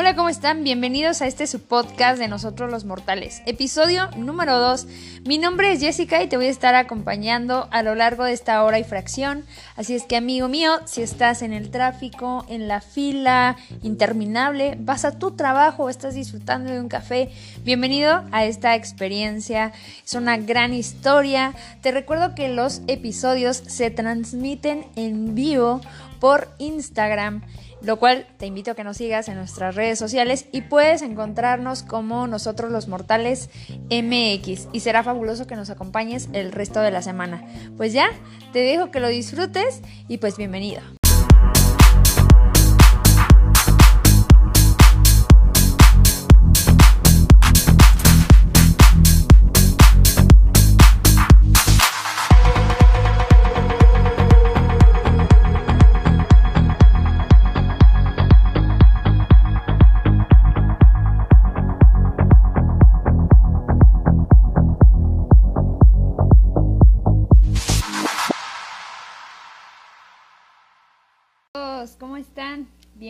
[0.00, 0.64] Hola, ¿cómo están?
[0.64, 4.86] Bienvenidos a este su podcast de Nosotros los Mortales, episodio número 2.
[5.26, 8.64] Mi nombre es Jessica y te voy a estar acompañando a lo largo de esta
[8.64, 9.44] hora y fracción.
[9.76, 15.04] Así es que, amigo mío, si estás en el tráfico, en la fila interminable, vas
[15.04, 17.30] a tu trabajo estás disfrutando de un café,
[17.62, 19.72] bienvenido a esta experiencia.
[20.02, 21.52] Es una gran historia.
[21.82, 25.82] Te recuerdo que los episodios se transmiten en vivo
[26.20, 27.42] por Instagram
[27.82, 31.82] lo cual te invito a que nos sigas en nuestras redes sociales y puedes encontrarnos
[31.82, 33.50] como nosotros los mortales
[33.90, 37.44] MX y será fabuloso que nos acompañes el resto de la semana.
[37.76, 38.10] Pues ya,
[38.52, 40.99] te dejo que lo disfrutes y pues bienvenido.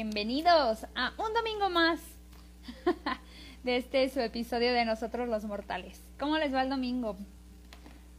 [0.03, 2.01] Bienvenidos a un domingo más
[3.65, 6.03] de este su episodio de Nosotros los Mortales.
[6.19, 7.19] ¿Cómo les va el domingo?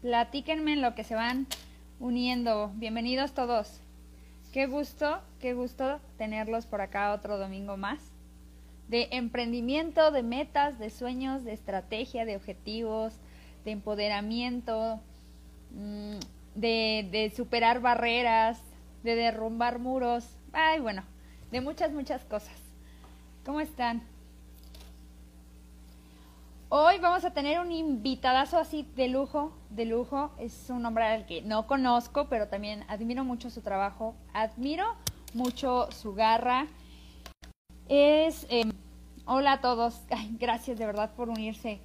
[0.04, 1.48] Platíquenme en lo que se van
[2.00, 2.72] uniendo.
[2.76, 3.80] Bienvenidos todos.
[4.54, 8.00] Qué gusto, qué gusto tenerlos por acá otro domingo más.
[8.88, 13.16] De emprendimiento, de metas, de sueños, de estrategia, de objetivos,
[13.66, 15.00] de empoderamiento,
[15.72, 16.20] mm,
[16.54, 18.62] de, de superar barreras,
[19.02, 21.04] de derrumbar muros, Ay, bueno,
[21.52, 22.56] de muchas, muchas cosas.
[23.46, 24.02] ¿Cómo están?
[26.70, 30.32] Hoy vamos a tener un invitadazo así de lujo, de lujo.
[30.40, 34.96] Es un hombre al que no conozco, pero también admiro mucho su trabajo, admiro
[35.34, 36.68] mucho su garra.
[37.90, 38.72] Es, em,
[39.26, 40.00] hola a todos,
[40.40, 41.82] gracias de verdad por unirse.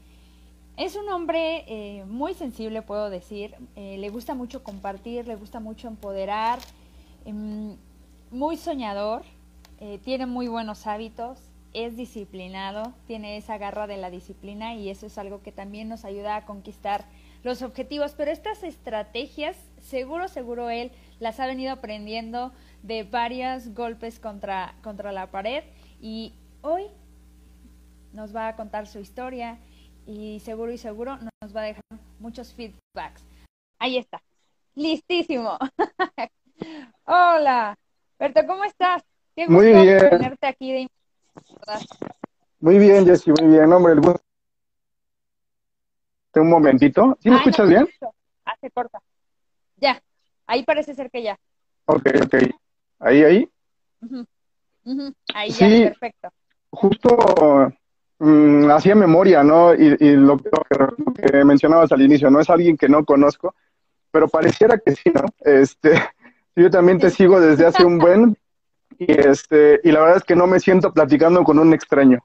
[0.76, 3.56] Es un hombre eh, muy sensible, puedo decir.
[3.74, 6.60] Eh, le gusta mucho compartir, le gusta mucho empoderar.
[7.24, 7.76] Em,
[8.30, 9.24] muy soñador,
[9.78, 11.38] eh, tiene muy buenos hábitos,
[11.72, 16.06] es disciplinado, tiene esa garra de la disciplina y eso es algo que también nos
[16.06, 17.04] ayuda a conquistar
[17.42, 18.14] los objetivos.
[18.16, 25.12] Pero estas estrategias, seguro, seguro él las ha venido aprendiendo de varios golpes contra, contra
[25.12, 25.64] la pared
[26.00, 26.32] y
[26.62, 26.86] hoy
[28.14, 29.58] nos va a contar su historia
[30.06, 31.82] y seguro y seguro nos va a dejar
[32.18, 33.22] muchos feedbacks.
[33.78, 34.22] Ahí está,
[34.74, 35.58] listísimo.
[37.04, 37.78] Hola.
[38.18, 39.04] Berto, ¿cómo estás?
[39.36, 39.98] Qué gusto muy bien.
[40.08, 40.90] tenerte aquí de
[42.60, 43.70] Muy bien, Jessy, muy bien.
[43.70, 44.22] Hombre, el gusto.
[46.36, 47.18] Un momentito.
[47.20, 47.86] ¿Sí me escuchas bien?
[48.46, 48.98] Hace corta.
[49.76, 50.02] Ya,
[50.46, 51.38] ahí parece ser que ya.
[51.84, 52.34] Ok, ok.
[52.98, 53.50] Ahí, ahí.
[55.34, 56.28] Ahí ya, perfecto.
[56.70, 57.72] Justo
[58.18, 59.74] mm, hacía memoria, ¿no?
[59.74, 63.54] Y, lo, que, lo, que, mencionabas al inicio, no es alguien que no conozco,
[64.10, 65.24] pero pareciera que sí, ¿no?
[65.40, 65.92] Este,
[66.56, 68.36] yo también te sigo desde hace un buen
[68.98, 72.18] y este y la verdad es que no me siento platicando con un extraño,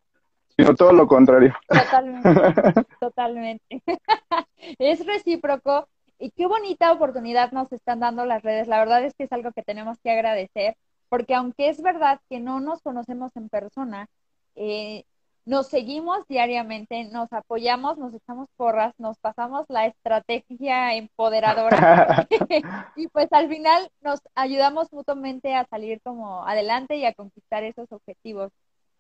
[0.56, 1.54] sino todo lo contrario.
[1.68, 3.84] Totalmente, totalmente.
[4.80, 5.88] es recíproco
[6.20, 8.68] y qué bonita oportunidad nos están dando las redes.
[8.68, 10.76] La verdad es que es algo que tenemos que agradecer,
[11.10, 14.08] porque aunque es verdad que no nos conocemos en persona,
[14.56, 15.04] eh,
[15.46, 22.28] nos seguimos diariamente, nos apoyamos, nos echamos porras, nos pasamos la estrategia empoderadora
[22.96, 27.92] y pues al final nos ayudamos mutuamente a salir como adelante y a conquistar esos
[27.92, 28.52] objetivos.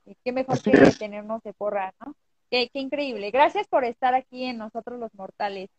[0.05, 2.15] Y qué mejor que tenernos de porra, ¿no?
[2.49, 3.29] Qué, qué, increíble.
[3.29, 5.69] Gracias por estar aquí en Nosotros los Mortales.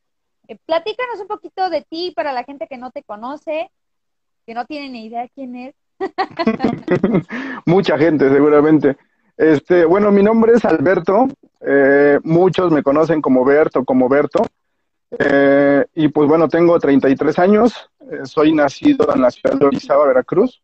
[0.47, 3.71] Eh, platícanos un poquito de ti para la gente que no te conoce,
[4.47, 5.75] que no tiene ni idea quién es.
[7.67, 8.97] Mucha gente, seguramente.
[9.37, 11.29] Este, bueno, mi nombre es Alberto.
[11.61, 14.45] Eh, muchos me conocen como Berto, como Berto.
[15.19, 17.91] Eh, y pues bueno, tengo 33 años.
[18.11, 20.63] Eh, soy nacido en la ciudad de Orizaba, Veracruz.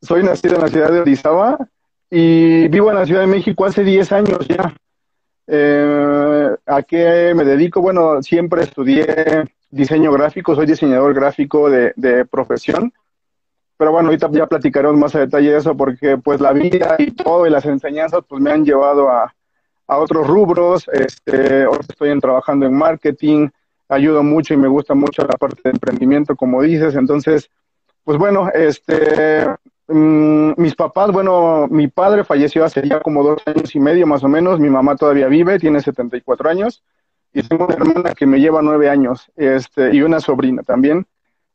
[0.00, 1.58] Soy nacido en la ciudad de Orizaba
[2.10, 4.74] y vivo en la Ciudad de México hace 10 años ya.
[6.66, 7.80] ¿A qué me dedico?
[7.80, 12.92] Bueno, siempre estudié diseño gráfico, soy diseñador gráfico de, de profesión
[13.76, 17.10] pero bueno, ahorita ya platicaremos más a detalle de eso porque pues la vida y
[17.10, 19.34] todo y las enseñanzas pues me han llevado a,
[19.86, 20.88] a otros rubros.
[20.92, 23.48] Este, ahora estoy trabajando en marketing,
[23.88, 26.94] ayudo mucho y me gusta mucho la parte de emprendimiento, como dices.
[26.94, 27.50] Entonces,
[28.04, 29.46] pues bueno, este,
[29.88, 34.24] mm, mis papás, bueno, mi padre falleció hace ya como dos años y medio más
[34.24, 34.60] o menos.
[34.60, 36.82] Mi mamá todavía vive, tiene 74 años
[37.32, 41.06] y tengo una hermana que me lleva nueve años, este, y una sobrina también.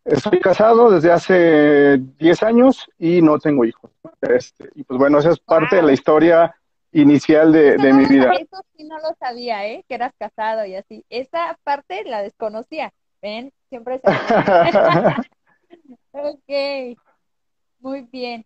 [0.08, 3.92] Estoy casado desde hace 10 años y no tengo hijos.
[4.22, 6.56] Este, y pues bueno, esa es parte de la historia
[6.94, 8.32] inicial de, mi vida.
[8.34, 9.84] Eso sí no lo sabía, ¿eh?
[9.88, 11.06] Que eras casado y así.
[11.10, 12.94] Esa parte la desconocía.
[13.22, 13.52] ¿Ven?
[13.68, 14.10] Siempre se...
[16.14, 16.98] ok.
[17.80, 18.46] Muy bien.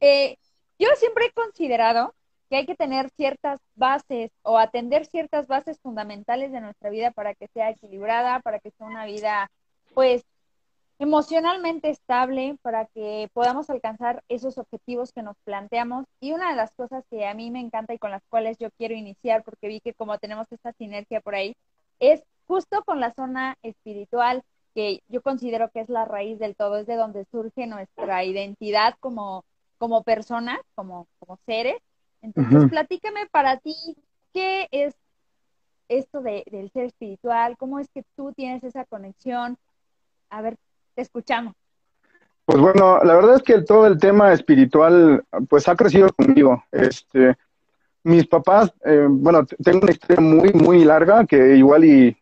[0.00, 0.38] Eh,
[0.78, 2.14] yo siempre he considerado
[2.48, 7.34] que hay que tener ciertas bases o atender ciertas bases fundamentales de nuestra vida para
[7.34, 9.50] que sea equilibrada, para que sea una vida,
[9.94, 10.24] pues,
[11.02, 16.06] emocionalmente estable para que podamos alcanzar esos objetivos que nos planteamos.
[16.20, 18.70] Y una de las cosas que a mí me encanta y con las cuales yo
[18.78, 21.56] quiero iniciar, porque vi que como tenemos esta sinergia por ahí,
[21.98, 24.44] es justo con la zona espiritual,
[24.76, 28.94] que yo considero que es la raíz del todo, es de donde surge nuestra identidad
[29.00, 29.44] como,
[29.78, 31.78] como personas, como, como seres.
[32.20, 33.74] Entonces, platícame para ti,
[34.32, 34.94] ¿qué es
[35.88, 37.56] esto de, del ser espiritual?
[37.56, 39.58] ¿Cómo es que tú tienes esa conexión?
[40.30, 40.56] A ver,
[40.94, 41.54] te escuchamos.
[42.44, 46.64] Pues bueno, la verdad es que todo el tema espiritual, pues ha crecido conmigo.
[46.72, 47.36] Este,
[48.02, 52.16] mis papás, eh, bueno, tengo una historia muy, muy larga que igual y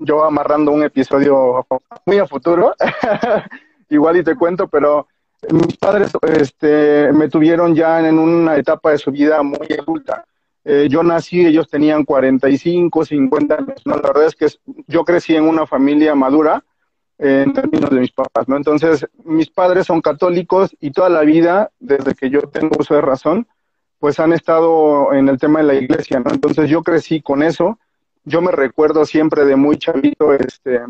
[0.00, 1.66] yo amarrando un episodio
[2.06, 2.74] muy a futuro,
[3.88, 5.08] igual y te cuento, pero
[5.50, 10.24] mis padres este, me tuvieron ya en una etapa de su vida muy adulta.
[10.64, 13.82] Eh, yo nací, ellos tenían 45, 50 años.
[13.84, 14.46] La verdad es que
[14.86, 16.64] yo crecí en una familia madura,
[17.18, 18.56] en términos de mis papás, ¿no?
[18.56, 23.00] Entonces, mis padres son católicos y toda la vida, desde que yo tengo uso de
[23.00, 23.46] razón,
[23.98, 26.30] pues han estado en el tema de la iglesia, ¿no?
[26.30, 27.78] Entonces yo crecí con eso.
[28.24, 30.80] Yo me recuerdo siempre de muy chavito, este,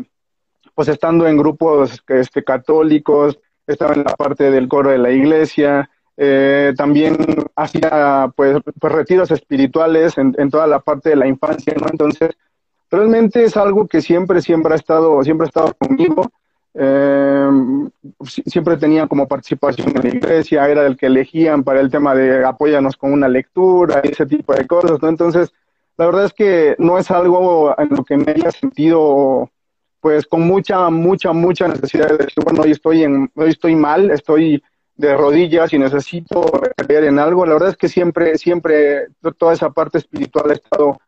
[0.73, 5.89] pues estando en grupos este, católicos, estaba en la parte del coro de la iglesia,
[6.17, 7.17] eh, también
[7.55, 11.87] hacía pues, pues retiros espirituales en, en, toda la parte de la infancia, ¿no?
[11.89, 12.37] Entonces,
[12.95, 16.31] realmente es algo que siempre, siempre ha estado, siempre ha estado conmigo.
[16.77, 17.49] Eh,
[18.25, 22.43] siempre tenía como participación en la iglesia, era el que elegían para el tema de
[22.43, 25.07] apóyanos con una lectura ese tipo de cosas, ¿no?
[25.07, 25.53] Entonces,
[25.97, 29.49] la verdad es que no es algo en lo que me haya sentido
[30.01, 34.11] pues con mucha, mucha, mucha necesidad de decir, bueno, hoy estoy, en, hoy estoy mal,
[34.11, 34.61] estoy
[34.97, 36.43] de rodillas y necesito
[36.75, 37.45] creer en algo.
[37.45, 39.07] La verdad es que siempre, siempre
[39.37, 40.99] toda esa parte espiritual ha estado,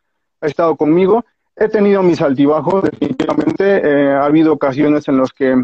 [0.42, 1.24] ha estado conmigo
[1.60, 3.82] He tenido mis altibajos, definitivamente.
[3.84, 5.56] Eh, ha habido ocasiones en las que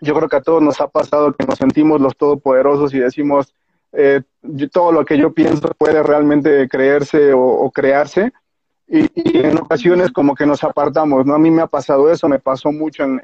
[0.00, 3.54] yo creo que a todos nos ha pasado que nos sentimos los todopoderosos y decimos
[3.92, 4.22] eh,
[4.72, 8.32] todo lo que yo pienso puede realmente creerse o, crearse.
[8.88, 11.34] Y, en ocasiones como que nos apartamos, ¿no?
[11.34, 13.22] A mí me ha pasado eso, me pasó mucho en,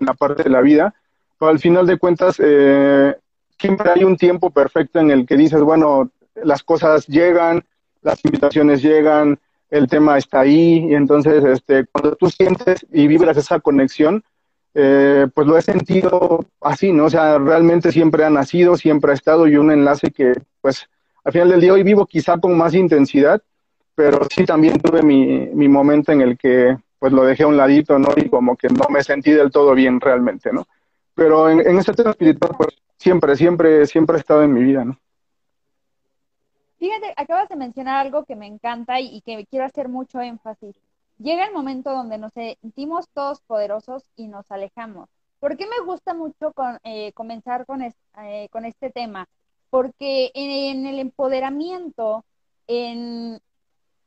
[0.00, 0.92] la parte de la vida,
[1.38, 3.14] pero al final de cuentas eh,
[3.60, 7.64] siempre hay un tiempo perfecto en el que dices, bueno, las cosas llegan,
[8.02, 9.38] las invitaciones llegan,
[9.70, 14.22] el tema está ahí y entonces este, cuando tú sientes y vibras esa conexión,
[14.74, 17.04] eh, pues lo he sentido así, ¿no?
[17.04, 20.88] O sea, realmente siempre ha nacido, siempre ha estado y un enlace que pues
[21.24, 23.40] al final del día hoy vivo quizá con más intensidad,
[23.94, 27.56] pero sí también tuve mi, mi momento en el que pues lo dejé a un
[27.56, 28.08] ladito, ¿no?
[28.16, 30.66] Y como que no me sentí del todo bien realmente, ¿no?
[31.14, 34.84] Pero en, en este tema espiritual, pues siempre, siempre, siempre ha estado en mi vida,
[34.84, 34.98] ¿no?
[36.84, 40.76] Fíjate, acabas de mencionar algo que me encanta y, que quiero hacer mucho énfasis.
[41.16, 45.08] Llega el momento donde nos sentimos todos poderosos y nos alejamos.
[45.40, 46.52] ¿Por qué me gusta mucho
[46.82, 49.30] eh, comenzar con, eh, con este tema?
[49.70, 52.26] Porque en, el empoderamiento,
[52.66, 53.40] en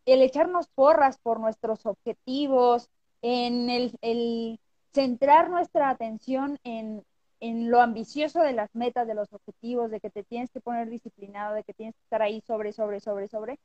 [0.06, 2.92] el echarnos porras por nuestros objetivos,
[3.24, 4.60] en el
[4.94, 7.04] centrar nuestra atención en
[7.40, 10.90] en lo ambicioso de las metas, de los objetivos, de que te tienes que poner
[10.90, 13.60] disciplinado, de que tienes que estar ahí sobre, sobre, sobre, sobre,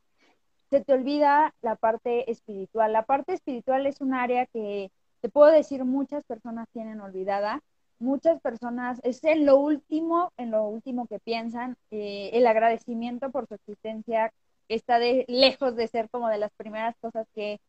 [0.70, 2.92] se te olvida la parte espiritual.
[2.92, 7.60] La parte espiritual es un área que te puedo decir muchas personas tienen olvidada.
[7.98, 13.46] Muchas personas, es en lo último, en lo último que piensan, eh, el agradecimiento por
[13.46, 14.32] su existencia
[14.68, 17.60] está de, lejos de ser como de las primeras cosas que,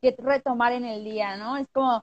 [0.00, 1.56] que retomar en el día, ¿no?
[1.58, 2.02] Es como,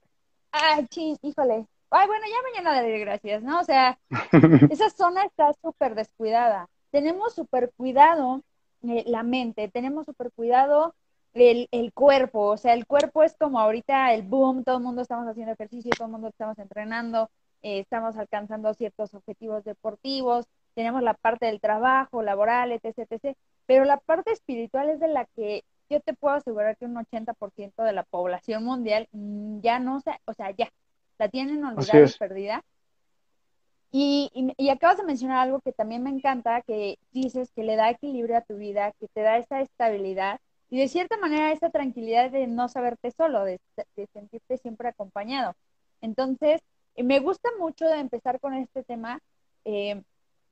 [0.51, 3.59] ay, ching, híjole, ay, bueno, ya mañana daré gracias, ¿no?
[3.59, 3.99] O sea,
[4.71, 6.69] esa zona está súper descuidada.
[6.91, 8.43] Tenemos súper cuidado
[8.83, 10.95] eh, la mente, tenemos súper cuidado
[11.33, 15.01] el, el, cuerpo, o sea, el cuerpo es como ahorita el boom, todo el mundo
[15.01, 17.29] estamos haciendo ejercicio, todo el mundo estamos entrenando,
[17.61, 23.85] eh, estamos alcanzando ciertos objetivos deportivos, tenemos la parte del trabajo, laboral, etc., etc., pero
[23.85, 27.93] la parte espiritual es de la que yo te puedo asegurar que un 80% de
[27.93, 30.71] la población mundial mm, ya no, o sea, ya,
[31.19, 32.63] la tienen olvidada y perdida.
[33.91, 37.89] Y, y, acabas de mencionar algo que también me encanta, que dices que le da
[37.89, 42.29] equilibrio a tu vida, que te da esa estabilidad y de cierta manera esa tranquilidad
[42.29, 43.59] de no saberte solo, de,
[44.13, 45.55] sentirte siempre acompañado.
[46.01, 46.61] Entonces,
[46.95, 49.19] me gusta mucho de empezar con este tema,
[49.65, 50.03] eh,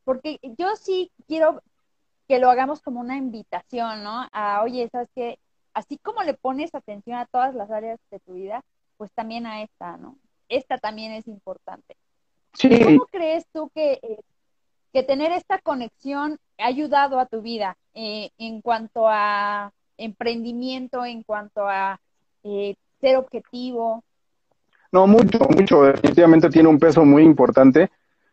[0.04, 1.62] porque yo sí quiero
[2.28, 4.28] que lo hagamos como una invitación, ¿no?
[4.32, 5.40] A, oye, ¿sabes qué?
[5.74, 8.64] Así como le pones atención a todas las áreas de tu vida,
[8.98, 10.18] pues también a esta, ¿no?
[10.50, 11.96] Esta también es importante.
[12.62, 14.20] ¿Cómo crees tú que, eh,
[14.94, 21.24] que tener esta conexión ha ayudado a tu vida eh, en cuanto a emprendimiento, en
[21.24, 22.00] cuanto a
[22.44, 24.04] eh, ser objetivo?
[24.92, 25.84] No, mucho, mucho.
[25.84, 27.92] Definitivamente tiene un peso muy importante.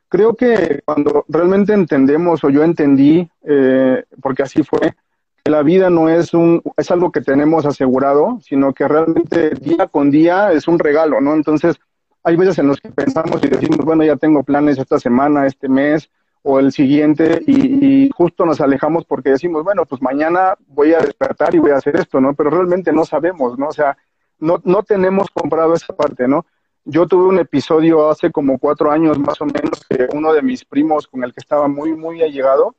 [0.08, 4.94] Creo que cuando realmente entendemos, o yo entendí, eh, porque así fue,
[5.42, 9.88] que la vida no es un, es algo que tenemos asegurado, sino que realmente día
[9.88, 11.34] con día es un regalo, ¿no?
[11.34, 11.80] Entonces,
[12.24, 15.68] hay veces en los que pensamos y decimos, bueno, ya tengo planes esta semana, este
[15.68, 16.10] mes
[16.42, 21.54] o el siguiente, y, justo nos alejamos porque decimos, bueno, pues mañana voy a despertar
[21.54, 22.34] y voy a hacer esto, ¿no?
[22.34, 23.68] Pero realmente no sabemos, ¿no?
[23.68, 23.96] O sea,
[24.38, 26.44] no, no tenemos comprado esa parte, ¿no?
[26.84, 30.66] Yo tuve un episodio hace como cuatro años más o menos, que uno de mis
[30.66, 32.74] primos con el que estaba muy, muy allegado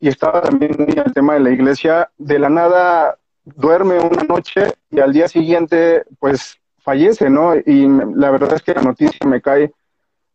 [0.00, 4.74] y estaba también muy al tema de la iglesia, de la nada duerme una noche
[4.90, 7.56] y al día siguiente pues fallece, ¿no?
[7.56, 9.72] Y la verdad es que la noticia me cae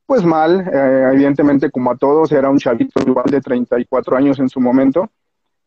[0.06, 4.50] pues mal, eh, evidentemente como a todos, era un chavito igual de 34 años en
[4.50, 5.12] su momento.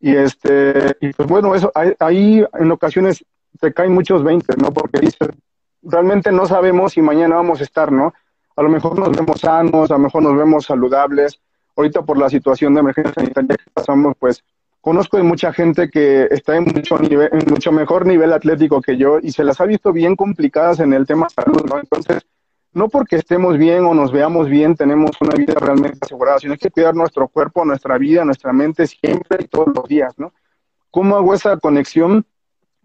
[0.00, 1.70] Y este, y pues bueno, eso,
[2.00, 3.24] ahí en ocasiones
[3.60, 4.72] te caen muchos 20, ¿no?
[4.72, 5.28] Porque dices,
[5.82, 8.12] realmente no sabemos si mañana vamos a estar, ¿no?
[8.56, 11.40] A lo mejor nos vemos sanos, a lo mejor nos vemos saludables.
[11.76, 14.42] Ahorita por la situación de emergencia sanitaria que pasamos, pues
[14.82, 18.98] conozco de mucha gente que está en mucho, nivel, en mucho mejor nivel atlético que
[18.98, 21.78] yo y se las ha visto bien complicadas en el tema salud, ¿no?
[21.78, 22.22] Entonces,
[22.74, 26.58] no porque estemos bien o nos veamos bien tenemos una vida realmente asegurada, sino hay
[26.58, 30.34] que cuidar nuestro cuerpo, nuestra vida, nuestra mente siempre y todos los días, ¿no?
[30.90, 32.26] ¿Cómo hago esa conexión?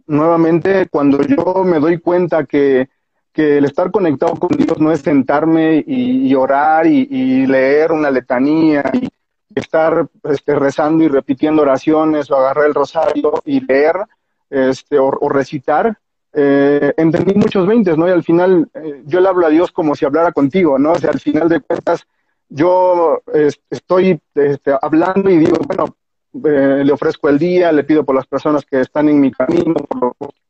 [0.08, 2.90] nuevamente cuando yo me doy cuenta que,
[3.34, 8.84] que el estar conectado con Dios no es sentarme y, orar y, leer una letanía
[8.94, 9.10] y
[9.56, 13.96] estar este, rezando y repitiendo oraciones o agarrar el rosario y leer
[14.50, 15.98] este, o, recitar,
[16.34, 18.08] eh, entendí muchos veintes, ¿no?
[18.08, 20.94] Y al final eh, yo le hablo a Dios como si hablara contigo, ¿no?
[20.94, 22.08] O sea, al final de cuentas
[22.50, 23.22] yo
[23.70, 25.96] estoy este, hablando y digo, bueno,
[26.46, 29.74] eh, le ofrezco el día, le pido por las personas que están en mi camino,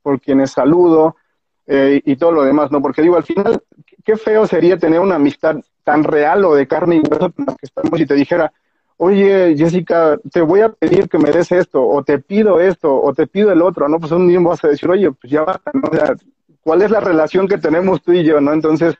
[0.02, 1.18] por, quienes saludo
[1.66, 2.82] eh, y todo lo demás, ¿no?
[2.82, 3.62] Porque digo, al final,
[4.04, 7.56] qué feo sería tener una amistad tan real o de carne y hueso con la
[7.56, 8.52] que estamos y te dijera,
[8.98, 13.14] oye, Jessica, te voy a pedir que me des esto, o te pido esto, o
[13.14, 14.00] te pido el otro, ¿no?
[14.00, 15.90] Pues un día vas a decir, oye, pues ya basta, ¿no?
[15.92, 16.16] O sea,
[16.62, 18.54] ¿cuál es la relación que tenemos tú y yo, ¿no?
[18.54, 18.96] Entonces,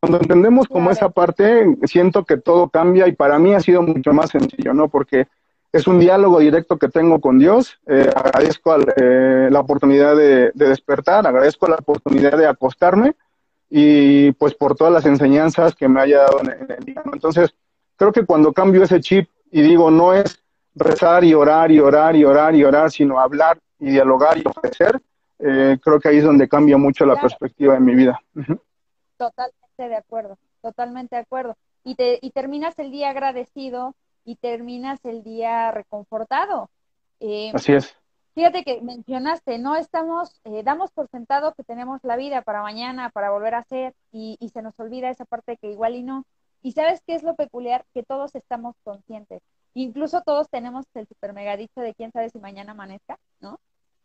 [0.00, 4.12] cuando entendemos como esa parte, siento que todo cambia y para mí ha sido mucho
[4.12, 4.88] más sencillo, ¿no?
[4.88, 5.28] Porque
[5.72, 7.80] es un diálogo directo que tengo con Dios.
[7.86, 13.14] Eh, agradezco eh, la oportunidad de, despertar, agradezco la oportunidad de acostarme
[13.68, 17.02] y pues por todas las enseñanzas que me haya dado en, el día.
[17.12, 17.54] Entonces,
[17.96, 20.42] creo que cuando cambio ese chip y digo, no es
[20.74, 25.00] rezar y orar y orar y orar y orar, sino hablar y dialogar y ofrecer,
[25.38, 28.20] eh, creo que ahí es donde cambia mucho la perspectiva de mi vida.
[29.16, 31.56] Totalmente de acuerdo, totalmente de acuerdo.
[31.84, 33.94] Y, te, y terminas el día agradecido
[34.24, 36.68] y terminas el día reconfortado.
[37.20, 37.94] Eh, Así es.
[38.34, 43.10] Fíjate que mencionaste, no estamos, eh, damos por sentado que tenemos la vida para mañana,
[43.10, 46.24] para volver a hacer, y, se nos olvida esa parte que igual y no.
[46.64, 47.84] Y sabes qué es lo peculiar?
[47.92, 49.42] Que todos estamos conscientes.
[49.74, 53.60] Incluso todos tenemos el super mega dicho de quién sabe si mañana amanezca, ¿no?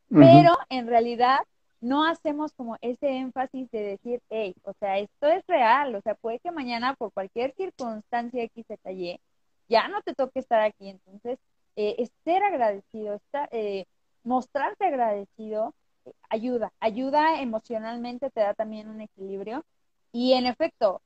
[0.09, 1.39] Pero en realidad
[1.79, 6.15] no hacemos como ese énfasis de decir, hey, o sea, esto es real, o sea,
[6.15, 9.21] puede que mañana por cualquier circunstancia X se talle,
[9.69, 10.89] ya no te toque estar aquí.
[10.89, 11.39] Entonces,
[11.77, 13.85] eh, ser agradecido, estar, eh,
[14.25, 15.73] mostrarte agradecido,
[16.03, 19.63] eh, ayuda, ayuda emocionalmente, te da también un equilibrio.
[20.11, 21.01] Y en efecto,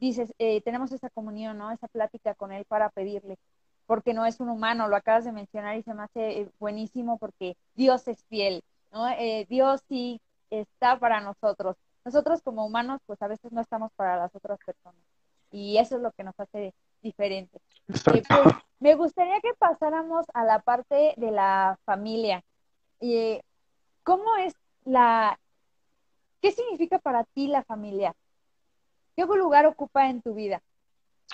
[0.00, 0.32] eh, dices,
[0.64, 1.70] tenemos esa comunión, ¿no?
[1.70, 3.38] Esa plática con él para pedirle,
[3.86, 7.56] porque no es un humano, lo acabas de mencionar y se me hace buenísimo porque
[7.74, 8.62] Dios es fiel,
[8.92, 9.06] ¿no?
[9.48, 11.76] Dios sí está para nosotros.
[12.04, 15.00] Nosotros como humanos, pues a veces no estamos para las otras personas.
[15.50, 17.60] Y eso es lo que nos hace diferentes.
[17.88, 22.42] Eh, pues, me gustaría que pasáramos a la parte de la familia.
[23.00, 23.42] Eh,
[24.04, 25.38] ¿Cómo es la...
[26.40, 28.14] ¿Qué significa para ti la familia?
[29.26, 30.60] ¿Qué lugar ocupa en tu vida?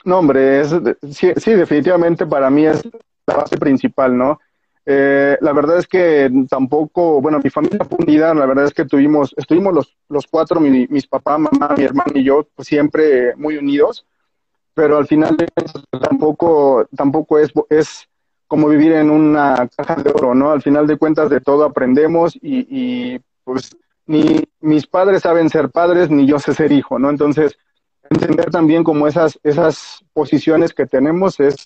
[0.05, 0.75] No, hombre, es,
[1.11, 2.83] sí, definitivamente para mí es
[3.27, 4.41] la base principal, ¿no?
[4.87, 8.85] Eh, la verdad es que tampoco, bueno, mi familia fue unida, la verdad es que
[8.85, 13.35] tuvimos, estuvimos los, los cuatro, mi, mis papás, mamá, mi hermano y yo, pues, siempre
[13.37, 14.07] muy unidos
[14.75, 15.37] pero al final
[16.03, 18.09] tampoco, tampoco es, es
[18.49, 20.51] como vivir en una caja de oro, ¿no?
[20.51, 23.77] Al final de cuentas de todo aprendemos y, y pues
[24.07, 27.09] ni mis padres saben ser padres ni yo sé ser hijo, ¿no?
[27.09, 27.57] Entonces,
[28.11, 31.57] entender también como esas, esas posiciones que tenemos es,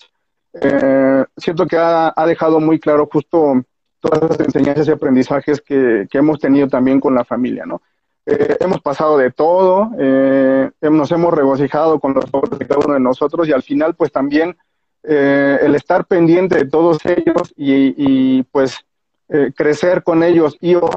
[0.53, 3.63] eh, siento que ha, ha, dejado muy claro justo
[3.99, 7.81] todas las enseñanzas y aprendizajes que, que hemos tenido también con la familia, ¿no?
[8.25, 12.93] Eh, hemos pasado de todo, eh, nos hemos regocijado con los logros de cada uno
[12.93, 14.55] de nosotros y al final pues también
[15.01, 18.77] eh, el estar pendiente de todos ellos y, y pues
[19.55, 20.89] crecer con ellos y o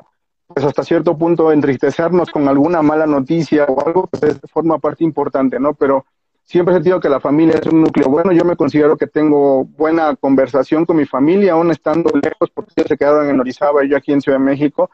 [0.53, 5.05] pues hasta cierto punto entristecernos con alguna mala noticia o algo, pues es, forma parte
[5.05, 5.75] importante, ¿no?
[5.75, 6.05] Pero
[6.45, 8.33] siempre he sentido que la familia es un núcleo bueno.
[8.33, 12.89] Yo me considero que tengo buena conversación con mi familia, aún estando lejos, porque ellos
[12.89, 14.91] se quedaron en Orizaba y yo aquí en Ciudad de México.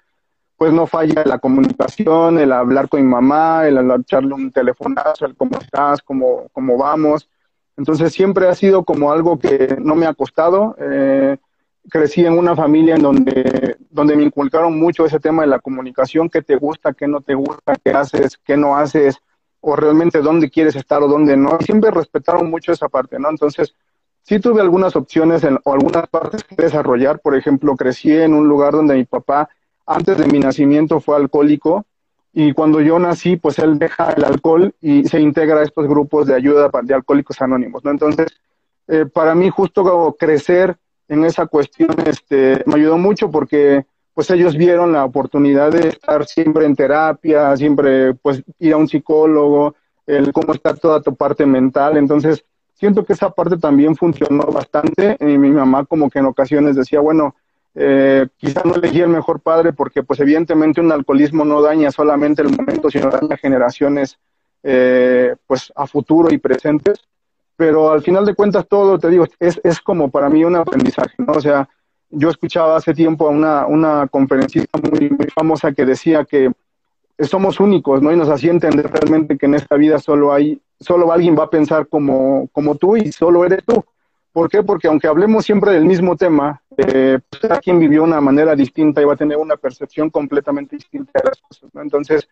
[0.57, 5.37] Pues no falla la comunicación, el hablar con mi mamá, el echarle un telefonazo, el
[5.37, 7.29] cómo estás, cómo, cómo vamos.
[7.77, 10.75] Entonces siempre ha sido como algo que no me ha costado.
[10.81, 11.37] Eh,
[11.91, 16.29] crecí en una familia en donde, donde me inculcaron mucho ese tema de la comunicación,
[16.29, 19.19] qué te gusta, qué no te gusta, qué haces, qué no haces,
[19.61, 21.59] o realmente dónde quieres estar o dónde no.
[21.61, 23.31] Siempre respetaron mucho esa parte, ¿no?
[23.31, 23.75] Entonces,
[24.23, 27.21] sí tuve algunas opciones en, o algunas partes que desarrollar.
[27.21, 29.49] Por ejemplo, crecí en un lugar donde mi papá,
[29.87, 31.87] antes de mi nacimiento, fue alcohólico.
[32.33, 36.27] Y cuando yo nací, pues él deja el alcohol y se integra a estos grupos
[36.27, 37.91] de ayuda de alcohólicos anónimos, ¿no?
[37.91, 38.29] Entonces,
[38.87, 40.77] eh, para mí justo crecer
[41.09, 43.85] en esa cuestión este, me ayudó mucho porque
[44.15, 48.89] pues ellos vieron la oportunidad de estar siempre en terapia, siempre pues ir a un
[48.89, 51.97] psicólogo, el cómo está toda tu parte mental.
[51.97, 55.17] Entonces, siento que esa parte también funcionó bastante.
[55.21, 57.37] Y mi mamá como que en ocasiones decía, bueno,
[57.77, 62.43] eh, quizá no elegí el mejor padre porque pues evidentemente un alcoholismo no daña solamente
[62.43, 64.19] el momento, sino daña generaciones
[64.65, 66.99] eh, pues a futuro y presentes
[67.59, 71.17] pero al final de cuentas todo, te digo, es, es como para mí un aprendizaje,
[71.19, 71.33] ¿no?
[71.33, 71.69] O sea,
[72.09, 76.53] yo escuchaba hace tiempo a una, una conferencista muy, muy famosa que decía que
[77.19, 78.13] somos únicos, ¿no?
[78.13, 81.51] Y nos hacía entender realmente que en esta vida solo hay, solo alguien va a
[81.51, 83.85] pensar como, como tú y solo eres tú.
[84.33, 84.63] ¿Por qué?
[84.63, 89.03] Porque aunque hablemos siempre del mismo tema, eh, pues cada quien vivió una manera distinta
[89.03, 91.83] y va a tener una percepción completamente distinta de las cosas, ¿no?
[91.83, 92.29] Entonces,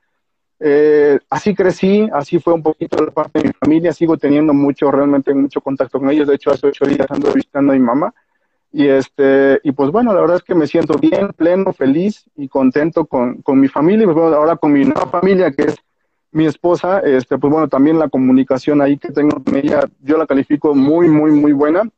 [0.60, 4.90] eh, así crecí, así fue un poquito la parte de mi familia, sigo teniendo mucho,
[4.90, 8.14] realmente mucho contacto con ellos, de hecho hace ocho días ando visitando a mi mamá,
[8.72, 12.48] y este, y pues bueno, la verdad es que me siento bien, pleno, feliz y
[12.48, 15.76] contento con, con mi familia, y pues bueno, ahora con mi nueva familia, que es
[16.32, 20.26] mi esposa, este, pues bueno, también la comunicación ahí que tengo con ella, yo la
[20.26, 21.88] califico muy, muy, muy buena.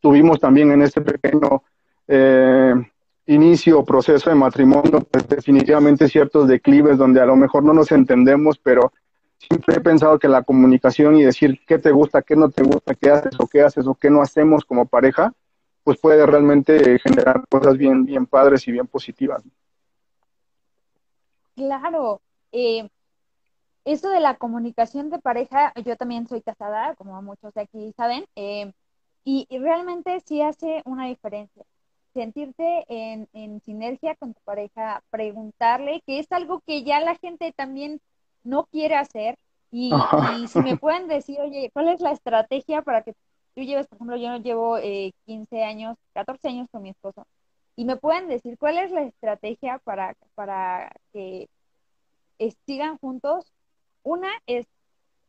[0.00, 1.62] Tuvimos también en este pequeño
[2.08, 2.74] eh,
[3.26, 7.92] inicio o proceso de matrimonio, pues definitivamente ciertos declives donde a lo mejor no nos
[7.92, 8.92] entendemos, pero
[9.38, 12.94] siempre he pensado que la comunicación y decir qué te gusta, qué no te gusta,
[12.94, 15.32] qué haces o qué haces o qué no hacemos como pareja,
[15.84, 19.42] pues puede realmente generar cosas bien, bien padres y bien positivas.
[21.54, 22.20] Claro,
[22.52, 22.88] eh,
[23.84, 28.24] esto de la comunicación de pareja, yo también soy casada, como muchos de aquí saben,
[28.36, 28.72] eh,
[29.24, 31.64] y, y realmente sí hace una diferencia
[32.12, 37.52] sentirte en, en sinergia con tu pareja, preguntarle, que es algo que ya la gente
[37.52, 38.00] también
[38.44, 39.36] no quiere hacer.
[39.70, 39.92] Y,
[40.48, 43.12] si me pueden decir, oye, ¿cuál es la estrategia para que
[43.54, 47.26] tú lleves, por ejemplo, yo llevo eh, 15 años, 14 años con mi esposo,
[47.76, 51.48] y me pueden decir cuál es la estrategia para, para que
[52.66, 53.52] sigan juntos?
[54.02, 54.66] Una es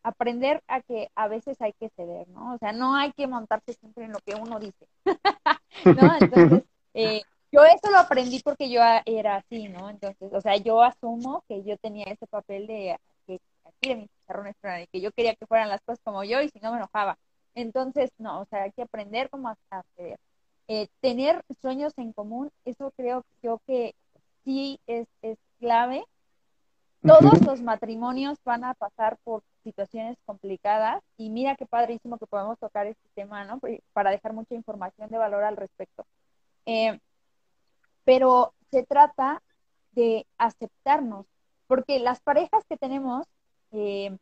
[0.04, 2.56] aprender a que a veces hay que ceder, ¿no?
[2.56, 4.88] O sea, no hay que montarse siempre en lo que uno dice,
[5.86, 6.16] ¿no?
[6.20, 9.90] Entonces, eh, yo eso lo aprendí porque yo era así, ¿no?
[9.90, 14.10] Entonces, o sea, yo asumo que yo tenía ese papel de que aquí de mis
[14.20, 14.56] chicharrones
[14.92, 17.18] que yo quería que fueran las cosas como yo y si no me enojaba.
[17.54, 20.18] Entonces, no, o sea, hay que aprender cómo hacer.
[20.70, 23.94] Eh, tener sueños en común, eso creo yo que
[24.46, 26.06] sí es, es clave.
[27.02, 32.58] Todos los matrimonios van a pasar por situaciones complicadas y mira qué padrísimo que podemos
[32.60, 33.60] tocar este tema, ¿no?
[33.92, 36.06] Para dejar mucha información de valor al respecto.
[36.66, 37.00] Eh,
[38.04, 39.42] pero se trata
[39.92, 41.26] de aceptarnos,
[41.68, 43.28] porque las parejas que tenemos
[43.72, 44.18] eh,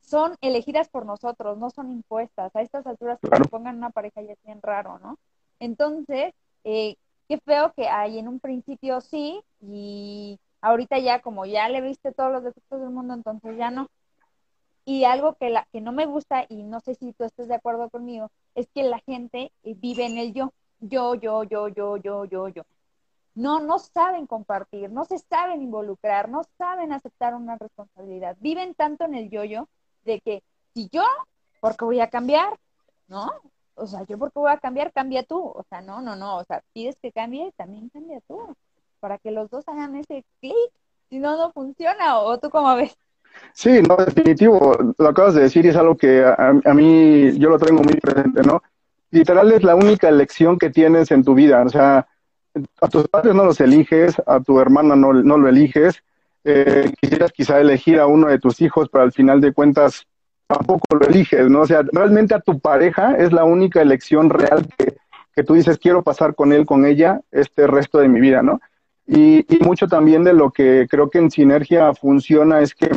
[0.00, 2.54] son elegidas por nosotros, no son impuestas.
[2.54, 5.18] A estas alturas que se pongan una pareja ya es bien raro, ¿no?
[5.60, 6.96] Entonces, eh,
[7.28, 12.12] qué feo que hay en un principio sí y ahorita ya como ya le viste
[12.12, 13.88] todos los defectos del mundo, entonces ya no.
[14.84, 17.54] Y algo que, la, que no me gusta, y no sé si tú estés de
[17.54, 22.24] acuerdo conmigo, es que la gente vive en el yo yo, yo, yo, yo, yo,
[22.24, 22.62] yo, yo.
[23.34, 28.36] No, no saben compartir, no se saben involucrar, no saben aceptar una responsabilidad.
[28.40, 29.68] Viven tanto en el yo-yo
[30.04, 30.42] de que
[30.74, 31.04] si yo,
[31.60, 32.58] ¿por qué voy a cambiar?
[33.08, 33.30] ¿No?
[33.74, 35.40] O sea, yo porque voy a cambiar, cambia tú.
[35.42, 36.38] O sea, no, no, no.
[36.38, 38.54] O sea, pides que cambie, también cambia tú.
[39.00, 40.54] Para que los dos hagan ese clic.
[41.08, 42.18] Si no, no funciona.
[42.18, 42.96] ¿O tú cómo ves?
[43.52, 47.58] Sí, no, definitivo, lo acabas de decir y es algo que a, mí yo lo
[47.58, 48.62] tengo muy presente, ¿no?
[49.10, 52.06] Literal es la única elección que tienes en tu vida, o sea,
[52.80, 56.02] a tus padres no los eliges, a tu hermana no, no lo eliges,
[56.44, 60.06] eh, quisieras quizá elegir a uno de tus hijos, pero al final de cuentas
[60.46, 61.60] tampoco lo eliges, ¿no?
[61.60, 64.96] O sea, realmente a tu pareja es la única elección real que,
[65.34, 68.60] que tú dices, quiero pasar con él, con ella, este resto de mi vida, ¿no?
[69.06, 72.90] Y, y mucho también de lo que creo que en sinergia funciona es que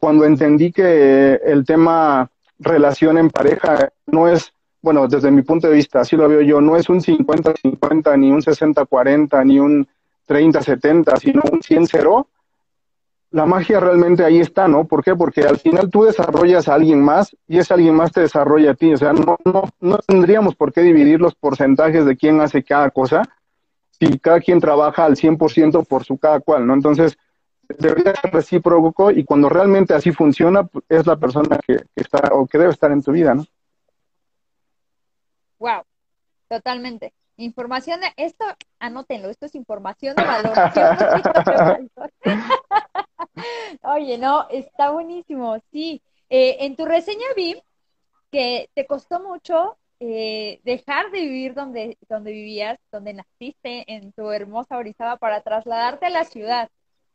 [0.00, 4.52] cuando entendí que el tema relación en pareja no es,
[4.86, 8.30] bueno, desde mi punto de vista, así lo veo yo, no es un 50-50, ni
[8.30, 9.84] un 60-40, ni un
[10.28, 12.24] 30-70, sino un 100-0,
[13.32, 14.84] la magia realmente ahí está, ¿no?
[14.84, 15.16] ¿Por qué?
[15.16, 18.74] Porque al final tú desarrollas a alguien más y ese alguien más te desarrolla a
[18.74, 18.94] ti.
[18.94, 22.90] O sea, no, no, no tendríamos por qué dividir los porcentajes de quién hace cada
[22.90, 23.24] cosa
[23.90, 26.74] si cada quien trabaja al 100% por su cada cual, ¿no?
[26.74, 27.18] Entonces,
[27.76, 32.46] debería ser recíproco y cuando realmente así funciona, pues, es la persona que, está o
[32.46, 33.44] que debe estar en tu vida, ¿no?
[35.58, 35.82] Wow,
[36.48, 37.12] totalmente.
[37.38, 38.44] Información de esto,
[38.78, 40.56] anótenlo, esto es información de valor.
[43.82, 46.02] Oye, no, está buenísimo, sí.
[46.28, 47.62] Eh, en tu reseña vi
[48.30, 54.30] que te costó mucho eh, dejar de vivir donde, donde vivías, donde naciste, en tu
[54.30, 56.70] hermosa Orizaba, para trasladarte a la ciudad.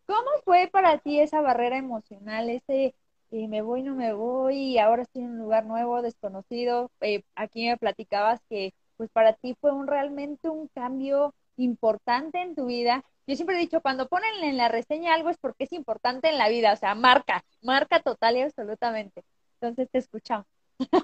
[0.08, 2.96] ¿Cómo fue para ti esa barrera emocional, ese
[3.32, 6.92] eh, me voy, no me voy, y ahora estoy en un lugar nuevo, desconocido?
[7.02, 12.56] Eh, aquí me platicabas que pues para ti fue un realmente un cambio importante en
[12.56, 13.04] tu vida.
[13.26, 16.38] Yo siempre he dicho, cuando ponen en la reseña algo es porque es importante en
[16.38, 19.24] la vida, o sea, marca, marca total y absolutamente.
[19.60, 20.46] Entonces te escuchamos.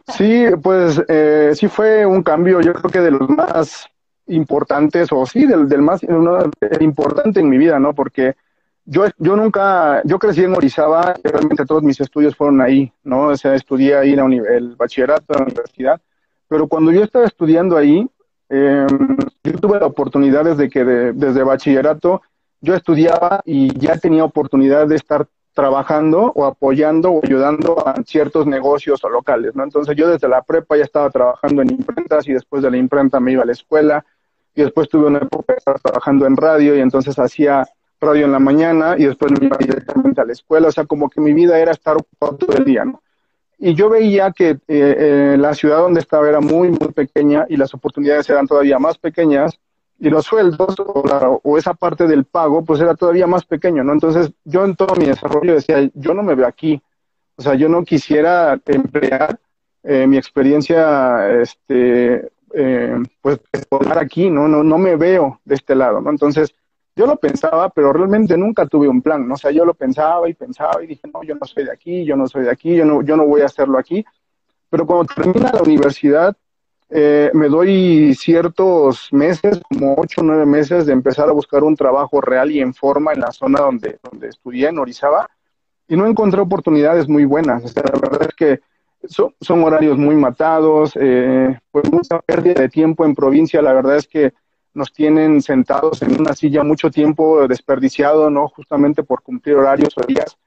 [0.08, 3.88] Sí, pues eh, sí fue un cambio, yo creo que de los más
[4.28, 6.02] importantes, o sí, del, del más
[6.82, 7.94] importante en mi vida, ¿no?
[7.94, 8.36] Porque
[8.89, 13.28] yo, yo nunca, yo crecí en Orizaba, realmente todos mis estudios fueron ahí, ¿no?
[13.28, 16.02] O sea, estudié ahí la el bachillerato, la universidad,
[16.47, 18.08] pero cuando yo estaba estudiando ahí,
[18.50, 18.88] eh,
[19.43, 22.21] yo tuve la oportunidad desde que desde bachillerato
[22.62, 28.47] yo estudiaba y ya tenía oportunidad de estar trabajando o apoyando o ayudando a ciertos
[28.47, 29.65] negocios o locales, ¿no?
[29.65, 33.19] Entonces yo desde la prepa ya estaba trabajando en imprentas y después de la imprenta
[33.19, 34.06] me iba a la escuela
[34.56, 37.67] y después tuve una época de estar trabajando en radio y entonces hacía
[37.99, 41.10] radio en la mañana y después me iba directamente a la escuela, o sea, como
[41.10, 43.01] que mi vida era estar ocupado todo el día, ¿no?
[43.60, 47.57] Y yo veía que eh, eh, la ciudad donde estaba era muy, muy pequeña y
[47.57, 49.60] las oportunidades eran todavía más pequeñas
[49.99, 53.93] y los sueldos o, o, esa parte del pago pues era todavía más pequeño, ¿no?
[53.93, 56.79] Entonces yo en todo mi desarrollo decía, yo no me veo aquí,
[57.36, 59.39] o sea, yo no quisiera emplear
[59.83, 62.29] eh, mi experiencia, este,
[63.21, 64.47] pues, escolar aquí, ¿no?
[64.47, 64.63] ¿no?
[64.63, 66.12] No me veo de este lado, ¿no?
[66.12, 66.53] Entonces,
[66.97, 69.31] yo lo pensaba, pero realmente nunca tuve un plan.
[69.31, 72.03] O sea, yo lo pensaba y pensaba y dije, no, yo no soy de aquí,
[72.03, 74.03] yo no soy de aquí, yo no, yo no voy a hacerlo aquí.
[74.69, 76.36] Pero cuando termina la universidad,
[76.89, 81.75] eh, me doy ciertos meses, como ocho o nueve meses, de empezar a buscar un
[81.75, 85.29] trabajo real y en forma en la zona donde, donde estudié, en Orizaba,
[85.88, 87.63] y no encontré oportunidades muy buenas.
[87.63, 88.60] O sea, la verdad es que
[89.07, 93.97] son, son horarios muy matados, eh, pues mucha pérdida de tiempo en provincia, la verdad
[93.97, 94.33] es que
[94.78, 98.48] nos tienen sentados en una silla mucho tiempo desperdiciado, ¿no?
[98.48, 100.38] Justamente por cumplir horarios o días.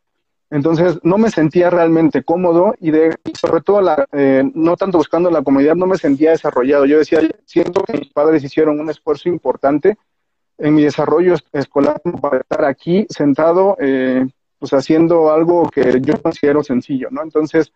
[0.50, 5.30] Entonces no me sentía realmente cómodo y, de, sobre todo la, eh, no tanto buscando
[5.30, 6.86] la comodidad, no me sentía desarrollado.
[6.86, 9.96] Yo decía, siento que mis padres hicieron un esfuerzo importante
[10.58, 14.26] en mi desarrollo escolar para estar aquí sentado, eh,
[14.58, 17.22] pues haciendo algo que yo considero sencillo, ¿no?
[17.22, 17.72] Entonces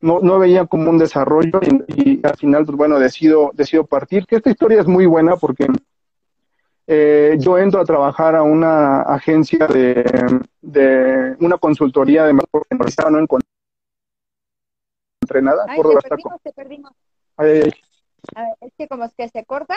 [0.00, 4.26] no, no veía como un desarrollo y, al final, pues bueno, decido, decido partir.
[4.26, 5.66] Que esta historia es muy buena porque
[6.90, 10.02] eh, yo entro a trabajar a una agencia de,
[10.62, 12.32] de una consultoría de
[12.78, 13.46] porque no encontré
[15.42, 15.66] nada.
[15.68, 16.92] Ay, te perdimos, te perdimos.
[17.36, 17.72] Ay, ay,
[18.34, 19.76] A ver, es que como es que se corta.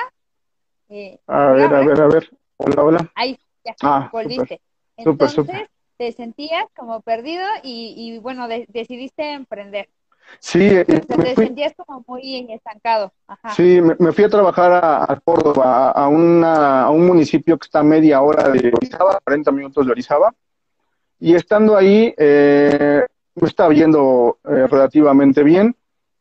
[0.87, 2.29] Eh, a ver, a ver, a ver.
[2.57, 3.11] Hola, hola.
[3.15, 4.61] Ahí, ya, Ah, volviste.
[5.03, 9.89] súper, Entonces, te sentías como perdido y, y bueno, de- decidiste emprender.
[10.39, 13.11] Sí, me te fui, sentías como muy estancado.
[13.27, 13.49] Ajá.
[13.51, 17.57] sí, me, me fui a trabajar a, a Córdoba, a, a una, a un municipio
[17.57, 20.33] que está a media hora de Orizaba, 40 minutos de Orizaba.
[21.19, 25.75] Y estando ahí, eh, me estaba yendo eh, relativamente bien,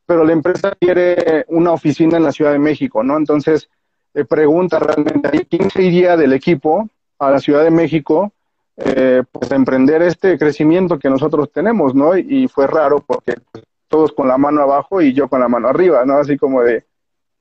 [0.04, 3.16] pero la empresa quiere una oficina en la Ciudad de México, ¿no?
[3.16, 3.70] Entonces,
[4.12, 8.32] eh, pregunta realmente ¿quién se iría del equipo a la Ciudad de México?
[8.84, 12.16] eh, pues a emprender este crecimiento que nosotros tenemos, ¿no?
[12.16, 15.68] Y fue raro porque pues, todos con la mano abajo y yo con la mano
[15.68, 16.18] arriba, ¿no?
[16.18, 16.86] Así como de,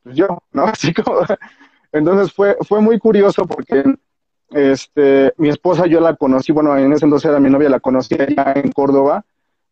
[0.04, 0.64] pues yo, ¿no?
[0.66, 1.22] Así como,
[1.94, 3.84] entonces fue, fue muy curioso porque
[4.50, 8.16] este, mi esposa yo la conocí, bueno, en ese entonces era mi novia, la conocí
[8.16, 9.24] allá en Córdoba,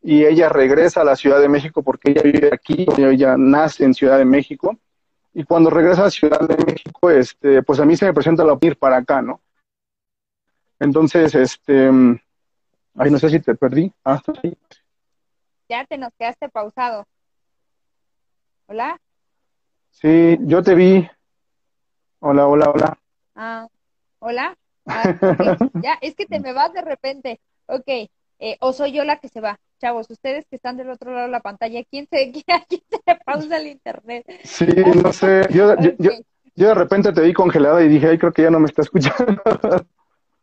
[0.03, 3.95] y ella regresa a la Ciudad de México porque ella vive aquí, ella nace en
[3.95, 4.77] Ciudad de México,
[5.33, 8.57] y cuando regresa a Ciudad de México, este, pues a mí se me presenta la
[8.61, 9.41] ir para acá, ¿no?
[10.79, 11.89] Entonces, este,
[12.95, 13.91] ay, no sé si te perdí.
[14.05, 14.21] Ah,
[15.69, 17.05] Ya te nos quedaste pausado.
[18.67, 18.99] ¿Hola?
[19.91, 21.07] Sí, yo te vi.
[22.19, 22.97] Hola, hola, hola.
[23.35, 23.67] Ah,
[24.19, 24.57] ¿hola?
[24.85, 25.03] Ah,
[25.83, 27.41] ya, es que te me vas de repente.
[27.65, 29.59] Ok, eh, o soy yo la que se va.
[29.79, 32.31] Chavos, ustedes que están del otro lado de la pantalla, ¿quién se,
[32.69, 34.25] quién se le pausa el internet?
[34.43, 34.67] Sí,
[35.03, 35.47] no sé.
[35.51, 35.91] Yo, yo,
[36.55, 38.83] yo, de repente te vi congelada y dije, ay, creo que ya no me está
[38.83, 39.41] escuchando.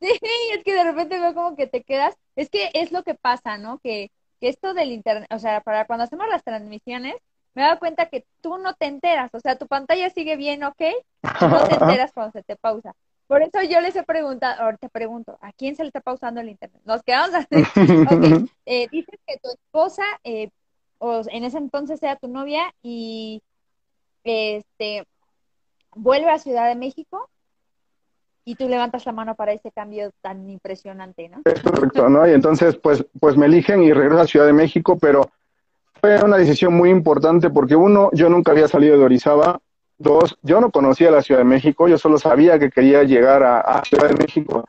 [0.01, 0.11] Sí,
[0.53, 2.15] es que de repente veo como que te quedas.
[2.37, 3.79] Es que es lo que pasa, ¿no?
[3.79, 4.11] Que,
[4.45, 7.15] que esto del internet, o sea, para cuando hacemos las transmisiones,
[7.55, 9.31] me he dado cuenta que tú no te enteras.
[9.33, 10.83] O sea, tu pantalla sigue bien, ¿ok?
[11.41, 12.95] No te enteras cuando se te pausa.
[13.27, 16.43] Por eso yo les he preguntado, ahora te pregunto, ¿a quién se le está pausando
[16.43, 16.83] el internet?
[16.85, 17.47] Nos quedamos así.
[18.45, 20.51] Ok, eh, dices que tu esposa, eh,
[20.99, 23.43] o en ese entonces sea tu novia, y
[24.25, 25.07] este
[25.95, 27.31] vuelve a Ciudad de México
[28.45, 31.41] y tú levantas la mano para ese cambio tan impresionante, ¿no?
[31.45, 32.29] Es correcto, ¿no?
[32.29, 35.31] Y entonces, pues, pues me eligen y regreso a Ciudad de México, pero
[36.01, 39.61] fue una decisión muy importante porque uno, yo nunca había salido de Orizaba,
[39.97, 43.83] Dos, yo no conocía la Ciudad de México, yo solo sabía que quería llegar a,
[43.85, 44.65] Ciudad de México.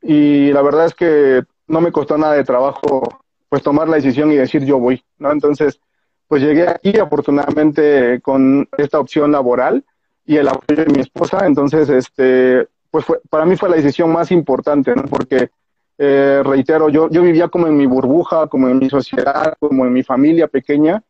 [0.00, 3.02] Y la verdad es que no me costó nada de trabajo
[3.48, 5.30] pues tomar la decisión y decir yo voy, ¿no?
[5.30, 5.78] Entonces,
[6.26, 9.84] pues llegué aquí afortunadamente con esta opción laboral
[10.24, 14.12] y el apoyo de mi esposa, entonces, este, pues fue, para mí fue la decisión
[14.12, 15.02] más importante, ¿no?
[15.06, 15.50] Porque,
[15.98, 19.92] eh, reitero, yo, yo vivía como en mi burbuja, como en mi sociedad, como en
[19.92, 21.02] mi familia pequeña,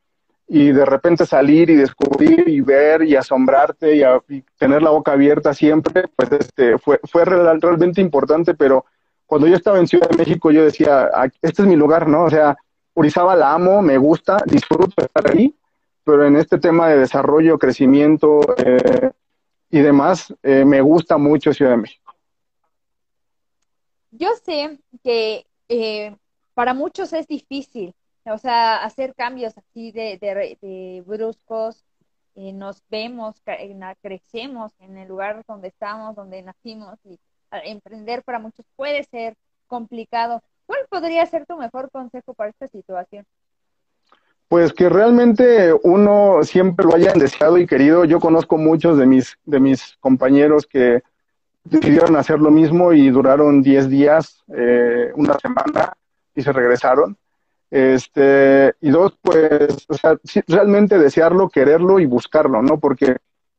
[0.49, 5.53] y de repente salir y descubrir y ver y asombrarte y, tener la boca abierta
[5.53, 8.87] siempre, pues este, fue, fue realmente importante, pero
[9.27, 11.11] cuando yo estaba en Ciudad de México yo decía,
[11.43, 12.25] este es mi lugar, ¿no?
[12.25, 12.57] O sea,
[12.95, 15.55] Urizaba la amo, me gusta, disfruto estar ahí,
[16.05, 19.11] pero en este tema de desarrollo, crecimiento eh,
[19.73, 22.15] y demás, eh, me gusta mucho Ciudad de México.
[24.13, 26.15] Yo sé que eh,
[26.55, 31.85] para muchos es difícil o sea, hacer cambios así de, de, bruscos,
[32.35, 33.43] eh, nos vemos,
[34.01, 37.19] crecemos en el lugar donde estamos, donde nacimos y
[37.65, 39.35] emprender para muchos puede ser
[39.67, 40.43] complicado.
[40.67, 43.27] ¿Cuál podría ser tu mejor consejo para esta situación?
[44.53, 48.05] Pues que realmente uno siempre lo hayan deseado y querido.
[48.05, 51.03] Yo conozco muchos de mis, de mis compañeros que
[51.65, 55.95] decidieron hacer lo mismo y duraron 10 días, eh, una semana
[56.35, 57.17] y se regresaron.
[57.71, 62.79] Este, y dos, pues, o sea, realmente desearlo, quererlo y buscarlo, ¿no?
[62.79, 63.17] Porque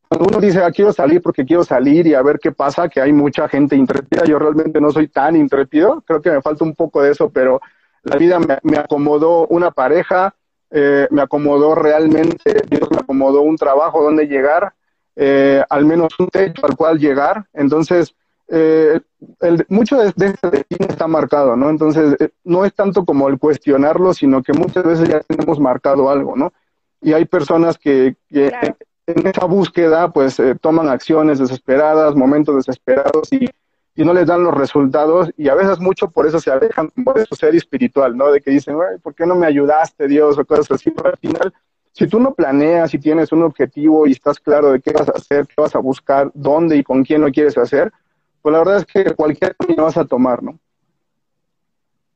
[0.08, 3.02] cuando uno dice, ah, quiero salir porque quiero salir y a ver qué pasa, que
[3.02, 6.76] hay mucha gente intrépida, yo realmente no soy tan intrépido, creo que me falta un
[6.76, 7.62] poco de eso, pero
[8.04, 10.36] la vida me, acomodó una pareja,
[10.74, 14.74] eh, me acomodó realmente, Dios me acomodó un trabajo donde llegar,
[15.16, 18.16] eh, al menos un techo al cual llegar, entonces
[18.56, 19.00] eh,
[19.40, 21.70] el, mucho de, este destino está marcado, ¿no?
[21.70, 26.10] Entonces, eh, no es tanto como el cuestionarlo, sino que muchas veces ya tenemos marcado
[26.10, 26.54] algo, ¿no?
[27.02, 33.50] Y hay personas que, en esa búsqueda, pues, eh, toman acciones desesperadas, momentos desesperados y,
[33.96, 37.18] y, no les dan los resultados y a veces mucho por eso se alejan por
[37.20, 38.32] eso ser espiritual, ¿no?
[38.32, 40.38] De que dicen, ¿por qué no me ayudaste, Dios?
[40.38, 41.54] O cosas así, pero al final
[41.94, 45.14] si tú no planeas y tienes un objetivo y estás claro de qué vas a
[45.14, 47.94] hacer, qué vas a buscar, dónde y con quién lo quieres hacer,
[48.42, 50.60] pues la verdad es que cualquier camino vas a tomar, ¿no?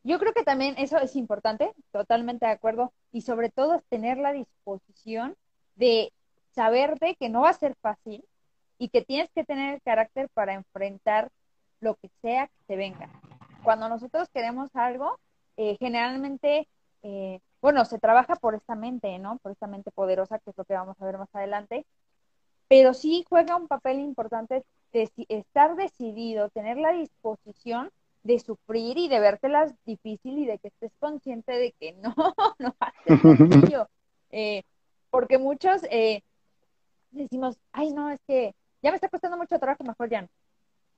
[0.04, 4.18] Yo creo que también eso es importante, totalmente de acuerdo, y sobre todo es tener
[4.18, 5.36] la disposición
[5.76, 6.12] de
[6.56, 8.24] saber de que no va a ser fácil
[8.80, 11.30] y que tienes que tener el carácter para enfrentar
[11.80, 13.10] lo que sea que te venga.
[13.63, 15.20] Cuando nosotros queremos algo,
[15.58, 16.68] eh, generalmente,
[17.04, 19.38] eh, bueno, se trabaja por esta mente, ¿no?
[19.38, 21.86] Por esta mente poderosa, que es lo que vamos a ver más adelante,
[22.68, 24.63] pero sí juega un papel importante
[24.94, 27.92] estar decidido, tener la disposición
[28.24, 32.13] de sufrir y de vértelas difícil y de que estés consciente de que no,
[32.60, 33.88] no va a ser.
[34.32, 34.63] Eh,
[35.10, 36.22] porque muchos eh,
[37.12, 40.28] decimos, ay, no, es que ya me está costando mucho trabajo, mejor ya no.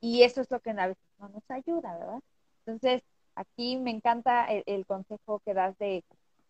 [0.02, 2.20] Y eso es lo que a veces no nos ayuda, ¿verdad?
[2.66, 3.04] Entonces,
[3.36, 6.04] aquí me encanta el, consejo que das de,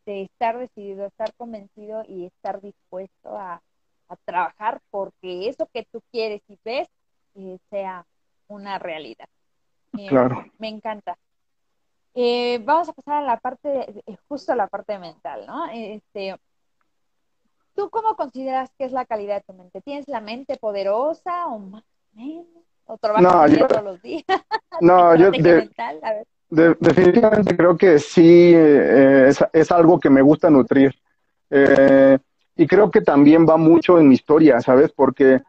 [0.06, 3.62] de, estar decidido, estar convencido y estar dispuesto a,
[4.10, 6.90] a trabajar porque eso que tú quieres y ves
[7.70, 8.06] sea
[8.48, 9.30] una realidad.
[9.98, 10.46] Eh, claro.
[10.58, 11.18] Me encanta.
[12.14, 15.68] Eh, vamos a pasar a la parte, justo a la parte mental, ¿no?
[15.68, 16.36] Este,
[17.76, 19.82] ¿Tú cómo consideras que es la calidad de tu mente?
[19.82, 22.64] ¿Tienes la mente poderosa o más o menos?
[22.90, 24.24] ¿O trabajas todos los días?
[24.82, 25.30] No, yo
[26.50, 30.96] definitivamente creo que sí eh, es, algo que me gusta nutrir.
[31.52, 32.18] Eh,
[32.56, 34.92] y creo que también va mucho en mi historia, ¿sabes?
[34.92, 35.42] Porque,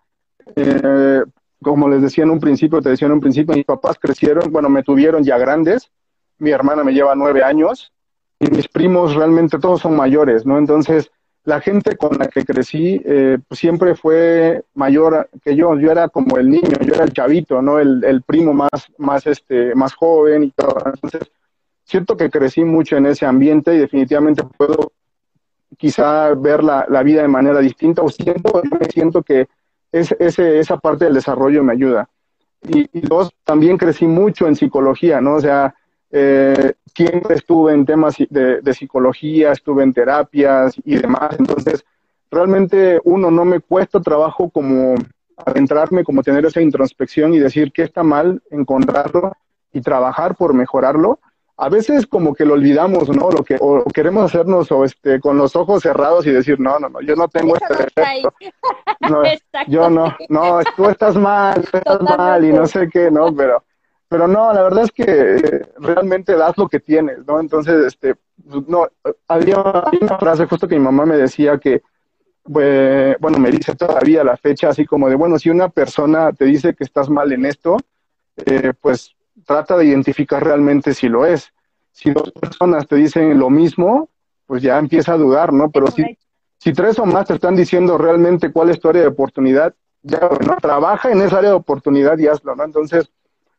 [0.57, 1.22] eh,
[1.62, 4.68] como les decía en un principio, te decía en un principio, mis papás crecieron, bueno,
[4.68, 5.90] me tuvieron ya grandes,
[6.38, 7.92] mi hermana me lleva nueve años
[8.38, 10.59] y mis primos realmente todos son mayores, ¿no?
[10.59, 11.11] Entonces,
[11.51, 15.77] la gente con la que crecí eh, pues, siempre fue mayor que yo.
[15.77, 17.81] Yo era como el niño, yo era el chavito, ¿no?
[17.81, 20.77] El, primo más, más, este, más joven y todo.
[20.87, 21.29] Entonces,
[21.83, 24.93] siento que crecí mucho en ese ambiente y definitivamente puedo
[25.77, 29.49] quizá ver la, la vida de manera distinta o siento, siento que
[29.91, 32.09] es, ese, esa parte del desarrollo me ayuda.
[32.63, 35.35] Y, y dos, también crecí mucho en psicología, ¿no?
[35.35, 35.75] O sea,
[36.12, 41.85] eh, siempre estuve en temas de, psicología, estuve en terapias y demás, entonces
[42.31, 44.94] realmente uno no me cuesta trabajo como
[45.37, 49.33] adentrarme, como tener esa introspección y decir qué está mal, encontrarlo
[49.73, 51.20] y trabajar por mejorarlo.
[51.57, 53.31] A veces como que lo olvidamos, ¿no?
[53.31, 56.88] Lo que o queremos hacernos o este con los ojos cerrados y decir, "No, no,
[56.88, 58.33] no, yo no tengo este defecto."
[59.01, 59.23] No,
[59.68, 63.35] yo no, no, tú estás mal, tú estás mal y no sé qué, ¿no?
[63.35, 63.62] Pero
[64.11, 67.38] pero no, la verdad es que eh, realmente das lo que tienes, ¿no?
[67.38, 68.16] Entonces, este,
[68.66, 68.88] no,
[69.29, 71.81] había, una frase justo que mi mamá me decía que,
[72.44, 76.75] bueno, me dice todavía la fecha, así como de, bueno, si una persona te dice
[76.75, 77.77] que estás mal en esto,
[78.46, 79.14] eh, pues
[79.46, 81.53] trata de identificar realmente si lo es.
[81.92, 84.09] Si dos personas te dicen lo mismo,
[84.44, 85.70] pues ya empieza a dudar, ¿no?
[85.70, 86.18] Pero si,
[86.59, 90.27] si tres o más te están diciendo realmente cuál es tu área de oportunidad, ya,
[90.27, 92.64] bueno, trabaja en esa área de oportunidad y hazlo, ¿no?
[92.64, 93.09] Entonces,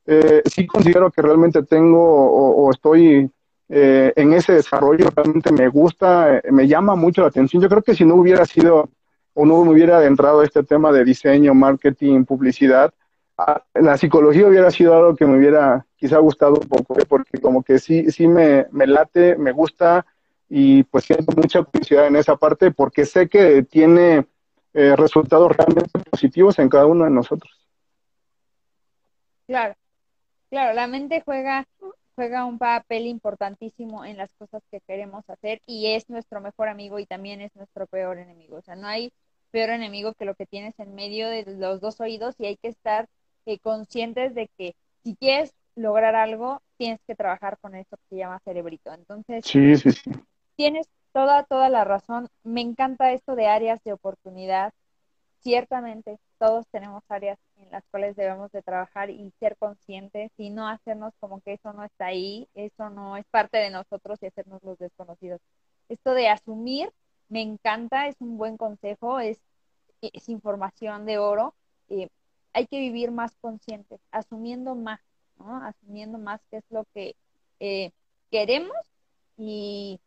[0.05, 3.29] eh, sí considero que realmente tengo o, estoy
[3.69, 7.61] eh, en ese desarrollo, realmente me gusta, eh, me llama mucho la atención.
[7.61, 8.89] Yo creo que si no hubiera sido
[9.33, 12.93] o no me hubiera adentrado a este tema de diseño, marketing, publicidad,
[13.73, 17.79] la psicología hubiera sido algo que me hubiera quizá gustado un poco, porque como que
[17.79, 20.05] sí, sí me, me late, me gusta
[20.49, 24.27] y pues siento mucha curiosidad en esa parte porque sé que tiene
[24.73, 27.51] resultados realmente positivos en cada uno de nosotros.
[29.47, 29.75] Claro,
[30.51, 31.65] Claro, la mente juega,
[32.13, 36.99] juega un papel importantísimo en las cosas que queremos hacer y es nuestro mejor amigo
[36.99, 38.57] y también es nuestro peor enemigo.
[38.57, 39.13] O sea, no hay
[39.51, 42.67] peor enemigo que lo que tienes en medio de los dos oídos y hay que
[42.67, 43.07] estar
[43.45, 48.17] eh, conscientes de que si quieres lograr algo, tienes que trabajar con esto que se
[48.17, 48.93] llama cerebrito.
[48.93, 50.11] Entonces, sí, sí, sí.
[50.57, 52.27] tienes toda, toda la razón.
[52.43, 54.73] Me encanta esto de áreas de oportunidad.
[55.39, 60.67] Ciertamente, todos tenemos áreas en las cuales debemos de trabajar y ser conscientes y no
[60.67, 64.63] hacernos como que eso no está ahí, eso no es parte de nosotros y hacernos
[64.63, 65.39] los desconocidos.
[65.87, 66.91] Esto de asumir
[67.29, 69.39] me encanta, es un buen consejo, es,
[70.27, 71.53] información de oro.
[71.89, 72.09] Eh,
[72.53, 74.99] hay que vivir más conscientes, asumiendo más,
[75.37, 75.63] ¿no?
[75.63, 77.15] Asumiendo más qué es lo que
[77.59, 77.91] eh,
[78.31, 78.75] queremos
[79.37, 79.99] y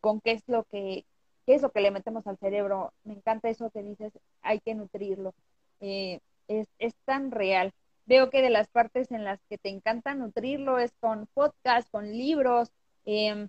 [0.00, 1.04] con qué es lo que
[1.44, 2.92] qué es lo que le metemos al cerebro.
[3.02, 5.34] Me encanta eso que dices, hay que nutrirlo.
[5.82, 7.72] Eh, es, es tan real.
[8.06, 12.10] Veo que de las partes en las que te encanta nutrirlo es con podcast, con
[12.10, 12.72] libros.
[13.04, 13.46] Eh,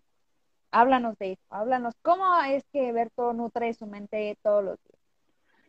[0.72, 1.96] háblanos de eso, háblanos.
[2.02, 5.00] ¿Cómo es que Berto nutre su mente todos los días?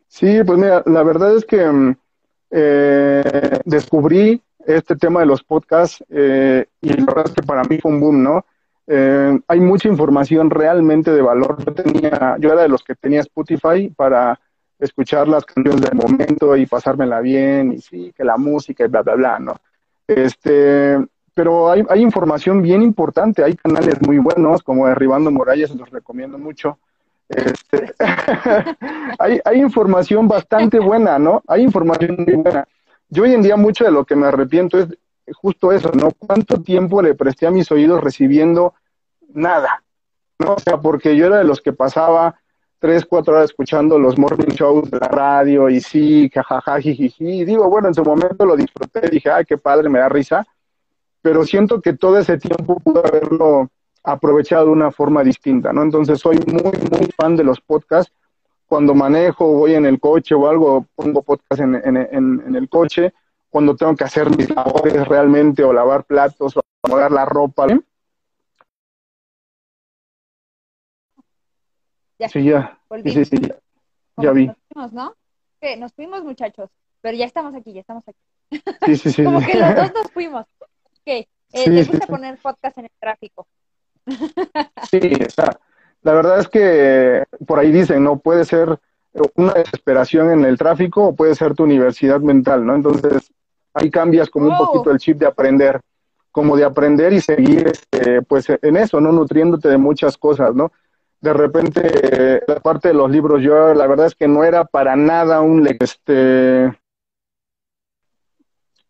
[0.07, 1.95] Sí, pues mira, la verdad es que mm,
[2.51, 7.77] eh, descubrí este tema de los podcasts eh, y la verdad es que para mí
[7.79, 8.45] fue un boom, ¿no?
[8.87, 11.63] Eh, hay mucha información realmente de valor.
[11.65, 14.39] Yo tenía, yo era de los que tenía Spotify para
[14.79, 19.01] escuchar las canciones del momento y pasármela bien, y sí, que la música y bla,
[19.01, 19.55] bla, bla, ¿no?
[20.07, 20.97] Este,
[21.33, 26.37] pero hay, hay información bien importante, hay canales muy buenos, como Derribando Murallas, los recomiendo
[26.37, 26.77] mucho.
[27.27, 27.93] Este,
[29.19, 31.43] hay, hay información bastante buena, ¿no?
[31.47, 32.67] Hay información muy buena.
[33.09, 34.87] Yo hoy en día mucho de lo que me arrepiento es
[35.33, 36.11] justo eso, ¿no?
[36.11, 38.73] ¿Cuánto tiempo le presté a mis oídos recibiendo
[39.33, 39.83] nada?
[40.39, 40.53] ¿No?
[40.53, 42.39] O sea, porque yo era de los que pasaba
[42.85, 47.41] tres, cuatro horas escuchando los morning shows de la radio y sí, jajaja, jijiji.
[47.41, 50.45] Y digo, bueno, en su momento lo disfruté, dije, ay, qué padre, me da risa.
[51.19, 53.71] Pero siento que todo ese tiempo pude haberlo
[54.03, 55.81] aprovechado de una forma distinta, ¿no?
[55.81, 58.13] Entonces soy muy, muy fan de los podcasts.
[58.67, 63.15] Cuando manejo, voy en el coche o algo, pongo podcast en, en, en, el coche.
[63.49, 67.65] Cuando tengo que hacer mis labores realmente, o lavar platos, o acomodar la ropa.
[72.19, 72.29] Ya.
[72.29, 72.79] Sí, ya.
[73.03, 73.37] Sí, sí,
[74.17, 74.31] ya.
[74.31, 74.47] vi.
[74.47, 75.15] Nos fuimos, ¿no?
[75.61, 75.77] ¿Qué?
[75.77, 76.69] Nos fuimos, muchachos.
[77.01, 78.61] Pero ya estamos aquí, ya estamos aquí.
[78.85, 79.23] Sí, sí, sí.
[79.25, 80.45] Como que los dos nos fuimos.
[81.05, 81.27] ¿Qué?
[81.53, 83.47] Eh, ¿Te gusta poner podcast en el tráfico?
[84.91, 85.59] sí, está.
[86.01, 88.17] La verdad es que por ahí dicen, ¿no?
[88.19, 88.79] Puede ser
[89.35, 92.75] una desesperación en el tráfico o puede ser tu universidad mental, ¿no?
[92.75, 93.31] Entonces,
[93.73, 94.57] ahí cambias como un Oh.
[94.71, 95.79] poquito el chip de aprender,
[96.31, 99.11] como de aprender y seguir, este, pues en eso, ¿no?
[99.11, 100.71] Nutriéndote de muchas cosas, ¿no?
[101.25, 104.63] De repente, eh, la parte de los libros, yo la verdad es que no era
[104.63, 106.71] para nada un, este,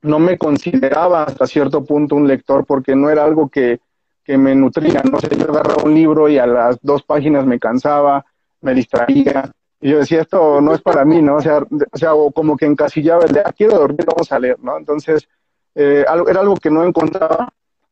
[0.01, 3.79] no me consideraba hasta cierto punto un lector porque no era algo que,
[4.21, 7.57] que me nutría, no sé, yo agarraba un libro y a las dos páginas me
[7.57, 8.25] cansaba,
[8.59, 11.38] me distraía, y yo decía, esto no es para mí, ¿no?
[11.38, 14.57] O sea, o sea, como que encasillaba el de, ah, quiero dormir, vamos a leer,
[14.59, 14.77] ¿no?
[14.77, 15.25] Entonces,
[15.73, 17.47] eh, era algo que no encontraba,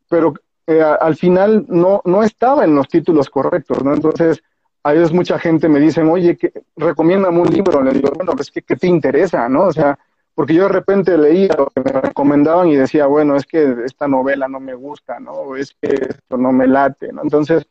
[0.09, 0.33] pero
[0.67, 3.93] eh, al final no, no estaba en los títulos correctos, ¿no?
[3.93, 4.43] Entonces,
[4.83, 8.51] a veces mucha gente me dicen, oye, que, recomiéndame un libro, le digo, bueno, pues,
[8.51, 9.63] ¿qué, qué te interesa, no?
[9.63, 9.97] O sea,
[10.35, 14.07] porque yo de repente leía lo que me recomendaban y decía, bueno, es que esta
[14.07, 15.31] novela no me gusta, ¿no?
[15.31, 17.21] O es que esto no me late, ¿no?
[17.21, 17.65] Entonces,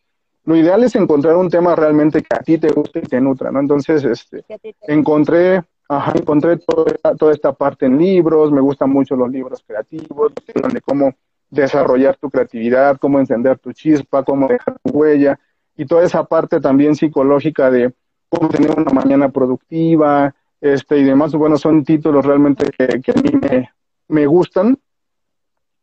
[0.44, 3.50] lo ideal es encontrar un tema realmente que a ti te guste y te nutra,
[3.50, 3.60] ¿no?
[3.60, 4.44] Entonces, este,
[4.82, 9.62] encontré, ajá, encontré toda esta, toda esta parte en libros, me gustan mucho los libros
[9.66, 10.32] creativos,
[10.72, 11.12] de cómo
[11.52, 15.38] desarrollar tu creatividad, cómo encender tu chispa, cómo dejar tu huella,
[15.76, 17.94] y toda esa parte también psicológica de
[18.28, 23.14] cómo tener una mañana productiva, este y demás, bueno, son títulos realmente que, que a
[23.22, 23.70] mí me,
[24.08, 24.78] me gustan,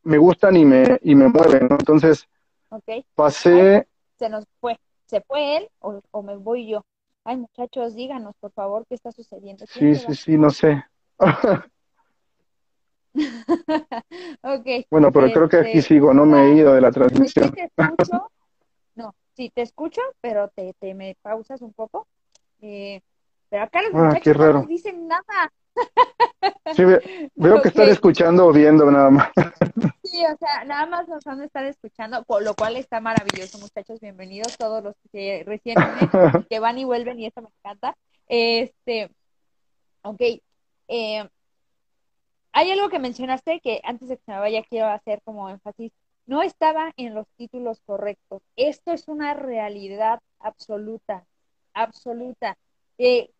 [0.03, 1.77] me gustan y me, y me mueven, ¿no?
[1.77, 2.27] Entonces
[2.69, 4.77] Ok, pasé, se nos fue.
[5.05, 6.85] ¿Se fue él o, o me voy yo?
[7.23, 9.65] Ay, muchachos, díganos, por favor, qué está sucediendo.
[9.71, 10.83] ¿Quién sí, sí, sí, no sé.
[14.43, 14.65] Ok.
[14.89, 17.51] Bueno, pero creo que aquí Este, sigo, no me he ido de la Sí, transmisión.
[17.51, 18.31] te escucho.
[18.95, 22.07] No, sí, te escucho, pero te, te me pausas un poco.
[22.61, 23.01] Eh,
[23.49, 25.51] pero acá los Ah, muchachos no dicen nada.
[26.75, 27.01] Sí, ve-
[27.35, 29.29] veo que están escuchando o viendo nada más.
[30.03, 33.57] Sí, o sea, nada más nos van a estar escuchando, por lo cual está maravilloso,
[33.59, 33.99] muchachos.
[33.99, 35.75] Bienvenidos todos los que recién
[36.49, 37.95] que van y vuelven, y eso me encanta.
[38.27, 39.09] Este,
[40.03, 40.21] ok.
[40.87, 41.29] eh,
[42.51, 45.91] hay algo que mencionaste que antes de que se me vaya quiero hacer como énfasis.
[46.25, 48.43] No estaba en los títulos correctos.
[48.55, 51.25] Esto es una realidad absoluta,
[51.73, 52.55] absoluta.
[52.99, 53.31] Eh,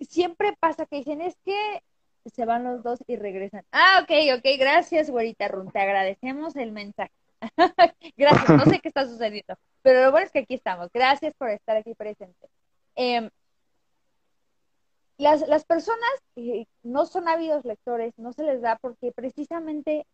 [0.00, 1.82] siempre pasa que dicen, es que
[2.26, 3.64] se van los dos y regresan.
[3.72, 7.12] Ah, ok, ok, gracias, güerita Run, te agradecemos el mensaje.
[8.16, 10.90] gracias, no sé qué está sucediendo, pero lo bueno es que aquí estamos.
[10.92, 12.48] Gracias por estar aquí presente.
[12.96, 13.30] Eh,
[15.18, 20.06] las, las personas que no son ávidos lectores, no se les da porque precisamente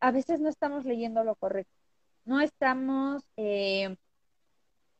[0.00, 1.72] a veces no estamos leyendo lo correcto.
[2.24, 3.22] No estamos...
[3.36, 3.96] Eh...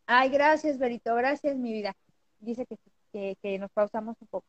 [0.07, 1.95] Ay, gracias, Berito, gracias, mi vida.
[2.41, 4.47] Dice que, que, nos pausamos un poco.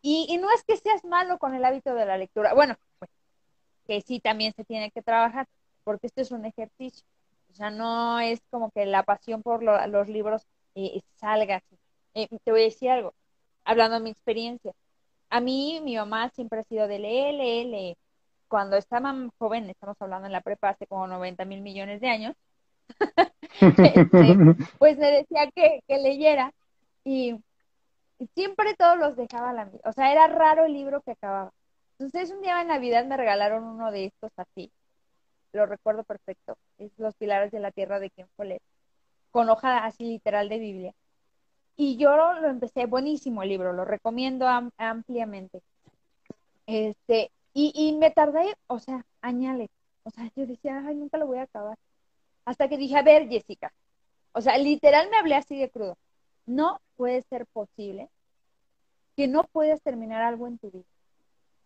[0.00, 2.54] Y, y, no es que seas malo con el hábito de la lectura.
[2.54, 3.10] Bueno, pues,
[3.86, 5.48] que sí también se tiene que trabajar,
[5.82, 7.04] porque esto es un ejercicio.
[7.50, 11.62] O sea, no es como que la pasión por lo, los libros eh, salga.
[12.14, 13.14] Eh, te voy a decir algo,
[13.64, 14.72] hablando de mi experiencia.
[15.30, 17.96] A mí, mi mamá siempre ha sido de leer, leer, leer.
[18.48, 22.36] Cuando estaba joven, estamos hablando en la prepa hace como 90 mil millones de años,
[23.60, 24.06] este,
[24.78, 26.52] pues me decía que, que leyera
[27.04, 27.36] y
[28.34, 29.70] siempre todos los dejaba a la.
[29.84, 31.52] O sea, era raro el libro que acababa.
[31.98, 34.70] Entonces, un día en Navidad me regalaron uno de estos así.
[35.52, 36.56] Lo recuerdo perfecto.
[36.78, 38.62] Es Los Pilares de la Tierra de Ken Follett.
[39.30, 40.94] Con hoja así literal de Biblia.
[41.76, 45.60] Y yo lo empecé, buenísimo el libro, lo recomiendo am ampliamente.
[46.66, 49.70] Este, y, y me tardé, o sea, añales.
[50.04, 51.78] O sea, yo decía, ay, nunca lo voy a acabar.
[52.44, 53.72] Hasta que dije, a ver, Jessica.
[54.32, 55.96] O sea, literal me hablé así de crudo.
[56.46, 58.10] No puede ser posible
[59.16, 60.84] que no puedas terminar algo en tu vida.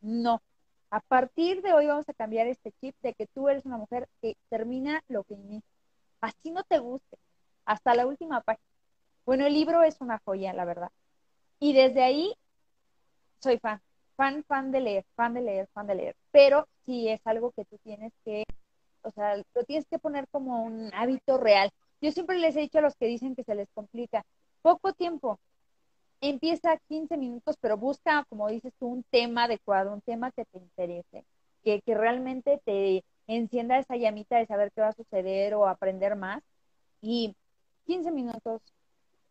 [0.00, 0.42] No.
[0.90, 4.08] A partir de hoy vamos a cambiar este chip de que tú eres una mujer
[4.22, 5.68] que termina lo que inicia.
[6.20, 7.18] Así no te guste.
[7.64, 8.67] Hasta la última página.
[9.28, 10.90] Bueno, el libro es una joya, la verdad.
[11.60, 12.34] Y desde ahí
[13.40, 13.82] soy fan.
[14.16, 16.16] Fan, fan de leer, fan de leer, fan de leer.
[16.30, 18.44] Pero sí es algo que tú tienes que,
[19.02, 21.70] o sea, lo tienes que poner como un hábito real.
[22.00, 24.24] Yo siempre les he dicho a los que dicen que se les complica,
[24.62, 25.38] poco tiempo,
[26.22, 30.56] empieza 15 minutos, pero busca, como dices tú, un tema adecuado, un tema que te
[30.56, 31.26] interese,
[31.62, 36.16] que, que realmente te encienda esa llamita de saber qué va a suceder o aprender
[36.16, 36.42] más.
[37.02, 37.36] Y
[37.84, 38.62] 15 minutos,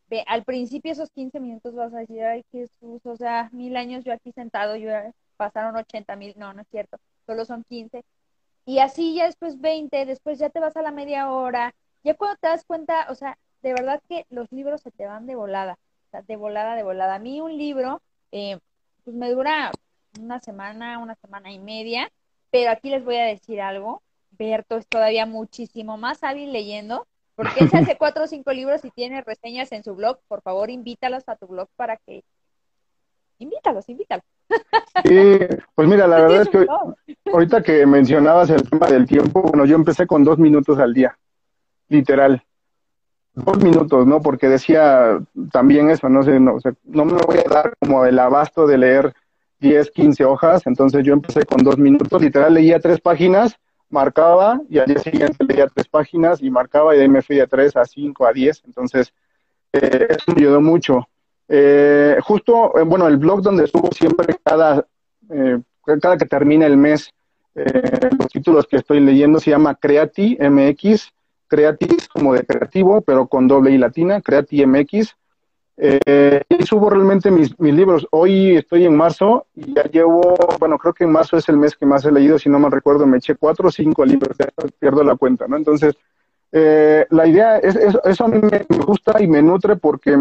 [0.08, 4.04] ve, al principio esos 15 minutos vas a decir, ay, Jesús, o sea, mil años
[4.04, 4.90] yo aquí sentado, yo
[5.36, 8.04] pasaron 80 mil, no, no es cierto, solo son 15.
[8.66, 12.36] Y así ya después 20, después ya te vas a la media hora, ya cuando
[12.40, 15.78] te das cuenta, o sea, de verdad que los libros se te van de volada,
[16.06, 17.14] o sea, de volada, de volada.
[17.16, 18.02] A mí un libro,
[18.32, 18.58] eh,
[19.04, 19.72] pues me dura
[20.20, 22.10] una semana, una semana y media,
[22.50, 27.06] pero aquí les voy a decir algo, Berto es todavía muchísimo más hábil leyendo,
[27.38, 30.42] porque él se hace cuatro o cinco libros y tiene reseñas en su blog, por
[30.42, 32.24] favor invítalos a tu blog para que
[33.38, 34.24] invítalos, invítalos.
[35.04, 35.38] Sí,
[35.76, 36.66] pues mira, la verdad es que
[37.32, 41.16] ahorita que mencionabas el tema del tiempo, bueno, yo empecé con dos minutos al día,
[41.88, 42.42] literal.
[43.34, 44.20] Dos minutos, ¿no?
[44.20, 45.20] Porque decía
[45.52, 49.14] también eso, no sé, no, no me voy a dar como el abasto de leer
[49.60, 53.56] 10, 15 hojas, entonces yo empecé con dos minutos, literal leía tres páginas,
[53.90, 57.36] marcaba y al día siguiente leía tres páginas y marcaba y de ahí me fui
[57.36, 59.12] de tres a cinco, a diez, entonces
[59.72, 61.08] eh, eso me ayudó mucho.
[61.48, 64.86] Eh, justo, eh, bueno, el blog donde subo siempre cada,
[65.30, 65.58] eh,
[66.00, 67.10] cada que termina el mes,
[67.54, 71.12] los títulos que estoy leyendo se llama Creati MX,
[71.48, 75.16] Creati como de creativo, pero con doble y latina, Creati MX.
[75.76, 78.06] y subo realmente mis, mis libros.
[78.10, 81.76] Hoy estoy en marzo y ya llevo, bueno, creo que en marzo es el mes
[81.76, 84.48] que más he leído, si no me recuerdo, me eché cuatro o cinco libros, ya
[84.78, 85.56] pierdo la cuenta, ¿no?
[85.56, 85.96] Entonces,
[86.50, 90.16] la idea es, eso a mí me gusta y me nutre porque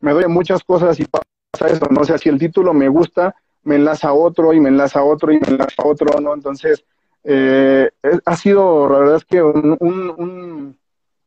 [0.00, 1.24] me doy muchas cosas y pasa
[1.66, 2.00] eso, ¿no?
[2.00, 5.04] O sea, si el título me gusta, me enlaza a otro y me enlaza a
[5.04, 6.34] otro y me enlaza a otro, ¿no?
[6.34, 6.84] Entonces,
[7.24, 7.90] eh,
[8.24, 10.76] ha sido, la verdad es que un, un,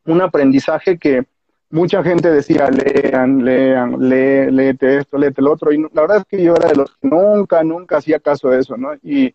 [0.05, 1.25] un, aprendizaje que
[1.69, 6.25] mucha gente decía, lean, lean, lee, léete esto, léete el otro, y la verdad es
[6.25, 8.93] que yo era de los que nunca, nunca hacía caso de eso, ¿no?
[9.03, 9.33] Y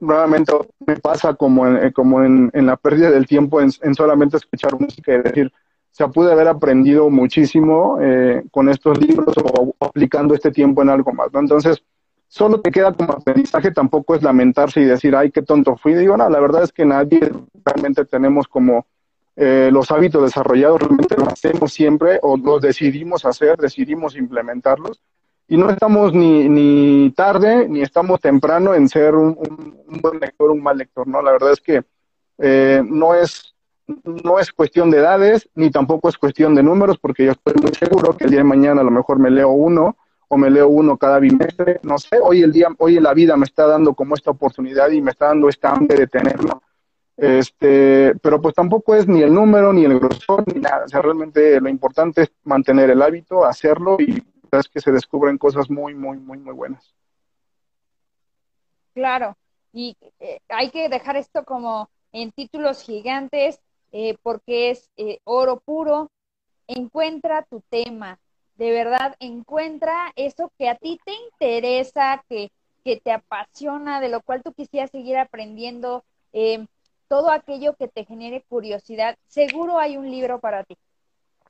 [0.00, 0.52] nuevamente
[0.86, 4.78] me pasa como en, como en, en la pérdida del tiempo en, en solamente escuchar
[4.78, 5.52] música y decir,
[5.94, 11.12] se pude haber aprendido muchísimo eh, con estos libros o, aplicando este tiempo en algo
[11.12, 11.38] más, ¿no?
[11.38, 11.84] Entonces,
[12.26, 15.94] solo te queda como aprendizaje, tampoco es lamentarse y decir, ay, qué tonto fui.
[15.94, 17.30] Digo, no, la verdad es que nadie
[17.64, 18.86] realmente tenemos como
[19.36, 25.00] eh, los hábitos desarrollados, realmente lo hacemos siempre o los decidimos hacer, decidimos implementarlos.
[25.46, 29.36] Y no estamos ni, ni tarde ni estamos temprano en ser un,
[29.86, 31.20] un, buen lector, un mal lector, ¿no?
[31.20, 31.82] La verdad es que
[32.38, 33.54] eh, no es
[33.86, 37.74] no es cuestión de edades, ni tampoco es cuestión de números, porque yo estoy muy
[37.74, 39.96] seguro que el día de mañana a lo mejor me leo uno
[40.28, 43.44] o me leo uno cada bimestre, no sé, hoy el día, hoy la vida me
[43.44, 46.62] está dando como esta oportunidad y me está dando esta hambre de tenerlo.
[47.16, 50.84] Este, pero pues tampoco es ni el número, ni el grosor, ni nada.
[50.84, 55.38] O sea, realmente lo importante es mantener el hábito, hacerlo y es que se descubren
[55.38, 56.94] cosas muy, muy, muy, muy buenas.
[58.94, 59.36] Claro,
[59.72, 63.60] y eh, hay que dejar esto como en títulos gigantes
[63.92, 66.10] eh, porque es eh, oro puro.
[66.66, 68.18] Encuentra tu tema,
[68.56, 72.50] de verdad, encuentra eso que a ti te interesa, que,
[72.84, 76.66] que te apasiona, de lo cual tú quisieras seguir aprendiendo, eh,
[77.08, 80.76] todo aquello que te genere curiosidad, seguro hay un libro para ti.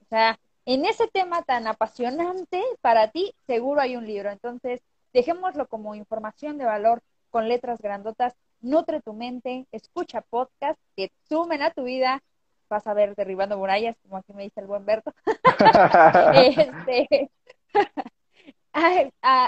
[0.03, 4.31] O sea, en ese tema tan apasionante para ti, seguro hay un libro.
[4.31, 4.81] Entonces,
[5.13, 8.35] dejémoslo como información de valor con letras grandotas.
[8.61, 12.23] Nutre tu mente, escucha podcast que sumen a tu vida,
[12.69, 15.13] vas a ver derribando murallas, como aquí me dice el buen Berto.
[16.35, 17.31] este,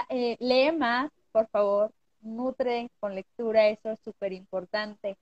[0.09, 1.91] eh, lee más, por favor,
[2.21, 5.17] nutre con lectura, eso es súper importante.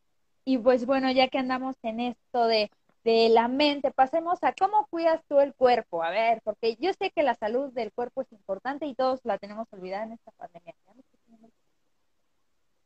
[0.46, 2.72] Y pues bueno, ya que andamos en esto de,
[3.04, 6.04] de la mente, pasemos a cómo cuidas tú el cuerpo.
[6.04, 9.38] A ver, porque yo sé que la salud del cuerpo es importante y todos la
[9.38, 10.74] tenemos olvidada en esta pandemia.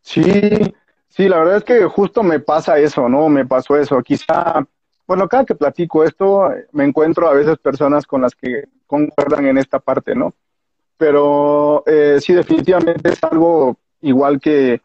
[0.01, 0.73] Sí,
[1.09, 3.29] sí, la verdad es que justo me pasa eso, ¿no?
[3.29, 4.01] Me pasó eso.
[4.01, 4.65] Quizá
[5.09, 9.57] bueno, cada que platico esto, me encuentro a veces personas con las que concuerdan en
[9.57, 10.35] esta parte, ¿no?
[10.97, 14.81] Pero eh, sí, definitivamente es algo igual que,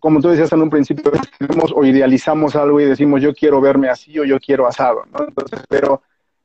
[0.00, 3.88] como tú decías en un principio, decimos o idealizamos algo y decimos yo quiero verme
[3.88, 5.26] así o yo quiero asado, ¿no?
[5.26, 6.02] Entonces, pero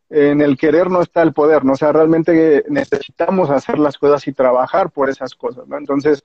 [0.09, 1.73] en el querer no está el poder, ¿no?
[1.73, 5.77] O sea, realmente necesitamos hacer las cosas y trabajar por esas cosas, ¿no?
[5.77, 6.23] Entonces,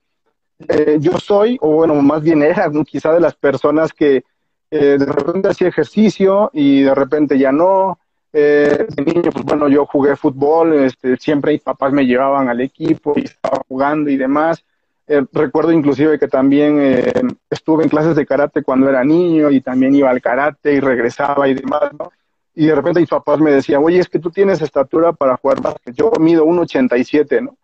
[0.68, 4.24] eh, yo soy, o bueno, más bien era quizá de las personas que
[4.70, 7.98] eh, de repente hacía ejercicio y de repente ya no.
[8.32, 12.60] Eh, de niño, pues bueno, yo jugué fútbol, este, siempre mis papás me llevaban al
[12.60, 14.64] equipo y estaba jugando y demás.
[15.08, 19.94] Eh, recuerdo inclusive que también estuve en clases de karate cuando era niño y también
[19.94, 22.10] iba al karate y regresaba y demás, ¿no?
[22.54, 25.60] Y de repente mis papás me decían, oye, es que tú tienes estatura para jugar
[25.60, 25.94] básquet.
[25.94, 27.56] Yo mido 1,87, ¿no?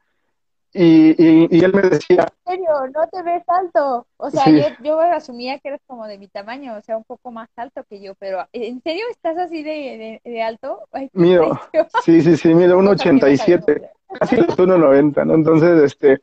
[0.75, 2.29] Y, y, él me decía...
[2.47, 4.07] En serio, no te ves alto.
[4.17, 7.31] O sea, yo, yo, asumía que eres como de mi tamaño, o sea, un poco
[7.31, 10.81] más alto que yo, pero ¿en serio estás así de, de, alto?
[11.13, 11.61] mido,
[12.05, 15.35] sí, sí, sí, mido 1,87, casi 1,90, ¿no?
[15.35, 16.23] Entonces, este,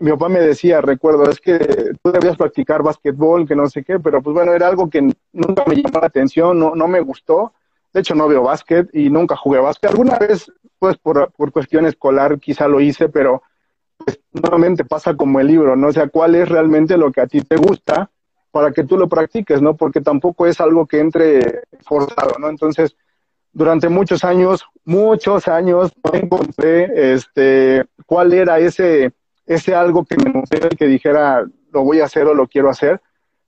[0.00, 1.58] mi papá me decía, recuerdo, es que
[2.02, 5.64] tú debías practicar básquetbol, que no sé qué, pero pues bueno, era algo que nunca
[5.66, 7.52] me llamó la atención, no, no me gustó.
[7.92, 9.90] De hecho, no veo básquet y nunca jugué básquet.
[9.90, 13.42] Alguna vez, pues por, por cuestión escolar, quizá lo hice, pero
[13.98, 15.88] pues, nuevamente pasa como el libro, ¿no?
[15.88, 18.10] O sea, cuál es realmente lo que a ti te gusta
[18.50, 19.76] para que tú lo practiques, ¿no?
[19.76, 22.48] Porque tampoco es algo que entre forzado, ¿no?
[22.48, 22.96] Entonces,
[23.52, 29.12] durante muchos años, muchos años, no encontré este, cuál era ese,
[29.50, 32.70] ese algo que me moviera y que dijera, lo voy a hacer o lo quiero
[32.70, 33.00] hacer,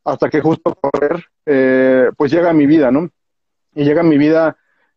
[0.05, 3.09] hasta que justo correr, eh, pues llega a mi vida, ¿no?
[3.73, 4.57] Y llega a mi vida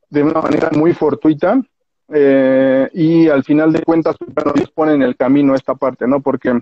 [0.10, 1.62] de una manera muy fortuita,
[2.12, 6.22] eh, y al final de cuentas, bueno, Dios pone en el camino esta parte, ¿no?
[6.22, 6.60] Porque,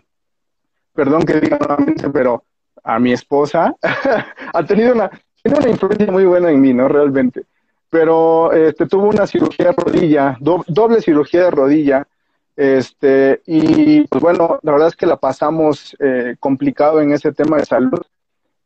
[0.94, 2.44] perdón que diga nuevamente, pero
[2.84, 3.74] a mi esposa
[4.54, 5.10] ha tenido una,
[5.41, 6.89] tiene una influencia muy buena en mí, ¿no?
[6.89, 7.46] Realmente.
[7.89, 12.08] Pero este, tuvo una cirugía de rodilla, doble cirugía de rodilla,
[12.56, 17.58] este, y pues bueno, la verdad es que la pasamos eh, complicado en ese tema
[17.58, 18.01] de salud,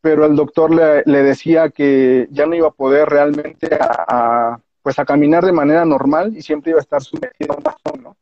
[0.02, 5.00] pero el doctor le, le, decía que ya no iba a poder realmente a pues
[5.00, 8.16] a caminar de manera normal y siempre iba a estar sometido a un bastón, ¿no?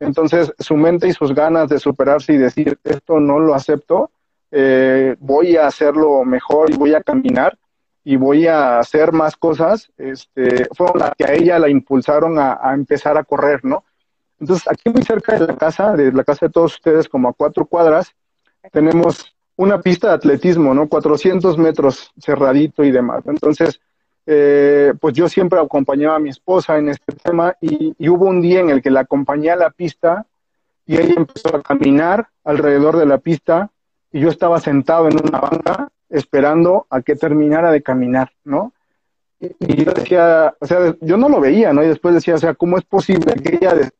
[0.00, 4.10] Entonces, su mente y sus ganas de superarse y decir, esto no lo acepto,
[4.50, 7.56] eh, voy a hacerlo mejor y voy a caminar
[8.02, 12.58] y voy a hacer más cosas, este, fueron las que a ella la impulsaron a,
[12.60, 13.84] a, empezar a correr, ¿no?
[14.42, 17.32] Entonces, aquí muy cerca de la casa, de la casa de todos ustedes, como a
[17.32, 18.12] cuatro cuadras,
[18.72, 20.88] tenemos una pista de atletismo, ¿no?
[20.88, 23.22] 400 metros cerradito y demás.
[23.26, 23.80] Entonces,
[24.26, 28.58] eh, pues yo siempre acompañaba a mi esposa en este tema y, hubo un día
[28.58, 30.26] en el que la acompañé a la pista
[30.86, 33.70] y ella empezó a caminar alrededor de la pista
[34.10, 38.72] y yo estaba sentado en una banca esperando a que terminara de caminar, ¿no?
[39.38, 41.84] Y, yo decía, o sea, yo no lo veía, ¿no?
[41.84, 43.92] Y después decía, o sea, ¿cómo es posible que ella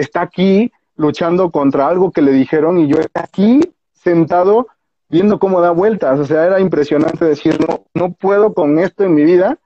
[0.00, 3.60] está aquí luchando contra algo que le dijeron y yo está aquí
[3.92, 4.68] sentado
[5.08, 6.18] viendo cómo da vueltas?
[6.18, 9.58] O sea, era impresionante decir, no, no puedo con esto en mi vida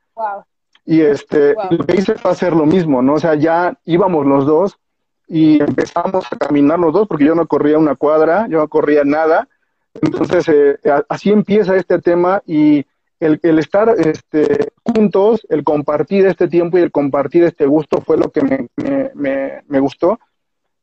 [0.86, 3.14] y este, lo que hice fue hacer lo mismo, ¿no?
[3.14, 4.78] O sea, ya íbamos los dos
[5.26, 9.02] y empezamos a caminar los dos porque yo no corría una cuadra, yo no corría
[9.04, 9.48] nada.
[9.94, 10.78] Entonces, eh,
[11.08, 12.84] así empieza este tema y
[13.20, 18.16] el, el estar este, juntos, el compartir este tiempo y el compartir este gusto fue
[18.16, 18.68] lo que
[19.14, 20.18] me, gustó.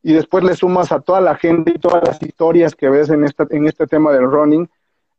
[0.04, 3.24] Y después le sumas a toda la gente y todas las historias que ves en,
[3.24, 4.68] esta, en este tema del running.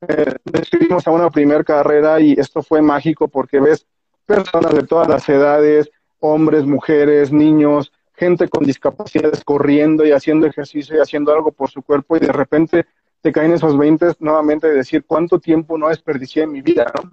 [0.09, 3.87] Eh, decidimos a una primera carrera y esto fue mágico porque ves
[4.27, 10.97] personas de todas las edades, hombres, mujeres, niños, gente con discapacidades corriendo y haciendo ejercicio
[10.97, 12.87] y haciendo algo por su cuerpo y de repente
[13.23, 17.13] te caen esos 20 nuevamente de decir cuánto tiempo no desperdicié en mi vida, ¿no?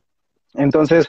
[0.56, 1.08] Entonces,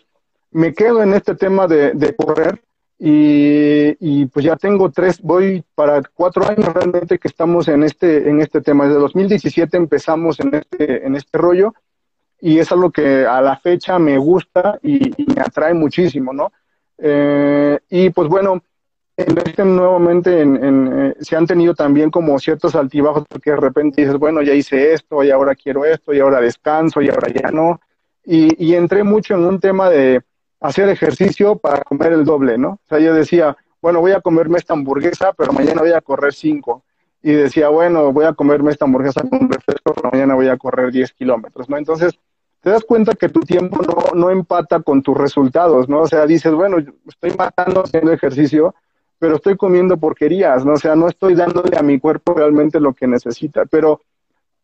[0.51, 2.62] me quedo en este tema de, correr
[2.98, 8.28] y, y, pues ya tengo tres, voy para cuatro años realmente que estamos en este,
[8.28, 8.84] en este tema.
[8.84, 11.72] Desde 2017 empezamos en este, en este rollo
[12.40, 16.53] y es algo que a la fecha me gusta y, me atrae muchísimo, ¿no?
[16.98, 18.62] Eh, y pues bueno,
[19.26, 20.56] en este nuevamente en,
[20.98, 24.92] eh, se han tenido también como ciertos altibajos porque de repente dices, bueno, ya hice
[24.92, 27.80] esto y ahora quiero esto y ahora descanso y ahora ya no.
[28.24, 30.22] Y, y entré mucho en un tema de
[30.60, 32.70] hacer ejercicio para comer el doble, ¿no?
[32.70, 36.34] O sea, yo decía, bueno, voy a comerme esta hamburguesa, pero mañana voy a correr
[36.34, 36.84] cinco.
[37.22, 40.90] Y decía, bueno, voy a comerme esta hamburguesa con refresco, pero mañana voy a correr
[40.90, 41.76] 10 kilómetros, ¿no?
[41.76, 42.18] Entonces,
[42.60, 46.00] te das cuenta que tu tiempo no, no empata con tus resultados, ¿no?
[46.00, 48.74] O sea, dices, bueno, estoy matando haciendo ejercicio,
[49.20, 50.72] pero estoy comiendo porquerías, ¿no?
[50.72, 53.66] O sea, no estoy dándole a mi cuerpo realmente lo que necesita.
[53.66, 54.00] Pero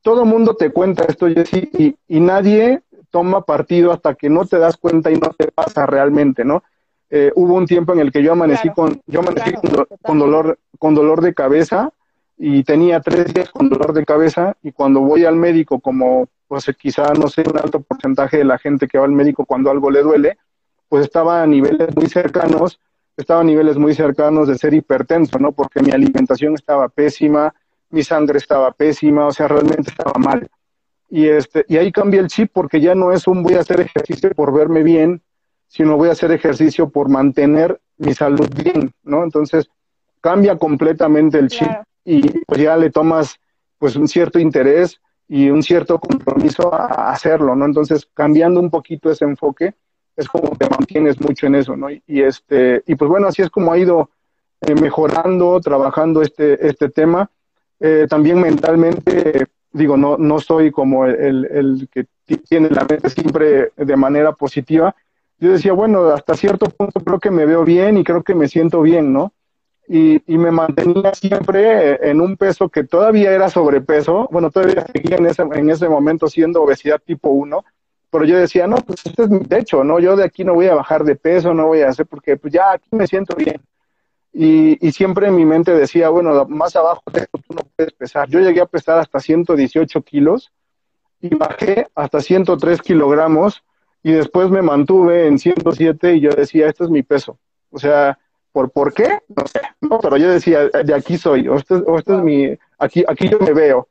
[0.02, 4.59] todo mundo te cuenta esto, Jessy, y, y nadie toma partido hasta que no te
[4.59, 6.64] das cuenta y no te pasa realmente, ¿no?
[7.11, 10.59] Eh, hubo un tiempo en el que yo amanecí con, yo amanecí con, con, dolor,
[10.78, 11.90] con dolor de cabeza
[12.36, 16.66] y tenía tres días con dolor de cabeza y cuando voy al médico como pues
[16.78, 19.90] quizá, no sé, un alto porcentaje de la gente que va al médico cuando algo
[19.90, 20.38] le duele,
[20.88, 22.80] pues estaba a niveles muy cercanos,
[23.16, 25.52] estaba a niveles muy cercanos de ser hipertenso, ¿no?
[25.52, 27.54] Porque mi alimentación estaba pésima,
[27.90, 30.48] mi sangre estaba pésima, o sea, realmente estaba mal.
[31.08, 33.80] Y, este, y ahí cambia el chip porque ya no es un voy a hacer
[33.80, 35.22] ejercicio por verme bien,
[35.68, 39.24] sino voy a hacer ejercicio por mantener mi salud bien, ¿no?
[39.24, 39.68] Entonces
[40.20, 41.68] cambia completamente el chip
[42.04, 43.36] y pues ya le tomas
[43.78, 47.64] pues un cierto interés y un cierto compromiso a hacerlo, ¿no?
[47.64, 49.74] Entonces, cambiando un poquito ese enfoque,
[50.16, 51.90] es como te mantienes mucho en eso, ¿no?
[51.90, 54.10] Y, este, y pues bueno, así es como ha ido
[54.62, 57.30] eh, mejorando, trabajando este, este tema.
[57.80, 62.06] Eh, también mentalmente, digo, no, no soy como el, el que
[62.48, 64.94] tiene la mente siempre de manera positiva.
[65.38, 68.48] Yo decía, bueno, hasta cierto punto creo que me veo bien y creo que me
[68.48, 69.32] siento bien, ¿no?
[69.88, 75.16] y, y, me mantenía siempre en un peso que todavía era sobrepeso, bueno, todavía seguía
[75.16, 77.64] en ese, en ese momento siendo obesidad tipo 1,
[78.11, 79.98] pero yo decía, no, pues este es mi techo, ¿no?
[79.98, 82.52] Yo de aquí no voy a bajar de peso, no voy a hacer, porque pues
[82.52, 83.61] ya aquí me siento bien.
[84.32, 87.92] Y, y siempre en mi mente decía, bueno, más abajo de esto tú no puedes
[87.92, 88.28] pesar.
[88.28, 90.52] Yo llegué a pesar hasta 118 kilos
[91.20, 93.64] y bajé hasta 103 kilogramos
[94.02, 97.38] y después me mantuve en 107 y yo decía, este es mi peso.
[97.70, 98.18] O sea,
[98.57, 99.18] ¿Por, ¿Por qué?
[99.28, 99.61] No sé,
[100.00, 103.38] pero yo decía, de aquí soy, o este, o este es mi, aquí, aquí yo
[103.38, 103.86] me veo.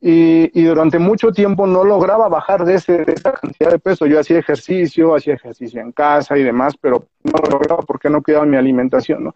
[0.00, 4.06] Y, y, durante mucho tiempo no lograba bajar de, ese, de esa cantidad de peso.
[4.06, 8.22] Yo hacía ejercicio, hacía ejercicio en casa y demás, pero no lo lograba porque no
[8.22, 9.34] cuidaba mi alimentación, ¿no?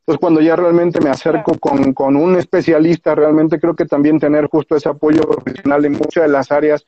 [0.00, 4.46] Entonces, cuando ya realmente me acerco con, con un especialista, realmente creo que también tener
[4.46, 6.86] justo ese apoyo profesional en muchas de las áreas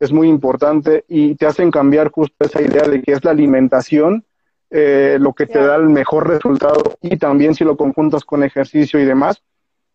[0.00, 4.24] es muy importante y te hacen cambiar justo esa idea de que es la alimentación
[4.70, 8.98] eh, lo que te da el mejor resultado y también si lo conjuntas con ejercicio
[8.98, 9.42] y demás,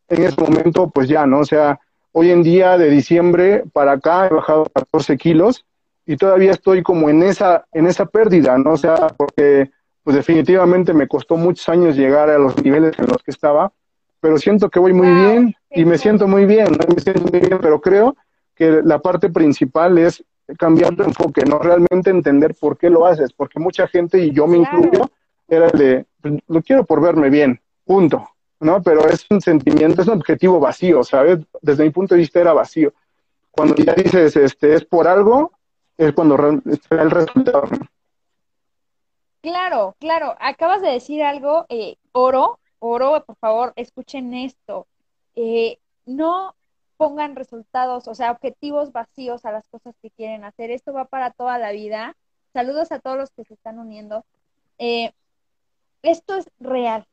[0.08, 1.40] en ese momento pues ya, ¿no?
[1.40, 1.80] O sea,
[2.20, 5.66] hoy en día de diciembre para acá he bajado 14 kilos
[6.06, 8.74] y todavía estoy como en esa, en esa pérdida, ¿no?
[8.74, 9.72] O sea, porque
[10.04, 13.72] pues definitivamente me costó muchos años llegar a los niveles en los que estaba,
[14.20, 16.94] pero siento que voy muy bien y me siento muy bien, ¿no?
[16.94, 18.18] me siento muy bien, pero creo
[18.54, 20.22] que la parte principal es
[20.58, 24.46] cambiar tu enfoque, no realmente entender por qué lo haces, porque mucha gente, y yo
[24.46, 25.10] me incluyo,
[25.48, 28.28] era el de, pues, lo quiero por verme bien, punto,
[28.60, 28.82] ¿no?
[28.82, 31.40] Pero es un sentimiento, es un objetivo vacío, ¿sabes?
[31.62, 32.94] Desde mi punto de vista era vacío.
[33.52, 35.52] Cuando ya dices, este, es por algo,
[35.98, 37.64] es cuando está el resultado.
[39.42, 44.88] Claro, claro, acabas de decir algo, eh, oro, oro, por favor, escuchen esto.
[45.36, 46.56] Eh, no
[46.98, 50.72] pongan resultados, o sea, objetivos vacíos a las cosas que quieren hacer.
[50.72, 52.18] Esto va para toda la vida.
[52.52, 54.26] Saludos a todos los que se están uniendo.
[54.80, 55.14] Eh,
[56.02, 57.06] esto es real.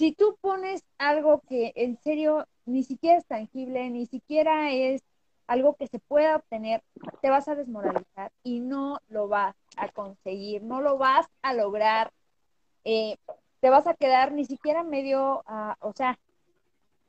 [0.00, 5.02] Si tú pones algo que en serio ni siquiera es tangible, ni siquiera es
[5.46, 6.82] algo que se pueda obtener,
[7.20, 12.14] te vas a desmoralizar y no lo vas a conseguir, no lo vas a lograr.
[12.84, 13.18] Eh,
[13.60, 16.18] te vas a quedar ni siquiera medio, uh, o sea,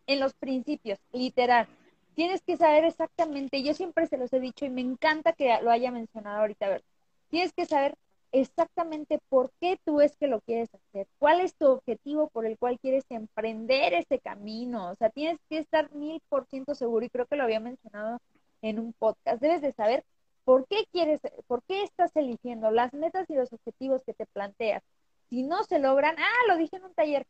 [0.05, 1.69] en los principios, literal
[2.13, 5.71] tienes que saber exactamente, yo siempre se los he dicho y me encanta que lo
[5.71, 6.83] haya mencionado ahorita, a ver,
[7.29, 7.95] tienes que saber
[8.31, 12.57] exactamente por qué tú es que lo quieres hacer, cuál es tu objetivo por el
[12.57, 17.09] cual quieres emprender ese camino, o sea, tienes que estar mil por ciento seguro y
[17.09, 18.19] creo que lo había mencionado
[18.61, 20.05] en un podcast, debes de saber
[20.43, 24.83] por qué quieres, por qué estás eligiendo las metas y los objetivos que te planteas.
[25.29, 27.25] Si no se logran, ah, lo dije en un taller,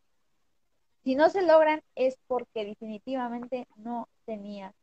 [1.03, 4.73] si no se logran es porque definitivamente no tenías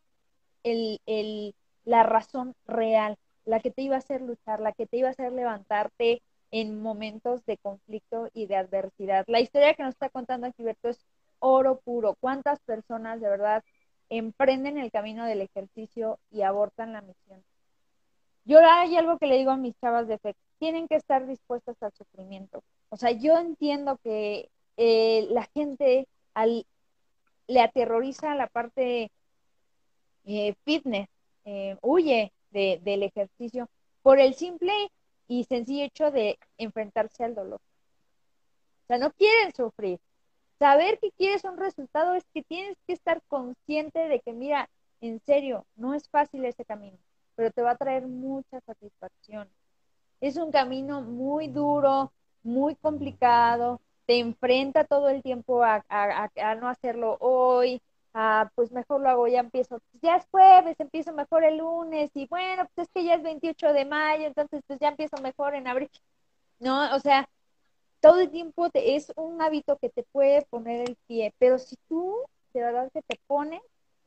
[0.63, 1.55] el, el,
[1.85, 3.17] la razón real,
[3.49, 6.21] la que te iba a hacer luchar, la que te iba a hacer levantarte
[6.51, 9.25] en momentos de conflicto y de adversidad.
[9.27, 11.07] La historia que nos está contando aquí Berto es
[11.39, 12.15] oro puro.
[12.21, 13.65] ¿Cuántas personas de verdad
[14.11, 17.43] emprenden el camino del ejercicio y abortan la misión?
[18.45, 21.83] Yo hay algo que le digo a mis chavas de fe, tienen que estar dispuestas
[21.83, 22.63] al sufrimiento.
[22.91, 26.67] O sea, yo entiendo que eh, la gente al,
[27.47, 29.11] le aterroriza la parte
[30.27, 31.09] eh, fitness,
[31.47, 33.69] eh, huye de, del ejercicio
[34.03, 34.73] por el simple
[35.27, 37.61] y sencillo hecho de enfrentarse al dolor.
[38.85, 40.01] O sea, no quieren sufrir.
[40.59, 44.69] Saber que quieres un resultado es que tienes que estar consciente de que, mira,
[45.01, 46.99] en serio, no es fácil ese camino,
[47.37, 49.49] pero te va a traer mucha satisfacción.
[50.21, 55.85] Es un camino muy duro, muy complicado, te enfrenta todo el tiempo a,
[56.61, 57.81] no hacerlo hoy,
[58.21, 62.11] a pues mejor lo hago, ya empiezo, pues ya es jueves, empiezo mejor el lunes
[62.15, 65.55] y bueno, pues es que ya es 28 de mayo, entonces pues ya empiezo mejor
[65.55, 65.89] en abril.
[66.59, 67.29] No, o sea,
[68.01, 72.17] todo el tiempo es un hábito que te puede poner el pie, pero si tú
[72.55, 73.63] de verdad que te pones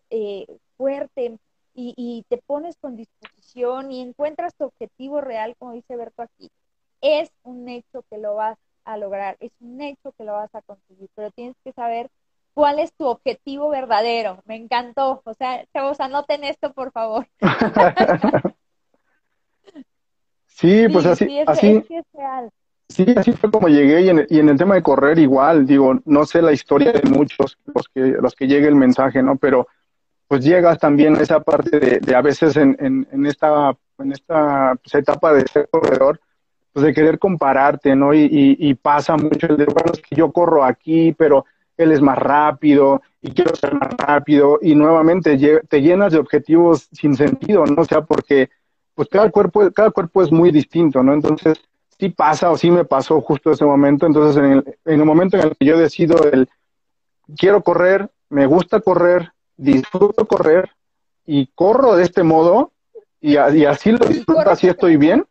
[0.09, 0.45] eh,
[0.75, 1.37] fuerte
[1.73, 6.51] y, y te pones con disposición y encuentras tu objetivo real, como dice Berto aquí,
[6.99, 10.61] es un hecho que lo vas a lograr, es un hecho que lo vas a
[10.63, 12.09] conseguir, pero tienes que saber
[12.53, 14.41] cuál es tu objetivo verdadero.
[14.45, 15.21] Me encantó.
[15.25, 17.27] O sea, chavos, anoten esto, por favor.
[20.47, 21.83] sí, pues así, sí, así,
[22.89, 25.99] sí, así fue como llegué y en, y en, el tema de correr igual, digo,
[26.05, 29.37] no sé la historia de muchos los que los que llegue el mensaje, ¿no?
[29.37, 29.67] Pero
[30.27, 34.11] pues llegas también a esa parte de, de a veces en, en, en, esta en
[34.11, 36.21] esta pues, etapa de ser corredor,
[36.71, 38.13] pues de querer compararte, ¿no?
[38.13, 41.45] Y, y, pasa mucho el de, bueno, es que yo corro aquí, pero
[41.83, 46.87] él es más rápido y quiero ser más rápido y nuevamente te llenas de objetivos
[46.91, 47.81] sin sentido, ¿no?
[47.81, 48.49] O sea, porque
[48.93, 51.13] pues cada cuerpo, cada cuerpo es muy distinto, ¿no?
[51.13, 51.59] Entonces,
[51.99, 55.37] sí pasa o sí me pasó justo ese momento, entonces en el, en el momento
[55.37, 56.49] en el que yo decido el,
[57.37, 60.71] quiero correr, me gusta correr, disfruto correr
[61.25, 62.71] y corro de este modo
[63.19, 65.25] y, y así lo disfruto, así estoy bien,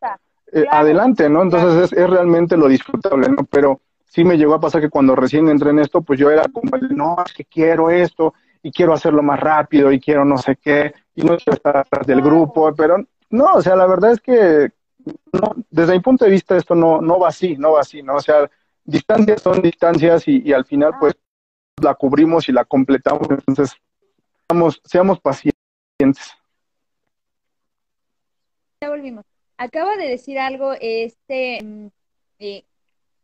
[0.52, 1.42] eh, adelante, ¿no?
[1.42, 3.44] Entonces es, es, realmente lo disfrutable, ¿no?
[3.50, 3.80] Pero
[4.10, 6.76] sí me llegó a pasar que cuando recién entré en esto, pues yo era como,
[6.90, 10.92] no, es que quiero esto y quiero hacerlo más rápido y quiero no sé qué
[11.14, 12.96] y no quiero estar atrás del grupo, pero
[13.30, 14.72] no, o sea, la verdad es que
[15.32, 18.16] no, desde mi punto de vista esto no, no va así, no va así, ¿no?
[18.16, 18.50] O sea,
[18.84, 21.14] distancias son distancias y, y al final pues
[21.80, 23.76] la cubrimos y la completamos, entonces
[24.48, 25.54] seamos, seamos pacientes.
[28.80, 29.24] Ya volvimos.
[29.56, 31.86] Acaba de decir algo este mm,
[32.40, 32.64] eh,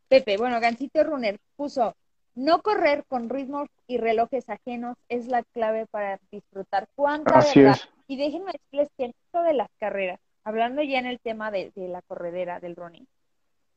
[0.07, 1.95] Pepe, bueno, Gancito Runner puso,
[2.35, 6.87] no correr con ritmos y relojes ajenos es la clave para disfrutar.
[6.95, 7.77] ¿Cuánta verdad?
[8.07, 11.87] Y déjenme decirles que esto de las carreras, hablando ya en el tema de, de
[11.87, 13.07] la corredera, del running,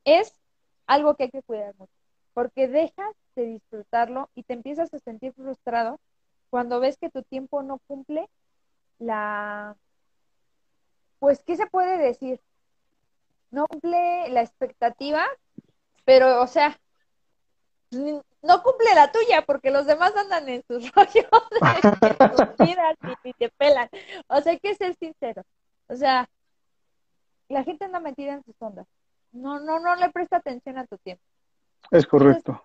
[0.05, 0.33] es
[0.85, 1.91] algo que hay que cuidar mucho,
[2.33, 5.99] porque dejas de disfrutarlo y te empiezas a sentir frustrado
[6.49, 8.29] cuando ves que tu tiempo no cumple
[8.99, 9.75] la,
[11.19, 12.39] pues, ¿qué se puede decir?
[13.51, 15.25] No cumple la expectativa,
[16.05, 16.79] pero, o sea,
[17.91, 21.27] no cumple la tuya porque los demás andan en sus rollos,
[21.81, 23.89] en sus vidas y, te pelan.
[24.27, 25.43] O sea, hay que ser sincero.
[25.87, 26.29] O sea,
[27.49, 28.87] la gente anda metida en sus ondas.
[29.31, 31.23] No, no, no le presta atención a tu tiempo.
[31.89, 32.63] Es correcto.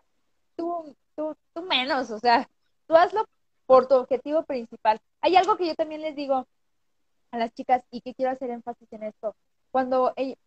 [0.57, 2.49] tú, tú, tú menos, o sea,
[2.87, 3.26] tú hazlo
[3.66, 5.01] por tu objetivo principal.
[5.20, 6.47] Hay algo que yo también les digo
[7.30, 9.34] a las chicas y que quiero hacer énfasis en esto.
[9.70, 10.39] Cuando ellas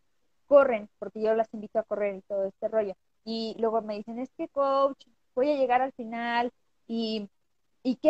[0.50, 4.20] corren, porque yo las invito a correr y todo este rollo, y luego me dicen,
[4.20, 6.52] es que coach, voy a llegar al final
[6.88, 7.30] y,
[7.84, 8.10] y que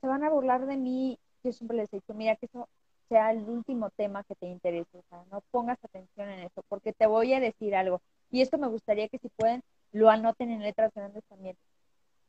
[0.00, 1.18] se van a burlar de mí.
[1.44, 2.68] Yo siempre les he dicho, mira, que eso
[3.08, 6.92] sea el último tema que te interese, o sea, no pongas atención en eso, porque
[6.92, 8.00] te voy a decir algo.
[8.30, 9.62] Y esto me gustaría que si pueden,
[9.92, 11.56] lo anoten en letras grandes también.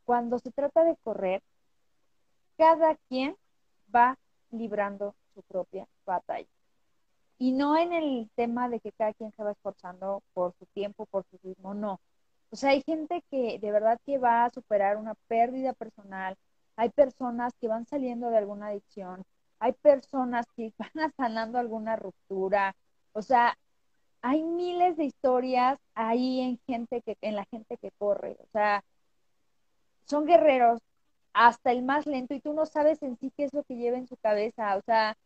[0.04, 1.42] Cuando se trata de correr,
[2.58, 3.36] cada quien
[3.94, 4.18] va
[4.50, 6.48] librando su propia batalla.
[7.38, 11.06] Y no en el tema de que cada quien se va esforzando por su tiempo,
[11.06, 12.00] por su ritmo, no.
[12.50, 16.36] O sea, hay gente que de verdad que va a superar una pérdida personal,
[16.76, 19.24] hay personas que van saliendo de alguna adicción,
[19.58, 22.76] hay personas que van sanando alguna ruptura,
[23.12, 23.56] o sea,
[24.22, 28.84] hay miles de historias ahí en gente que, en la gente que corre, o sea,
[30.04, 30.80] son guerreros,
[31.34, 33.98] hasta el más lento y tú no sabes en sí qué es lo que lleva
[33.98, 34.76] en su cabeza.
[34.76, 35.16] O sea,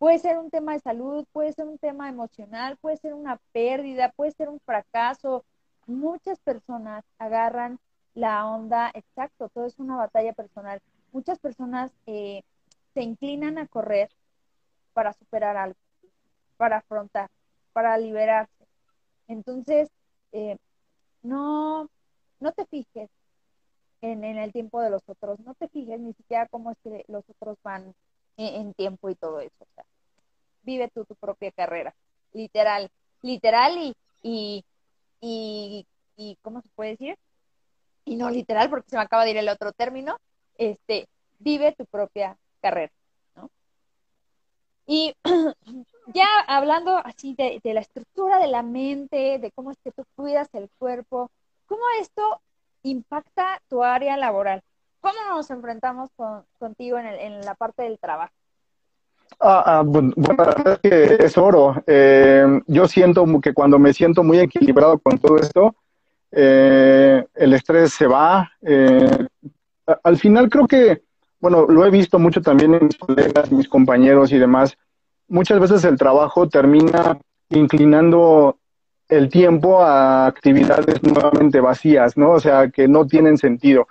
[0.00, 4.10] puede ser un tema de salud, puede ser un tema emocional, puede ser una pérdida,
[4.16, 5.44] puede ser un fracaso.
[5.86, 7.78] Muchas personas agarran
[8.14, 10.80] la onda, exacto, todo es una batalla personal.
[11.12, 12.44] Muchas personas eh,
[12.94, 14.08] se inclinan a correr
[14.94, 15.78] para superar algo,
[16.56, 17.28] para afrontar,
[17.74, 18.66] para liberarse.
[19.28, 19.90] Entonces,
[20.32, 20.56] eh,
[21.22, 21.90] no,
[22.40, 23.10] no te fijes
[24.00, 25.40] en, el tiempo de los otros.
[25.40, 27.94] No te fijes ni siquiera cómo es que los otros van
[28.40, 29.54] en, tiempo y todo eso.
[29.60, 29.84] O sea,
[30.62, 31.94] vive tú tu propia carrera,
[32.32, 32.90] literal,
[33.22, 34.64] literal y, y,
[35.20, 35.86] y,
[36.16, 37.18] y, ¿cómo se puede decir?
[38.04, 40.18] Y no literal, porque se me acaba de ir el otro término,
[40.58, 42.92] este, vive tu propia carrera,
[43.36, 43.50] ¿no?
[44.86, 45.14] Y
[46.14, 50.04] ya hablando así de, de la estructura de la mente, de cómo es que tú
[50.16, 51.30] cuidas el cuerpo,
[51.66, 52.40] cómo esto
[52.82, 54.62] impacta tu área laboral?
[55.00, 56.10] ¿Cómo nos enfrentamos
[56.58, 58.32] contigo en, en, la parte del trabajo?
[59.38, 61.82] Ah, ah bueno, la verdad es que es oro.
[61.86, 65.74] Eh, yo siento que cuando me siento muy equilibrado con todo esto,
[66.32, 68.50] eh, el estrés se va.
[68.62, 69.26] Eh,
[70.02, 71.02] al final creo que,
[71.40, 74.76] bueno, lo he visto mucho también en mis colegas, mis compañeros y demás.
[75.28, 78.58] Muchas veces el trabajo termina inclinando
[79.08, 82.32] el tiempo a actividades nuevamente vacías, ¿no?
[82.32, 83.88] O sea, que no tienen sentido.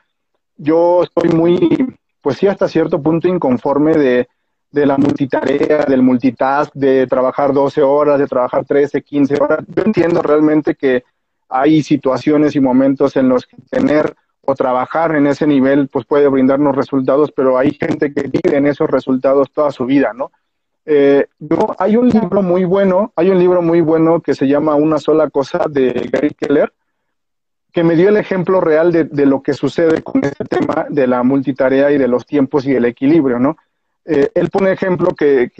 [0.62, 4.28] Yo estoy muy, pues sí, hasta cierto punto inconforme de,
[4.72, 9.60] de la multitarea, del multitask, de trabajar 12 horas, de trabajar 13, 15 horas.
[9.68, 11.05] Yo entiendo realmente que
[11.47, 16.28] hay situaciones y momentos en los que tener o trabajar en ese nivel pues puede
[16.28, 20.32] brindarnos resultados, pero hay gente que vive en esos resultados toda su vida, ¿no?
[20.86, 21.28] Eh,
[21.78, 25.30] hay un libro muy bueno, hay un libro muy bueno que se llama Una sola
[25.30, 26.74] cosa de Gary Keller,
[27.72, 31.24] que me dio el ejemplo real de, lo que sucede con este tema de la
[31.24, 33.58] multitarea y de los tiempos y el equilibrio, ¿no?
[34.06, 35.52] Eh, él pone ejemplo que,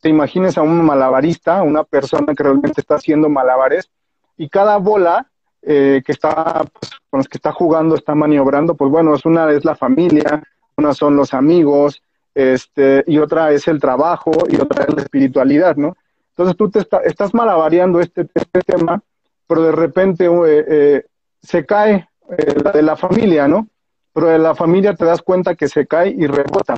[0.00, 3.88] te imagines a un malabarista, una persona que realmente está haciendo malabares,
[4.36, 5.30] y cada bola
[5.62, 9.50] eh, que está, pues, con los que está jugando, está maniobrando, pues bueno, es una
[9.52, 10.42] es la familia,
[10.76, 12.02] una son los amigos,
[12.34, 15.96] este, y otra es el trabajo y otra es la espiritualidad, ¿no?
[16.30, 19.00] Entonces tú te estás malavariando este, este, tema,
[19.46, 21.04] pero de repente eh, eh,
[21.44, 23.68] se cae eh, de la familia, ¿no?
[24.12, 26.74] Pero de la familia te das cuenta que se cae y rebota.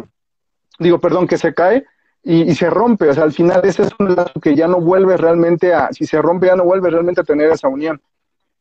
[0.79, 1.85] Digo, perdón, que se cae
[2.23, 3.09] y, se rompe.
[3.09, 6.07] O sea, al final ese es un lazo que ya no vuelve realmente a, si
[6.07, 8.01] se rompe ya no vuelve realmente a tener esa unión.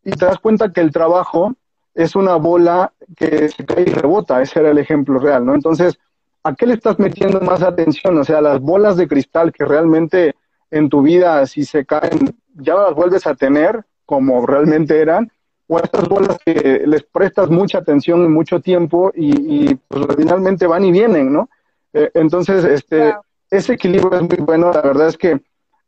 [0.03, 1.53] Y te das cuenta que el trabajo
[1.95, 4.41] es una bola que se cae y rebota.
[4.41, 5.55] Ese era el ejemplo real, ¿no?
[5.55, 5.97] Entonces,
[6.43, 8.17] ¿a qué le estás metiendo más atención?
[8.17, 10.35] O sea, las bolas de cristal que realmente
[10.69, 15.31] en tu vida, si se caen, ya las vuelves a tener como realmente eran,
[15.67, 20.85] o estas bolas que les prestas mucha atención y mucho tiempo y, pues finalmente van
[20.85, 21.49] y vienen, ¿no?
[21.93, 23.15] Eh, entonces, este,
[23.49, 24.71] ese equilibrio es muy bueno.
[24.71, 25.41] La verdad es que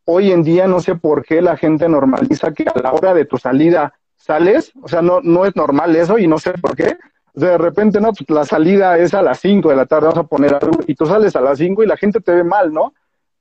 [0.05, 3.25] hoy en día no sé por qué la gente normaliza que a la hora de
[3.25, 6.97] tu salida sales, o sea, no, no es normal eso y no sé por qué.
[7.33, 10.27] de repente, no, pues la salida es a las 5 de la tarde, vamos a
[10.27, 12.93] poner algo, y tú sales a las 5 y la gente te ve mal, ¿no?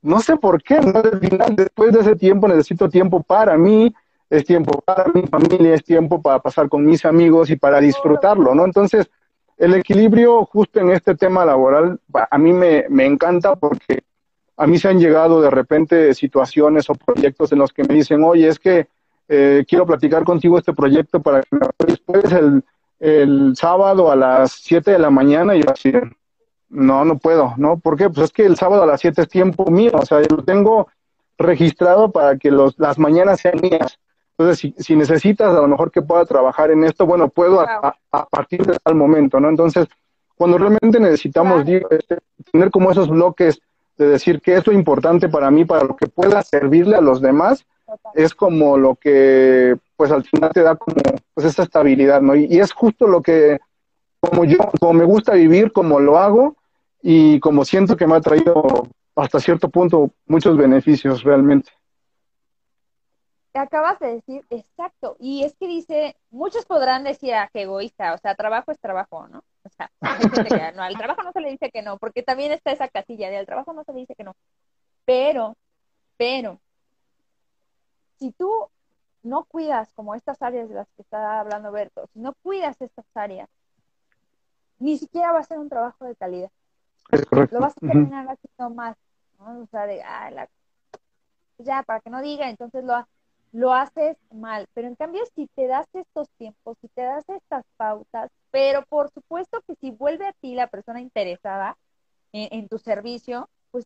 [0.03, 0.99] No sé por qué, ¿no?
[0.99, 3.93] Al final, después de ese tiempo necesito tiempo para mí,
[4.29, 8.53] es tiempo para mi familia, es tiempo para pasar con mis amigos y para disfrutarlo,
[8.53, 8.65] ¿no?
[8.65, 9.09] Entonces,
[9.57, 11.99] el equilibrio justo en este tema laboral
[12.29, 14.03] a mí me, me encanta porque
[14.57, 18.23] a mí se han llegado de repente situaciones o proyectos en los que me dicen,
[18.23, 18.87] oye, es que
[19.27, 22.63] eh, quiero platicar contigo este proyecto para que después el,
[22.99, 25.91] el sábado a las 7 de la mañana y yo así,
[26.69, 27.77] no, no puedo, ¿no?
[27.79, 28.09] ¿Por qué?
[28.09, 30.43] Pues es que el sábado a las 7 es tiempo mío, o sea, yo lo
[30.43, 30.87] tengo
[31.37, 33.99] registrado para que los, las mañanas sean mías.
[34.37, 37.95] Entonces, si, si, necesitas a lo mejor que pueda trabajar en esto, bueno, puedo a,
[38.29, 39.49] partir de tal momento, ¿no?
[39.49, 39.87] Entonces,
[40.35, 42.19] cuando realmente necesitamos este,
[42.51, 43.59] tener como esos bloques
[43.97, 47.19] de decir que esto es importante para mí, para lo que pueda servirle a los
[47.19, 47.65] demás,
[48.13, 50.97] es como lo que, pues al final te da como,
[51.33, 52.35] pues esa estabilidad, ¿no?
[52.35, 53.57] y es justo lo que,
[54.19, 56.57] como yo, como me gusta vivir, como lo hago
[57.01, 61.71] y como siento que me ha traído hasta cierto punto muchos beneficios realmente
[63.57, 68.17] acabas de decir, exacto, y es que dice, muchos podrán decir, ah, qué egoísta, o
[68.17, 69.43] sea, trabajo es trabajo, ¿no?
[69.63, 69.91] O sea,
[70.75, 73.37] no, al trabajo no se le dice que no, porque también está esa casilla de
[73.37, 74.35] al trabajo no se le dice que no.
[75.05, 75.55] Pero,
[76.17, 76.59] pero,
[78.17, 78.69] si tú
[79.23, 83.05] no cuidas como estas áreas de las que está hablando Berto, si no cuidas estas
[83.15, 83.49] áreas,
[84.79, 86.51] ni siquiera va a ser un trabajo de calidad.
[87.51, 88.97] Lo vas a terminar haciendo más,
[89.39, 89.61] ¿no?
[89.61, 90.49] O sea, de, ah, la...
[91.57, 93.07] ya, para que no diga, entonces lo,
[93.51, 94.67] lo haces mal.
[94.73, 99.11] Pero en cambio, si te das estos tiempos, si te das estas pautas, pero por
[99.11, 101.77] supuesto que si vuelve a ti la persona interesada
[102.33, 103.85] en, tu servicio, pues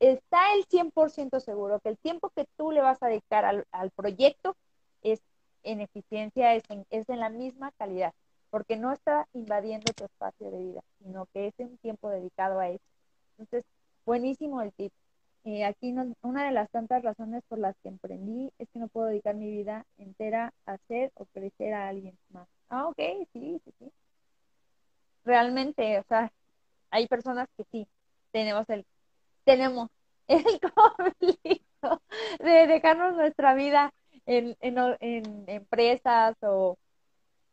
[0.00, 4.56] está el 100% seguro que el tiempo que tú le vas a dedicar al, proyecto
[5.02, 5.20] es
[5.62, 8.12] en eficiencia, es en, es en la misma calidad,
[8.50, 12.68] porque no está invadiendo tu espacio de vida, sino que es un tiempo dedicado a
[12.68, 12.84] eso.
[13.38, 13.64] Entonces,
[14.04, 14.92] buenísimo el tip.
[15.46, 19.06] Eh, aquí una de las tantas razones por las que emprendí es que no puedo
[19.06, 22.48] dedicar mi vida entera a hacer o crecer a alguien más.
[22.68, 22.98] Ah, ok,
[23.32, 23.92] sí, sí, sí.
[25.24, 26.32] Realmente, o sea,
[26.90, 27.86] hay personas que sí,
[28.32, 28.84] tenemos el,
[29.44, 29.88] tenemos
[30.28, 30.42] el
[30.74, 32.02] conflicto
[32.40, 33.92] de dejarnos nuestra vida
[34.26, 36.76] en, en, en empresas o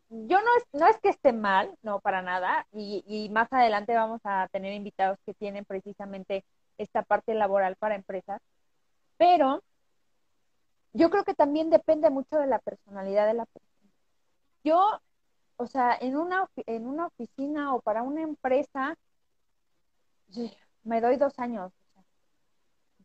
[0.09, 4.21] yo no es, no es que esté mal, no para nada, y más adelante vamos
[4.23, 6.43] a tener invitados que tienen precisamente
[6.77, 8.41] esta parte laboral para empresas,
[9.17, 9.63] pero
[10.93, 13.91] yo creo que también depende mucho de la personalidad de la persona.
[14.63, 15.01] Yo,
[15.57, 18.95] o sea, en una, en una oficina o para una empresa,
[20.83, 21.71] me doy dos años,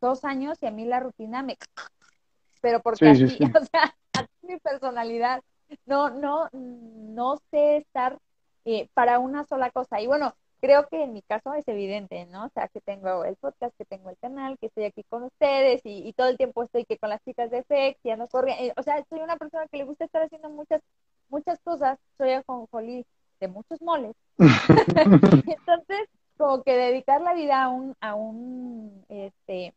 [0.00, 1.56] dos años y a mí la rutina me...
[2.60, 3.94] Pero porque así, o sea,
[4.42, 5.42] mi personalidad,
[5.86, 8.18] no, no, no sé estar
[8.64, 10.00] eh, para una sola cosa.
[10.00, 12.46] Y bueno, creo que en mi caso es evidente, ¿no?
[12.46, 15.80] O sea, que tengo el podcast, que tengo el canal, que estoy aquí con ustedes
[15.84, 18.64] y, todo el tiempo estoy que con las chicas de FX y ando corriendo.
[18.64, 20.82] Eh, o sea, soy una persona que le gusta estar haciendo muchas,
[21.28, 21.98] muchas cosas.
[22.16, 23.06] Soy ajonjolí
[23.40, 24.14] de muchos moles.
[24.38, 29.74] Entonces, como que dedicar la vida a un, a un, este,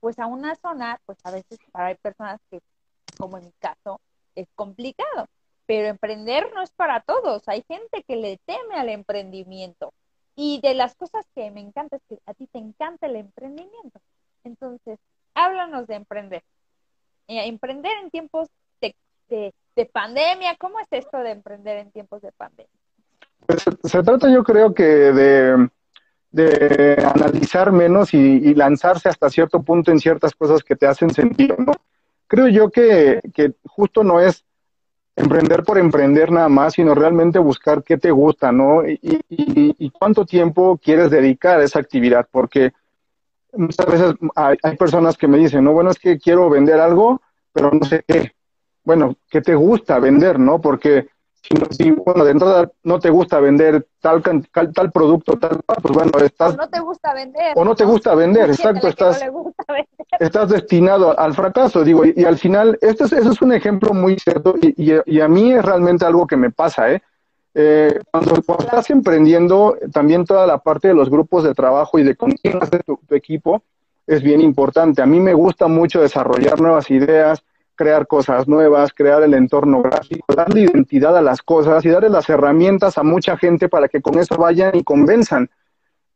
[0.00, 2.60] pues a una zona, pues a veces para hay personas que,
[3.18, 4.00] como en mi caso,
[4.34, 5.26] es complicado.
[5.66, 7.46] Pero emprender no es para todos.
[7.46, 9.92] Hay gente que le teme al emprendimiento.
[10.40, 14.00] Y de las cosas que me encanta es que a ti te encanta el emprendimiento.
[14.44, 15.00] Entonces,
[15.34, 16.44] háblanos de emprender.
[17.26, 18.48] Eh, emprender en tiempos
[18.80, 18.94] de,
[19.28, 22.70] de, pandemia, ¿cómo es esto de emprender en tiempos de pandemia?
[23.46, 25.68] Pues, se trata yo creo que
[26.30, 31.10] de, analizar menos y, y, lanzarse hasta cierto punto en ciertas cosas que te hacen
[31.10, 31.72] sentido, ¿no?
[32.28, 33.20] Creo yo que
[33.64, 34.44] justo no es
[35.18, 38.82] emprender por emprender nada más, sino realmente buscar qué te gusta, ¿no?
[38.86, 42.72] Y, cuánto tiempo quieres dedicar a esa actividad, porque
[43.52, 47.20] muchas veces hay, personas que me dicen, no, bueno, es que quiero vender algo,
[47.52, 48.32] pero no sé qué.
[48.84, 50.60] Bueno, ¿qué te gusta vender, no?
[50.60, 51.08] Porque
[51.70, 56.54] si, bueno, de entrada no te gusta vender tal, tal, producto, tal, pues bueno, estás...
[56.54, 57.52] O no te gusta vender.
[57.56, 59.24] O no, te gusta vender, exacto, estás,
[60.18, 64.54] estás destinado al fracaso, digo, y, al final, este es, es un ejemplo muy cierto
[64.60, 64.74] y,
[65.04, 67.02] y, a mí es realmente algo que me pasa, ¿eh?
[67.54, 72.16] eh cuando, estás emprendiendo, también toda la parte de los grupos de trabajo y de
[72.16, 73.62] con quién hace tu equipo
[74.08, 75.02] es bien importante.
[75.02, 77.44] A mí me gusta mucho desarrollar nuevas ideas,
[77.78, 82.28] crear cosas nuevas, crear el entorno gráfico, darle identidad a las cosas y darle las
[82.28, 85.48] herramientas a mucha gente para que con eso vayan y convenzan.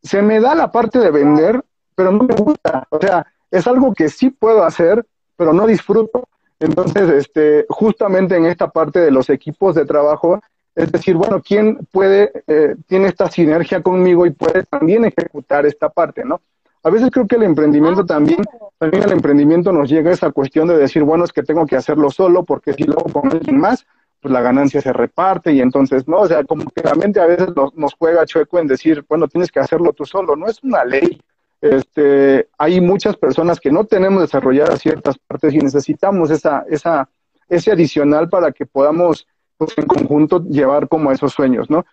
[0.02, 1.62] se me da la parte de vender,
[1.94, 2.86] pero no me gusta.
[2.90, 5.06] O sea, es algo que sí puedo hacer,
[5.36, 6.28] pero no disfruto.
[6.58, 10.40] Entonces, este, justamente en esta parte de los equipos de trabajo,
[10.74, 15.88] es decir, bueno, ¿quién puede, eh, tiene esta sinergia conmigo y puede también ejecutar esta
[15.88, 16.40] parte, ¿no?
[16.84, 18.42] A veces creo que el emprendimiento ah, también,
[18.78, 21.76] también el emprendimiento nos llega a esa cuestión de decir, bueno, es que tengo que
[21.76, 23.86] hacerlo solo porque si lo hago con alguien más,
[24.20, 26.18] pues la ganancia se reparte y entonces, ¿no?
[26.18, 29.28] O sea, como que la mente a veces nos, nos juega chueco en decir, bueno,
[29.28, 31.20] tienes que hacerlo tú solo, no es una ley.
[31.60, 37.08] Este, hay muchas personas que no tenemos desarrolladas ciertas partes y necesitamos esa, esa,
[37.48, 41.84] ese adicional para que podamos pues, en conjunto llevar como esos sueños, ¿no?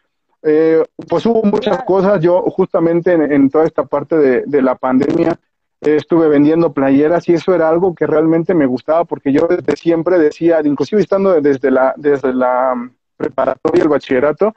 [0.41, 5.37] Eh, pues hubo muchas cosas, yo justamente en, toda esta parte de, de la pandemia,
[5.81, 10.19] estuve vendiendo playeras y eso era algo que realmente me gustaba porque yo desde siempre
[10.19, 12.73] decía, inclusive estando desde la, desde la
[13.15, 14.53] preparatoria, el bachillerato,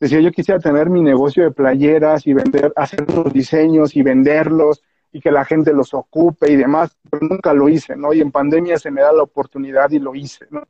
[0.00, 4.82] decía yo quisiera tener mi negocio de playeras y vender, hacer unos diseños y venderlos
[5.12, 8.14] y que la gente los ocupe y demás, pero nunca lo hice, ¿no?
[8.14, 10.62] Y en pandemia se me da la oportunidad y lo hice, ¿no?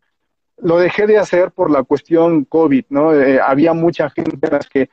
[0.63, 3.15] Lo dejé de hacer por la cuestión COVID, ¿no?
[3.15, 4.91] Eh, había mucha gente en las que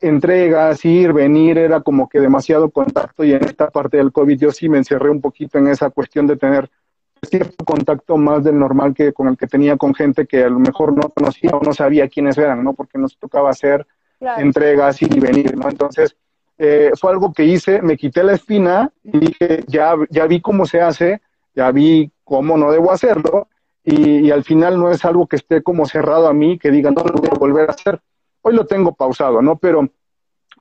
[0.00, 4.50] entregas, ir, venir, era como que demasiado contacto y en esta parte del COVID yo
[4.50, 6.70] sí me encerré un poquito en esa cuestión de tener
[7.22, 10.58] cierto contacto más del normal que con el que tenía con gente que a lo
[10.58, 12.74] mejor no conocía o no sabía quiénes eran, ¿no?
[12.74, 13.86] Porque nos tocaba hacer
[14.20, 15.68] entregas y venir, ¿no?
[15.68, 16.16] Entonces,
[16.58, 20.66] eh, fue algo que hice, me quité la espina y dije, ya, ya vi cómo
[20.66, 21.20] se hace,
[21.54, 23.48] ya vi cómo no debo hacerlo
[23.84, 27.04] y, al final no es algo que esté como cerrado a mí, que diga, no
[27.04, 28.00] lo voy a volver a hacer
[28.46, 29.56] Hoy lo tengo pausado, ¿no?
[29.56, 29.88] Pero,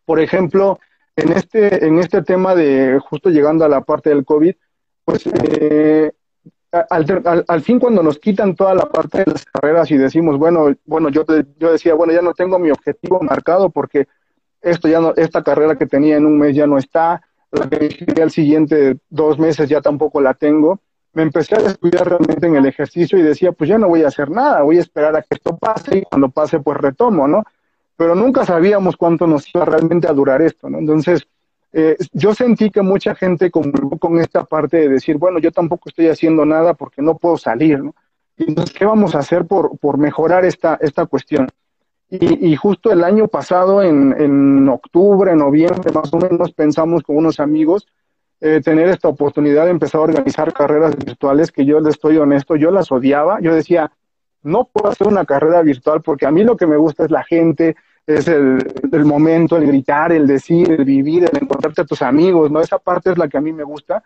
[0.05, 0.79] por ejemplo,
[1.17, 4.55] en este, en este tema de justo llegando a la parte del COVID,
[5.03, 6.13] pues eh,
[6.89, 11.09] al, fin cuando nos quitan toda la parte de las carreras y decimos, bueno, bueno,
[11.09, 11.25] yo,
[11.57, 14.07] yo decía, bueno, ya no tengo mi objetivo marcado porque
[14.61, 17.21] esto ya no, esta carrera que tenía en un mes ya no está,
[17.51, 20.79] la que al siguiente dos meses ya tampoco la tengo.
[21.13, 24.07] Me empecé a descuidar realmente en el ejercicio y decía, pues ya no voy a
[24.07, 27.43] hacer nada, voy a esperar a que esto pase y cuando pase pues retomo, ¿no?
[27.95, 30.79] pero nunca sabíamos cuánto nos iba realmente a durar esto, ¿no?
[30.79, 31.27] Entonces,
[31.71, 35.89] eh, yo sentí que mucha gente comulgó con esta parte de decir, bueno, yo tampoco
[35.89, 37.95] estoy haciendo nada porque no puedo salir, ¿no?
[38.37, 41.47] Entonces, ¿qué vamos a hacer por, por mejorar esta, esta cuestión?
[42.09, 47.17] Y, y justo el año pasado, en, en, octubre, noviembre, más o menos, pensamos con
[47.17, 47.87] unos amigos
[48.45, 52.57] eh, tener esta oportunidad de empezar a organizar carreras virtuales que yo les estoy honesto,
[52.57, 53.39] yo las odiaba.
[53.39, 53.89] Yo decía,
[54.41, 57.23] no puedo hacer una carrera virtual porque a mí lo que me gusta es la
[57.23, 58.59] gente, es el,
[59.05, 62.59] momento, el gritar, el decir, el vivir, el encontrarte a tus amigos, ¿no?
[62.59, 64.03] Esa parte es la que a mí me gusta,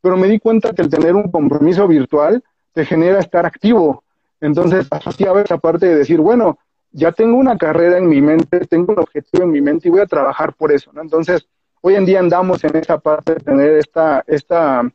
[0.00, 4.02] pero me di cuenta que el tener un compromiso virtual te genera estar activo.
[4.40, 6.58] Entonces asociaba esa parte de decir, bueno,
[6.90, 10.00] ya tengo una carrera en mi mente, tengo un objetivo en mi mente y voy
[10.00, 11.02] a trabajar por eso, ¿no?
[11.02, 11.46] Entonces,
[11.86, 14.90] hoy en día andamos en esa parte de tener esta, esta,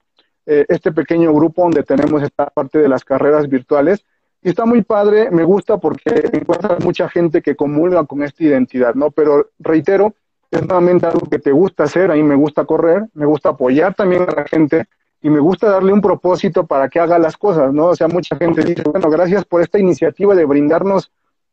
[0.47, 4.03] eh, este pequeño grupo donde tenemos esta parte de las carreras virtuales
[4.41, 8.95] y está muy padre, me gusta porque encuentras mucha gente que comulga con esta identidad,
[8.95, 9.11] ¿no?
[9.11, 10.15] Pero reitero,
[10.49, 13.93] es nuevamente algo que te gusta hacer, a mí me gusta correr, me gusta apoyar
[13.93, 14.85] también a la gente
[15.21, 17.85] y me gusta darle un propósito para que haga las cosas, ¿no?
[17.87, 21.11] O sea, mucha gente dice, bueno, gracias por esta iniciativa de brindarnos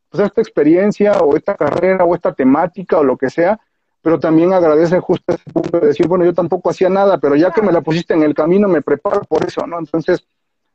[0.08, 3.60] pues, esta experiencia o esta carrera o esta temática o lo que sea,
[4.06, 7.50] pero también agradece justo ese punto de decir, bueno, yo tampoco hacía nada, pero ya
[7.50, 9.80] que me la pusiste en el camino, me preparo por eso, ¿no?
[9.80, 10.24] Entonces,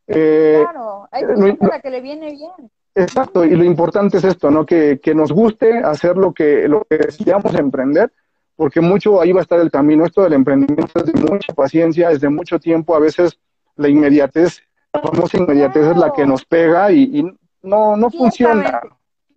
[0.07, 2.69] eh, claro, hay a la que le viene bien.
[2.93, 4.65] Exacto, y lo importante es esto, ¿no?
[4.65, 8.11] Que, que nos guste hacer lo que, lo que deseamos emprender,
[8.57, 10.03] porque mucho ahí va a estar el camino.
[10.05, 12.97] Esto del emprendimiento es de mucha paciencia, es de mucho tiempo.
[12.97, 13.39] A veces
[13.77, 18.81] la inmediatez, la famosa inmediatez es la que nos pega y, no, no funciona.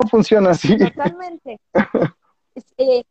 [0.03, 0.77] No funciona así.
[0.79, 1.61] Totalmente.
[2.77, 3.05] eh,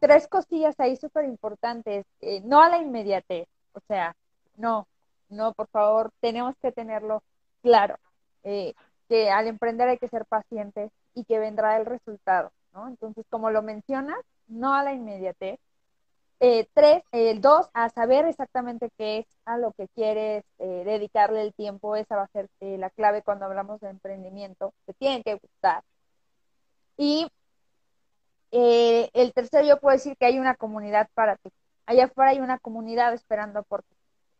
[0.00, 2.06] tres cosillas ahí súper importantes.
[2.20, 4.16] Eh, no a la inmediatez, o sea,
[4.56, 4.88] no,
[5.28, 7.22] no, por favor, tenemos que tenerlo
[7.62, 7.96] claro,
[8.42, 8.74] eh,
[9.08, 12.88] que al emprender hay que ser pacientes y que vendrá el resultado, ¿no?
[12.88, 14.18] Entonces, como lo mencionas,
[14.48, 15.60] no a la inmediatez.
[16.42, 21.52] Eh, tres, el dos, a saber exactamente qué es a lo que quieres dedicarle el
[21.52, 25.82] tiempo, esa va a ser la clave cuando hablamos de emprendimiento, te tiene que gustar.
[26.96, 27.30] Y
[28.50, 31.50] el tercero, yo puedo decir que hay una comunidad para ti.
[31.86, 33.96] Allá afuera hay una comunidad esperando por ti.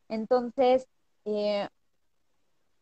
[0.08, 0.86] Entonces,
[1.24, 1.68] eh,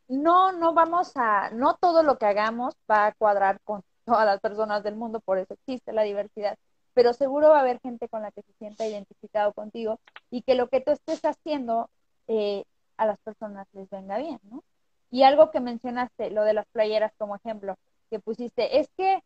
[0.09, 4.41] no, no vamos a, no todo lo que hagamos va a cuadrar con todas las
[4.41, 6.57] personas del mundo, por eso existe la diversidad,
[6.95, 10.01] pero seguro va a haber gente con la que se sienta identificado contigo
[10.31, 11.91] y que lo que tú estés haciendo
[12.27, 12.65] eh,
[12.97, 14.65] a las personas les venga bien, ¿no?
[15.11, 17.77] Y algo que mencionaste, lo de las playeras como ejemplo,
[18.11, 19.23] que pusiste, es que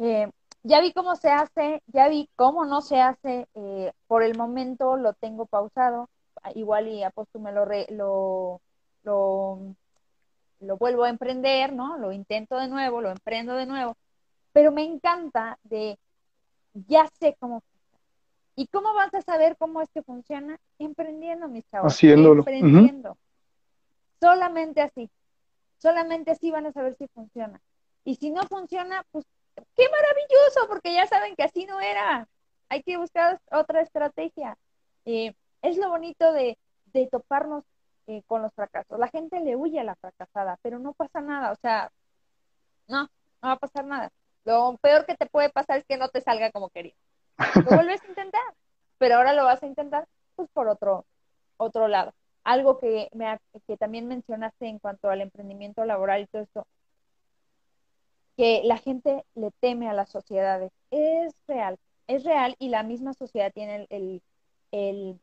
[0.00, 0.30] eh,
[0.62, 4.96] ya vi cómo se hace, ya vi cómo no se hace, eh, por el momento
[4.96, 6.08] lo tengo pausado,
[6.54, 8.60] igual y apóstol me lo, lo,
[9.02, 9.74] lo,
[10.60, 11.98] lo vuelvo a emprender, ¿no?
[11.98, 13.96] Lo intento de nuevo, lo emprendo de nuevo,
[14.52, 15.98] pero me encanta de,
[16.74, 17.62] ya sé cómo
[18.54, 20.58] ¿Y cómo vas a saber cómo es que funciona?
[20.78, 21.92] Emprendiendo, mis chavos.
[21.92, 22.40] Haciéndolo.
[22.40, 23.16] Emprendiendo.
[24.20, 25.10] Solamente así.
[25.78, 27.60] Solamente así van a saber si funciona.
[28.04, 32.28] Y si no funciona, pues qué maravilloso, porque ya saben que así no era.
[32.68, 34.56] Hay que buscar otra estrategia.
[35.04, 37.64] Eh, es lo bonito de, de toparnos
[38.06, 38.98] eh, con los fracasos.
[38.98, 41.52] La gente le huye a la fracasada, pero no pasa nada.
[41.52, 41.90] O sea,
[42.88, 44.10] no, no va a pasar nada.
[44.44, 46.96] Lo peor que te puede pasar es que no te salga como querías.
[47.54, 48.42] Lo vuelves a intentar,
[48.98, 51.04] pero ahora lo vas a intentar pues por otro,
[51.56, 52.12] otro lado.
[52.44, 56.66] Algo que, me, que también mencionaste en cuanto al emprendimiento laboral y todo esto,
[58.42, 60.72] que la gente le teme a las sociedades.
[60.90, 61.78] Es real,
[62.08, 64.20] es real y la misma sociedad tiene el,
[64.72, 65.20] el,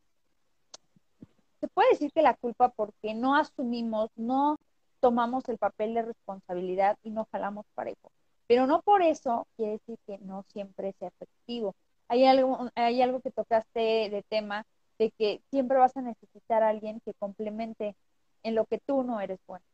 [1.59, 4.55] se puede decir que la culpa porque no asumimos, no
[5.01, 8.09] tomamos el papel de responsabilidad y no jalamos parejo.
[8.47, 11.75] Pero no por eso quiere decir que no siempre sea efectivo.
[12.07, 14.65] Hay algo, hay algo que tocaste de tema
[14.97, 17.97] de que siempre vas a necesitar a alguien que complemente
[18.43, 19.65] en lo que tú no eres bueno.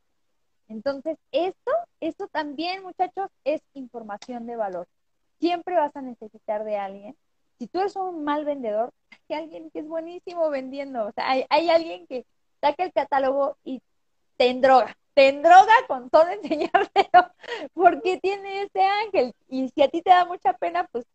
[0.68, 4.88] Entonces, esto, esto también, muchachos, es información de valor.
[5.40, 7.16] Siempre vas a necesitar de alguien.
[7.60, 8.92] Si tú eres un mal vendedor,
[9.30, 11.06] hay alguien que es buenísimo vendiendo.
[11.06, 12.26] O sea, hay, hay alguien que
[12.62, 13.82] saca el catálogo y
[14.38, 14.96] te endroga.
[15.14, 17.32] Te endroga con todo enseñártelo
[17.74, 19.34] porque tiene ese ángel.
[19.48, 21.06] Y si a ti te da mucha pena, pues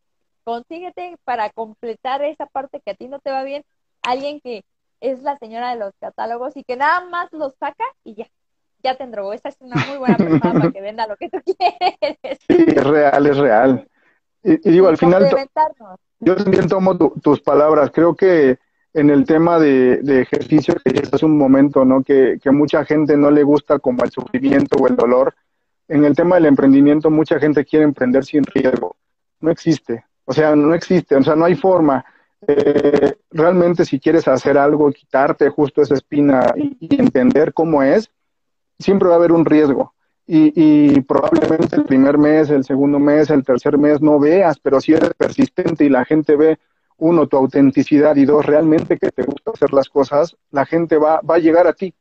[0.45, 3.65] consíguete para completar esa parte que a ti no te va bien,
[4.03, 4.65] alguien que
[5.01, 8.31] es la señora de los catálogos y que nada más los saca y ya,
[8.83, 9.05] ya te.
[9.35, 12.39] Esa es una muy buena persona para que venda lo que tú quieres.
[12.49, 13.89] Sí, es real, es real.
[14.43, 15.29] Y, digo, al final,
[16.21, 17.91] yo también tomo tus palabras.
[17.93, 18.59] Creo que
[18.95, 22.03] en el tema de, ejercicio, que es hace un momento, ¿no?
[22.03, 25.35] Que, que mucha gente no le gusta como el sufrimiento o el dolor.
[25.89, 28.97] En el tema del emprendimiento, mucha gente quiere emprender sin riesgo.
[29.41, 30.05] No existe.
[30.25, 32.05] O sea, no existe, o sea, no hay forma.
[32.47, 38.11] Eh, realmente si quieres hacer algo, quitarte justo esa espina y, entender cómo es,
[38.81, 39.95] siempre va a haber un riesgo.
[40.33, 44.93] Y, probablemente el primer mes, el segundo mes, el tercer mes no veas, pero si
[44.93, 46.59] eres persistente y la gente ve,
[46.99, 51.21] uno, tu autenticidad y dos, realmente que te gusta hacer las cosas, la gente va,
[51.29, 51.93] va a llegar a ti.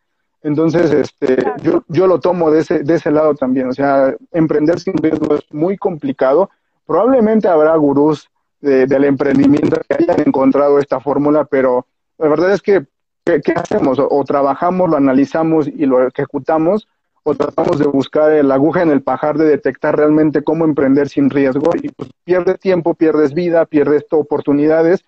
[0.43, 3.69] Entonces, este, yo, yo lo tomo de ese, de ese lado también.
[3.69, 6.51] O sea, emprender sin riesgo es muy complicado
[6.89, 8.31] Probablemente habrá gurús
[8.61, 11.85] del emprendimiento que hayan encontrado esta fórmula, pero
[12.17, 12.87] la verdad es que,
[13.23, 13.99] ¿qué, hacemos?
[13.99, 16.87] O, trabajamos, lo analizamos y lo ejecutamos,
[17.23, 21.29] o tratamos de buscar la aguja en el pajar de detectar realmente cómo emprender sin
[21.29, 25.03] riesgo y pues pierdes tiempo, pierdes vida, pierdes oportunidades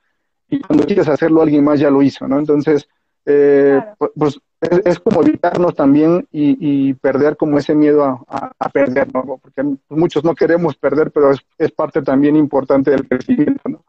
[0.50, 2.38] y cuando quieres hacerlo alguien más ya lo hizo, ¿no?
[2.38, 2.88] Entonces,
[3.26, 3.82] eh,
[4.16, 9.40] pues es, como evitarnos también y, perder como ese miedo a, perder, ¿no?
[9.42, 13.84] Porque muchos no queremos perder, pero es, parte también importante del crecimiento, ¿no?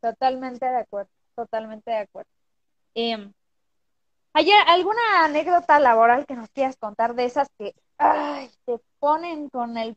[0.00, 2.30] Totalmente de acuerdo, totalmente de acuerdo.
[2.96, 3.30] Eh,
[4.32, 9.78] ¿Hay alguna anécdota laboral que nos quieras contar de esas que ay, te ponen con
[9.78, 9.96] el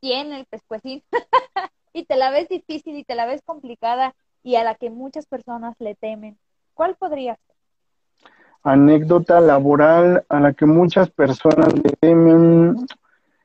[0.00, 1.02] pie en el pescuecín
[1.92, 5.26] y te la ves difícil y te la ves complicada y a la que muchas
[5.26, 6.38] personas le temen?
[6.72, 7.54] ¿Cuál podría ser?
[8.64, 12.86] anécdota laboral a la que muchas personas le temen.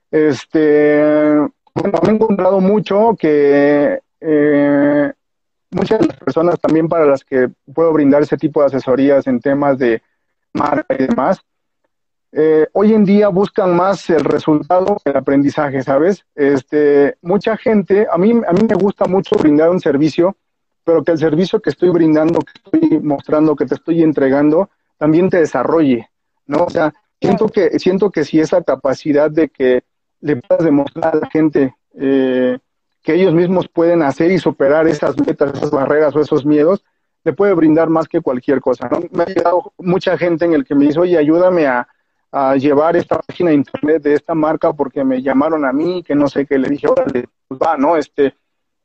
[0.09, 1.35] Este,
[1.75, 5.13] bueno, he encontrado mucho que eh,
[5.71, 10.01] muchas personas también para las que puedo brindar ese tipo de asesorías en temas de
[10.53, 11.41] marca y demás,
[12.31, 16.25] eh, hoy en día buscan más el resultado que el aprendizaje, ¿sabes?
[16.35, 20.37] Este, mucha gente, a mí, a mí me gusta mucho brindar un servicio,
[20.83, 25.29] pero que el servicio que estoy brindando, que estoy mostrando, que te estoy entregando, también
[25.29, 26.09] te desarrolle,
[26.45, 26.65] ¿no?
[26.65, 29.83] O sea, siento que, siento que si esa capacidad de que
[30.21, 32.59] le puedas demostrar a la gente eh,
[33.01, 36.84] que ellos mismos pueden hacer y superar esas metas, esas barreras o esos miedos,
[37.23, 38.99] le puede brindar más que cualquier cosa, ¿no?
[39.11, 41.88] Me ha llegado mucha gente en el que me dice, oye, ayúdame a,
[42.59, 46.27] llevar esta página de internet de esta marca porque me llamaron a mí, que no
[46.27, 47.97] sé qué, le dije, órale, pues va, ¿no?
[47.97, 48.35] Este,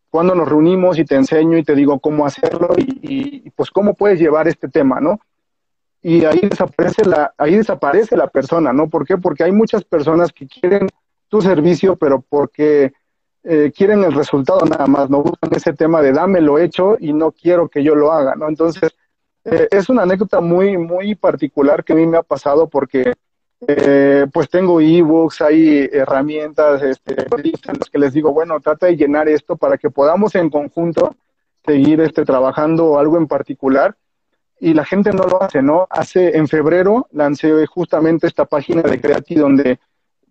[0.09, 3.93] cuando nos reunimos y te enseño y te digo cómo hacerlo y, y pues cómo
[3.93, 5.21] puedes llevar este tema, ¿no?
[6.05, 8.91] y ahí desaparece la, ahí desaparece la persona, ¿no?
[8.91, 9.17] ¿Por qué?
[9.17, 10.87] Porque hay muchas personas que quieren
[11.29, 12.93] tu servicio, pero porque
[13.45, 17.13] eh, quieren el resultado nada más, no buscan ese tema de dame lo hecho y
[17.13, 18.49] no quiero que yo lo haga, ¿no?
[18.49, 18.91] Entonces,
[19.45, 23.13] eh, es una anécdota muy, muy particular que a mí me ha pasado porque
[23.67, 28.97] eh, pues tengo ebooks, hay herramientas este, en las que les digo, bueno, trata de
[28.97, 31.15] llenar esto para que podamos en conjunto
[31.65, 33.95] seguir este, trabajando algo en particular
[34.59, 35.87] y la gente no lo hace, ¿no?
[35.91, 39.79] Hace, en febrero lancé justamente esta página de Creati donde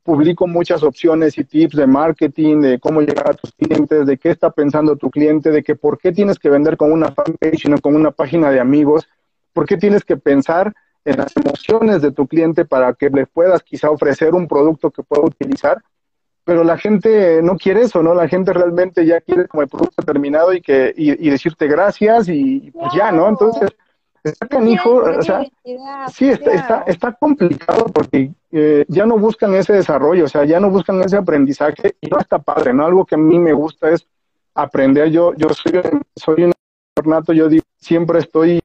[0.03, 4.29] publico muchas opciones y tips de marketing, de cómo llegar a tus clientes, de qué
[4.29, 7.77] está pensando tu cliente, de que por qué tienes que vender con una fanpage sino
[7.79, 9.07] con una página de amigos,
[9.53, 10.73] por qué tienes que pensar
[11.05, 15.03] en las emociones de tu cliente para que le puedas quizá ofrecer un producto que
[15.03, 15.81] pueda utilizar.
[16.45, 18.13] Pero la gente no quiere eso, ¿no?
[18.13, 22.71] La gente realmente ya quiere como el producto terminado y que y, decirte gracias y,
[22.71, 23.29] pues ya, ¿no?
[23.29, 23.69] Entonces,
[24.23, 25.43] está canijo, o sea,
[26.11, 30.59] sí, está, está, está complicado porque eh, ya no buscan ese desarrollo, o sea, ya
[30.59, 32.85] no buscan ese aprendizaje y no está padre, ¿no?
[32.85, 34.07] Algo que a mí me gusta es
[34.53, 35.09] aprender.
[35.09, 35.81] Yo, yo soy,
[36.15, 36.53] soy un
[36.97, 38.59] ornato, yo digo, siempre estoy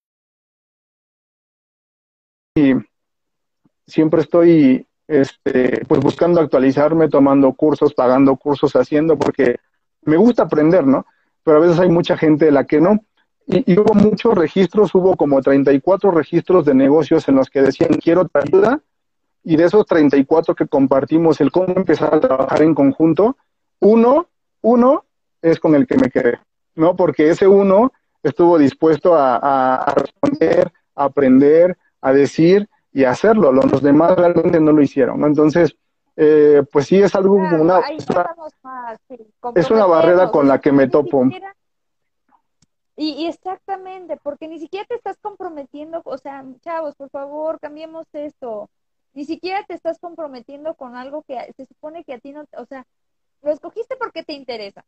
[3.86, 9.56] siempre estoy este, pues buscando actualizarme, tomando cursos, pagando cursos, haciendo, porque
[10.02, 11.06] me gusta aprender, ¿no?
[11.42, 13.00] Pero a veces hay mucha gente de la que no.
[13.48, 18.26] Y, hubo muchos registros, hubo como 34 registros de negocios en los que decían, quiero
[18.28, 18.80] tu ayuda,
[19.42, 23.36] y de esos 34 que compartimos, el cómo empezar a trabajar en conjunto,
[23.80, 24.26] uno,
[24.60, 25.04] uno
[25.40, 26.38] es con el que me quedé,
[26.74, 26.94] ¿no?
[26.94, 27.92] Porque ese uno
[28.22, 29.36] estuvo dispuesto a,
[29.76, 33.52] a responder, a aprender, a decir y a hacerlo.
[33.52, 35.26] Los demás realmente no lo hicieron, ¿no?
[35.26, 35.74] Entonces,
[36.20, 37.80] eh, pues sí es algo como una...
[39.54, 41.24] es una barrera con la que me topo.
[42.98, 48.68] Y, exactamente, porque ni siquiera te estás comprometiendo, o sea, chavos, por favor, cambiemos esto.
[49.14, 52.66] Ni siquiera te estás comprometiendo con algo que se supone que a ti no, o
[52.66, 52.84] sea,
[53.42, 54.84] lo escogiste porque te interesa.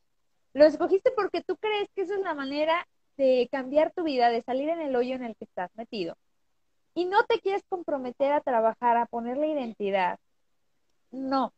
[0.55, 4.43] Lo escogiste porque tú crees que esa es la manera de cambiar tu vida, de
[4.43, 6.16] salir en el hoyo en el que estás metido
[6.95, 10.19] y no te quieres comprometer a trabajar, a ponerle identidad,
[11.11, 11.53] no,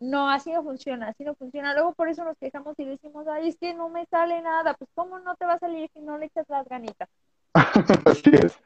[0.00, 1.74] no, así no funciona, así no funciona.
[1.74, 4.74] Luego por eso nos quejamos y decimos, ay, es que no me sale nada.
[4.74, 7.08] Pues, ¿cómo no te va a salir si no le echas las ganitas?
[8.06, 8.58] así es.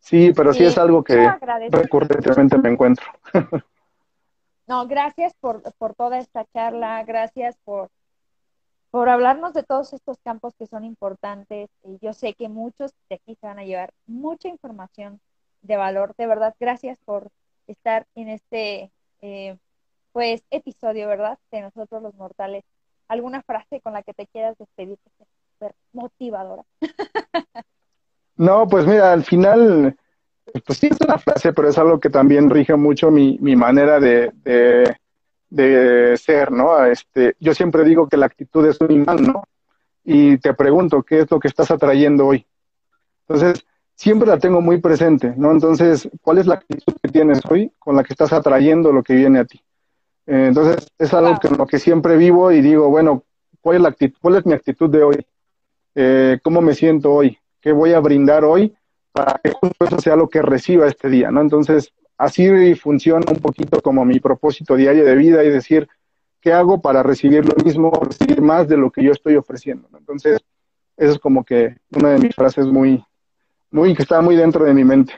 [0.00, 1.30] Sí, pero sí, es algo que
[1.70, 3.06] recurrentemente me encuentro.
[4.66, 7.88] no, gracias por, por toda esta charla, gracias por,
[8.90, 11.70] por hablarnos de todos estos campos que son importantes.
[11.84, 15.20] Y yo sé que muchos de aquí se van a llevar mucha información
[15.62, 16.16] de valor.
[16.18, 17.28] De verdad, gracias por
[17.68, 19.56] estar en este eh,
[20.12, 21.38] pues episodio, ¿verdad?
[21.50, 22.64] De nosotros los mortales.
[23.08, 25.10] ¿Alguna frase con la que te quieras despedir que
[25.54, 26.62] súper motivadora?
[28.36, 29.96] no, pues mira, al final,
[30.66, 34.00] pues sí es una frase, pero es algo que también rige mucho mi, mi manera
[34.00, 34.32] de
[35.52, 36.82] de ser, ¿no?
[36.86, 39.44] Este, yo siempre digo que la actitud es un imán, ¿no?
[40.02, 42.46] Y te pregunto, ¿qué es lo que estás atrayendo hoy?
[43.28, 45.52] Entonces, siempre la tengo muy presente, ¿no?
[45.52, 49.14] Entonces, ¿cuál es la actitud que tienes hoy con la que estás atrayendo lo que
[49.14, 49.62] viene a ti?
[50.26, 53.24] Eh, entonces, es algo que, lo que siempre vivo y digo, bueno,
[53.60, 55.26] ¿cuál es, la actitud, cuál es mi actitud de hoy?
[55.94, 57.38] Eh, ¿Cómo me siento hoy?
[57.60, 58.74] ¿Qué voy a brindar hoy
[59.12, 61.40] para que justo eso sea lo que reciba este día, ¿no?
[61.40, 65.88] Entonces, así funciona un poquito como mi propósito diario de vida y decir,
[66.40, 69.88] ¿qué hago para recibir lo mismo, recibir más de lo que yo estoy ofreciendo?
[69.96, 70.40] Entonces,
[70.96, 73.04] eso es como que una de mis frases muy,
[73.70, 75.14] muy, que está muy dentro de mi mente.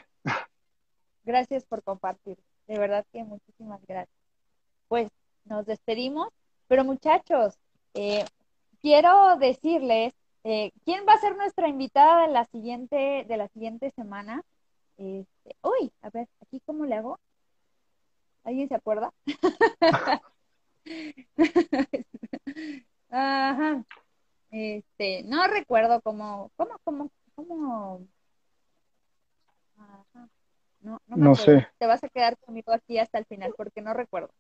[1.25, 2.37] Gracias por compartir,
[2.67, 4.24] de verdad que muchísimas gracias.
[4.89, 5.11] Pues
[5.45, 6.29] nos despedimos,
[6.69, 7.59] pero muchachos,
[7.95, 8.25] eh,
[8.81, 13.91] quiero decirles eh, quién va a ser nuestra invitada de la siguiente, de la siguiente
[13.93, 14.43] semana.
[14.97, 17.19] Este, uy, a ver, aquí cómo le hago.
[18.45, 19.13] ¿Alguien se acuerda?
[23.11, 23.85] Ajá.
[24.51, 28.07] Este, no recuerdo cómo, cómo, cómo, cómo.
[29.79, 30.29] Ajá.
[30.81, 31.67] No, no, no sé.
[31.79, 34.31] Te vas a quedar conmigo aquí hasta el final porque no recuerdo.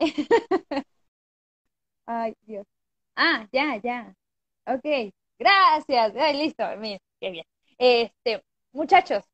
[2.06, 2.66] Ay, Dios.
[3.16, 4.14] Ah, ya, ya.
[4.66, 6.14] Ok, gracias.
[6.36, 7.44] Listo, mira, qué bien.
[7.78, 8.42] Este,
[8.72, 9.24] muchachos,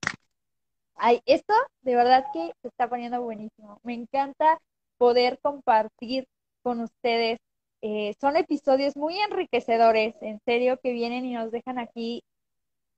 [0.97, 3.81] Ay, esto de verdad que se está poniendo buenísimo.
[3.85, 4.59] Me encanta
[4.99, 6.27] poder compartir
[6.63, 7.39] con ustedes.
[7.83, 12.25] Eh, son episodios muy enriquecedores, en serio, que vienen y nos dejan aquí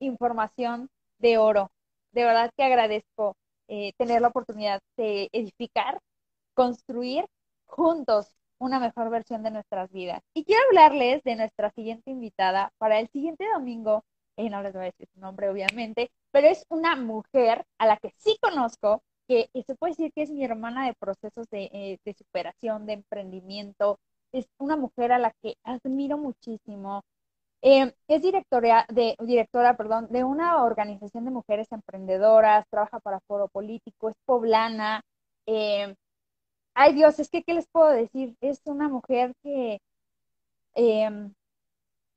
[0.00, 0.88] información
[1.18, 1.70] de oro.
[2.12, 3.36] De verdad que agradezco
[3.68, 6.00] eh, tener la oportunidad de edificar,
[6.54, 7.26] construir
[7.70, 10.22] juntos una mejor versión de nuestras vidas.
[10.34, 14.04] Y quiero hablarles de nuestra siguiente invitada para el siguiente domingo
[14.36, 17.96] y no les voy a decir su nombre obviamente, pero es una mujer a la
[17.98, 21.98] que sí conozco, que se puede decir que es mi hermana de procesos de, eh,
[22.04, 23.98] de superación, de emprendimiento,
[24.32, 27.02] es una mujer a la que admiro muchísimo,
[27.62, 33.48] Eh, es directora de, directora perdón, de una organización de mujeres emprendedoras, trabaja para Foro
[33.48, 35.02] Político, es poblana.
[35.46, 35.94] Eh,
[36.80, 38.36] ay Dios, es que, ¿qué les puedo decir?
[38.40, 39.80] Es una mujer que
[40.74, 41.34] em,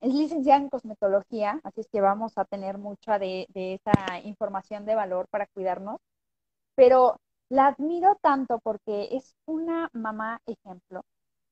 [0.01, 4.95] es licenciada en cosmetología, así es que vamos a tener mucha de, esa información de
[4.95, 5.99] valor para cuidarnos,
[6.75, 7.17] pero
[7.49, 11.03] la admiro tanto porque es una mamá ejemplo.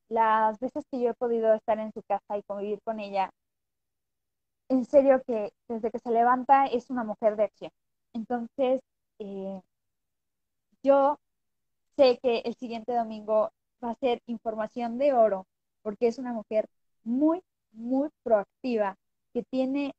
[0.10, 3.32] Las veces que yo he podido estar en su casa y convivir con ella,
[4.70, 7.72] en serio que desde que se levanta es una mujer de acción.
[8.14, 8.82] Entonces,
[9.20, 9.62] eh,
[10.84, 11.18] yo
[11.96, 13.52] sé que el siguiente domingo
[13.84, 15.46] va a ser información de oro,
[15.82, 16.68] porque es una mujer
[17.04, 17.42] muy,
[17.72, 18.96] muy proactiva,
[19.34, 19.94] que tiene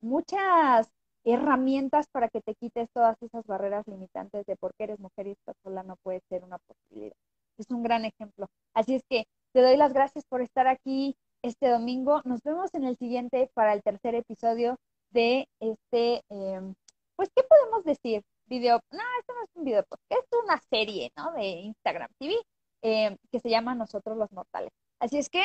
[0.00, 0.90] muchas
[1.24, 5.32] herramientas para que te quites todas esas barreras limitantes de por qué eres mujer y
[5.32, 7.16] esta sola no puede ser una posibilidad.
[7.58, 8.48] Es un gran ejemplo.
[8.74, 12.22] Así es que te doy las gracias por estar aquí este domingo.
[12.24, 14.76] Nos vemos en el siguiente para el tercer episodio
[15.10, 16.74] de este, em,
[17.16, 18.22] pues, ¿qué podemos decir?
[18.46, 21.32] Video, no, esto no es un video, es una serie, ¿no?
[21.32, 22.34] De Instagram TV
[22.82, 24.70] em, que se llama Nosotros los Mortales.
[25.00, 25.42] Así es que,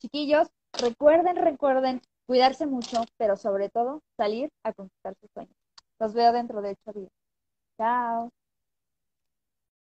[0.00, 5.56] chiquillos, recuerden, recuerden cuidarse mucho, pero sobre todo salir a conquistar sus sueños.
[5.98, 7.12] Los veo dentro de ocho días.
[7.78, 8.30] Chao.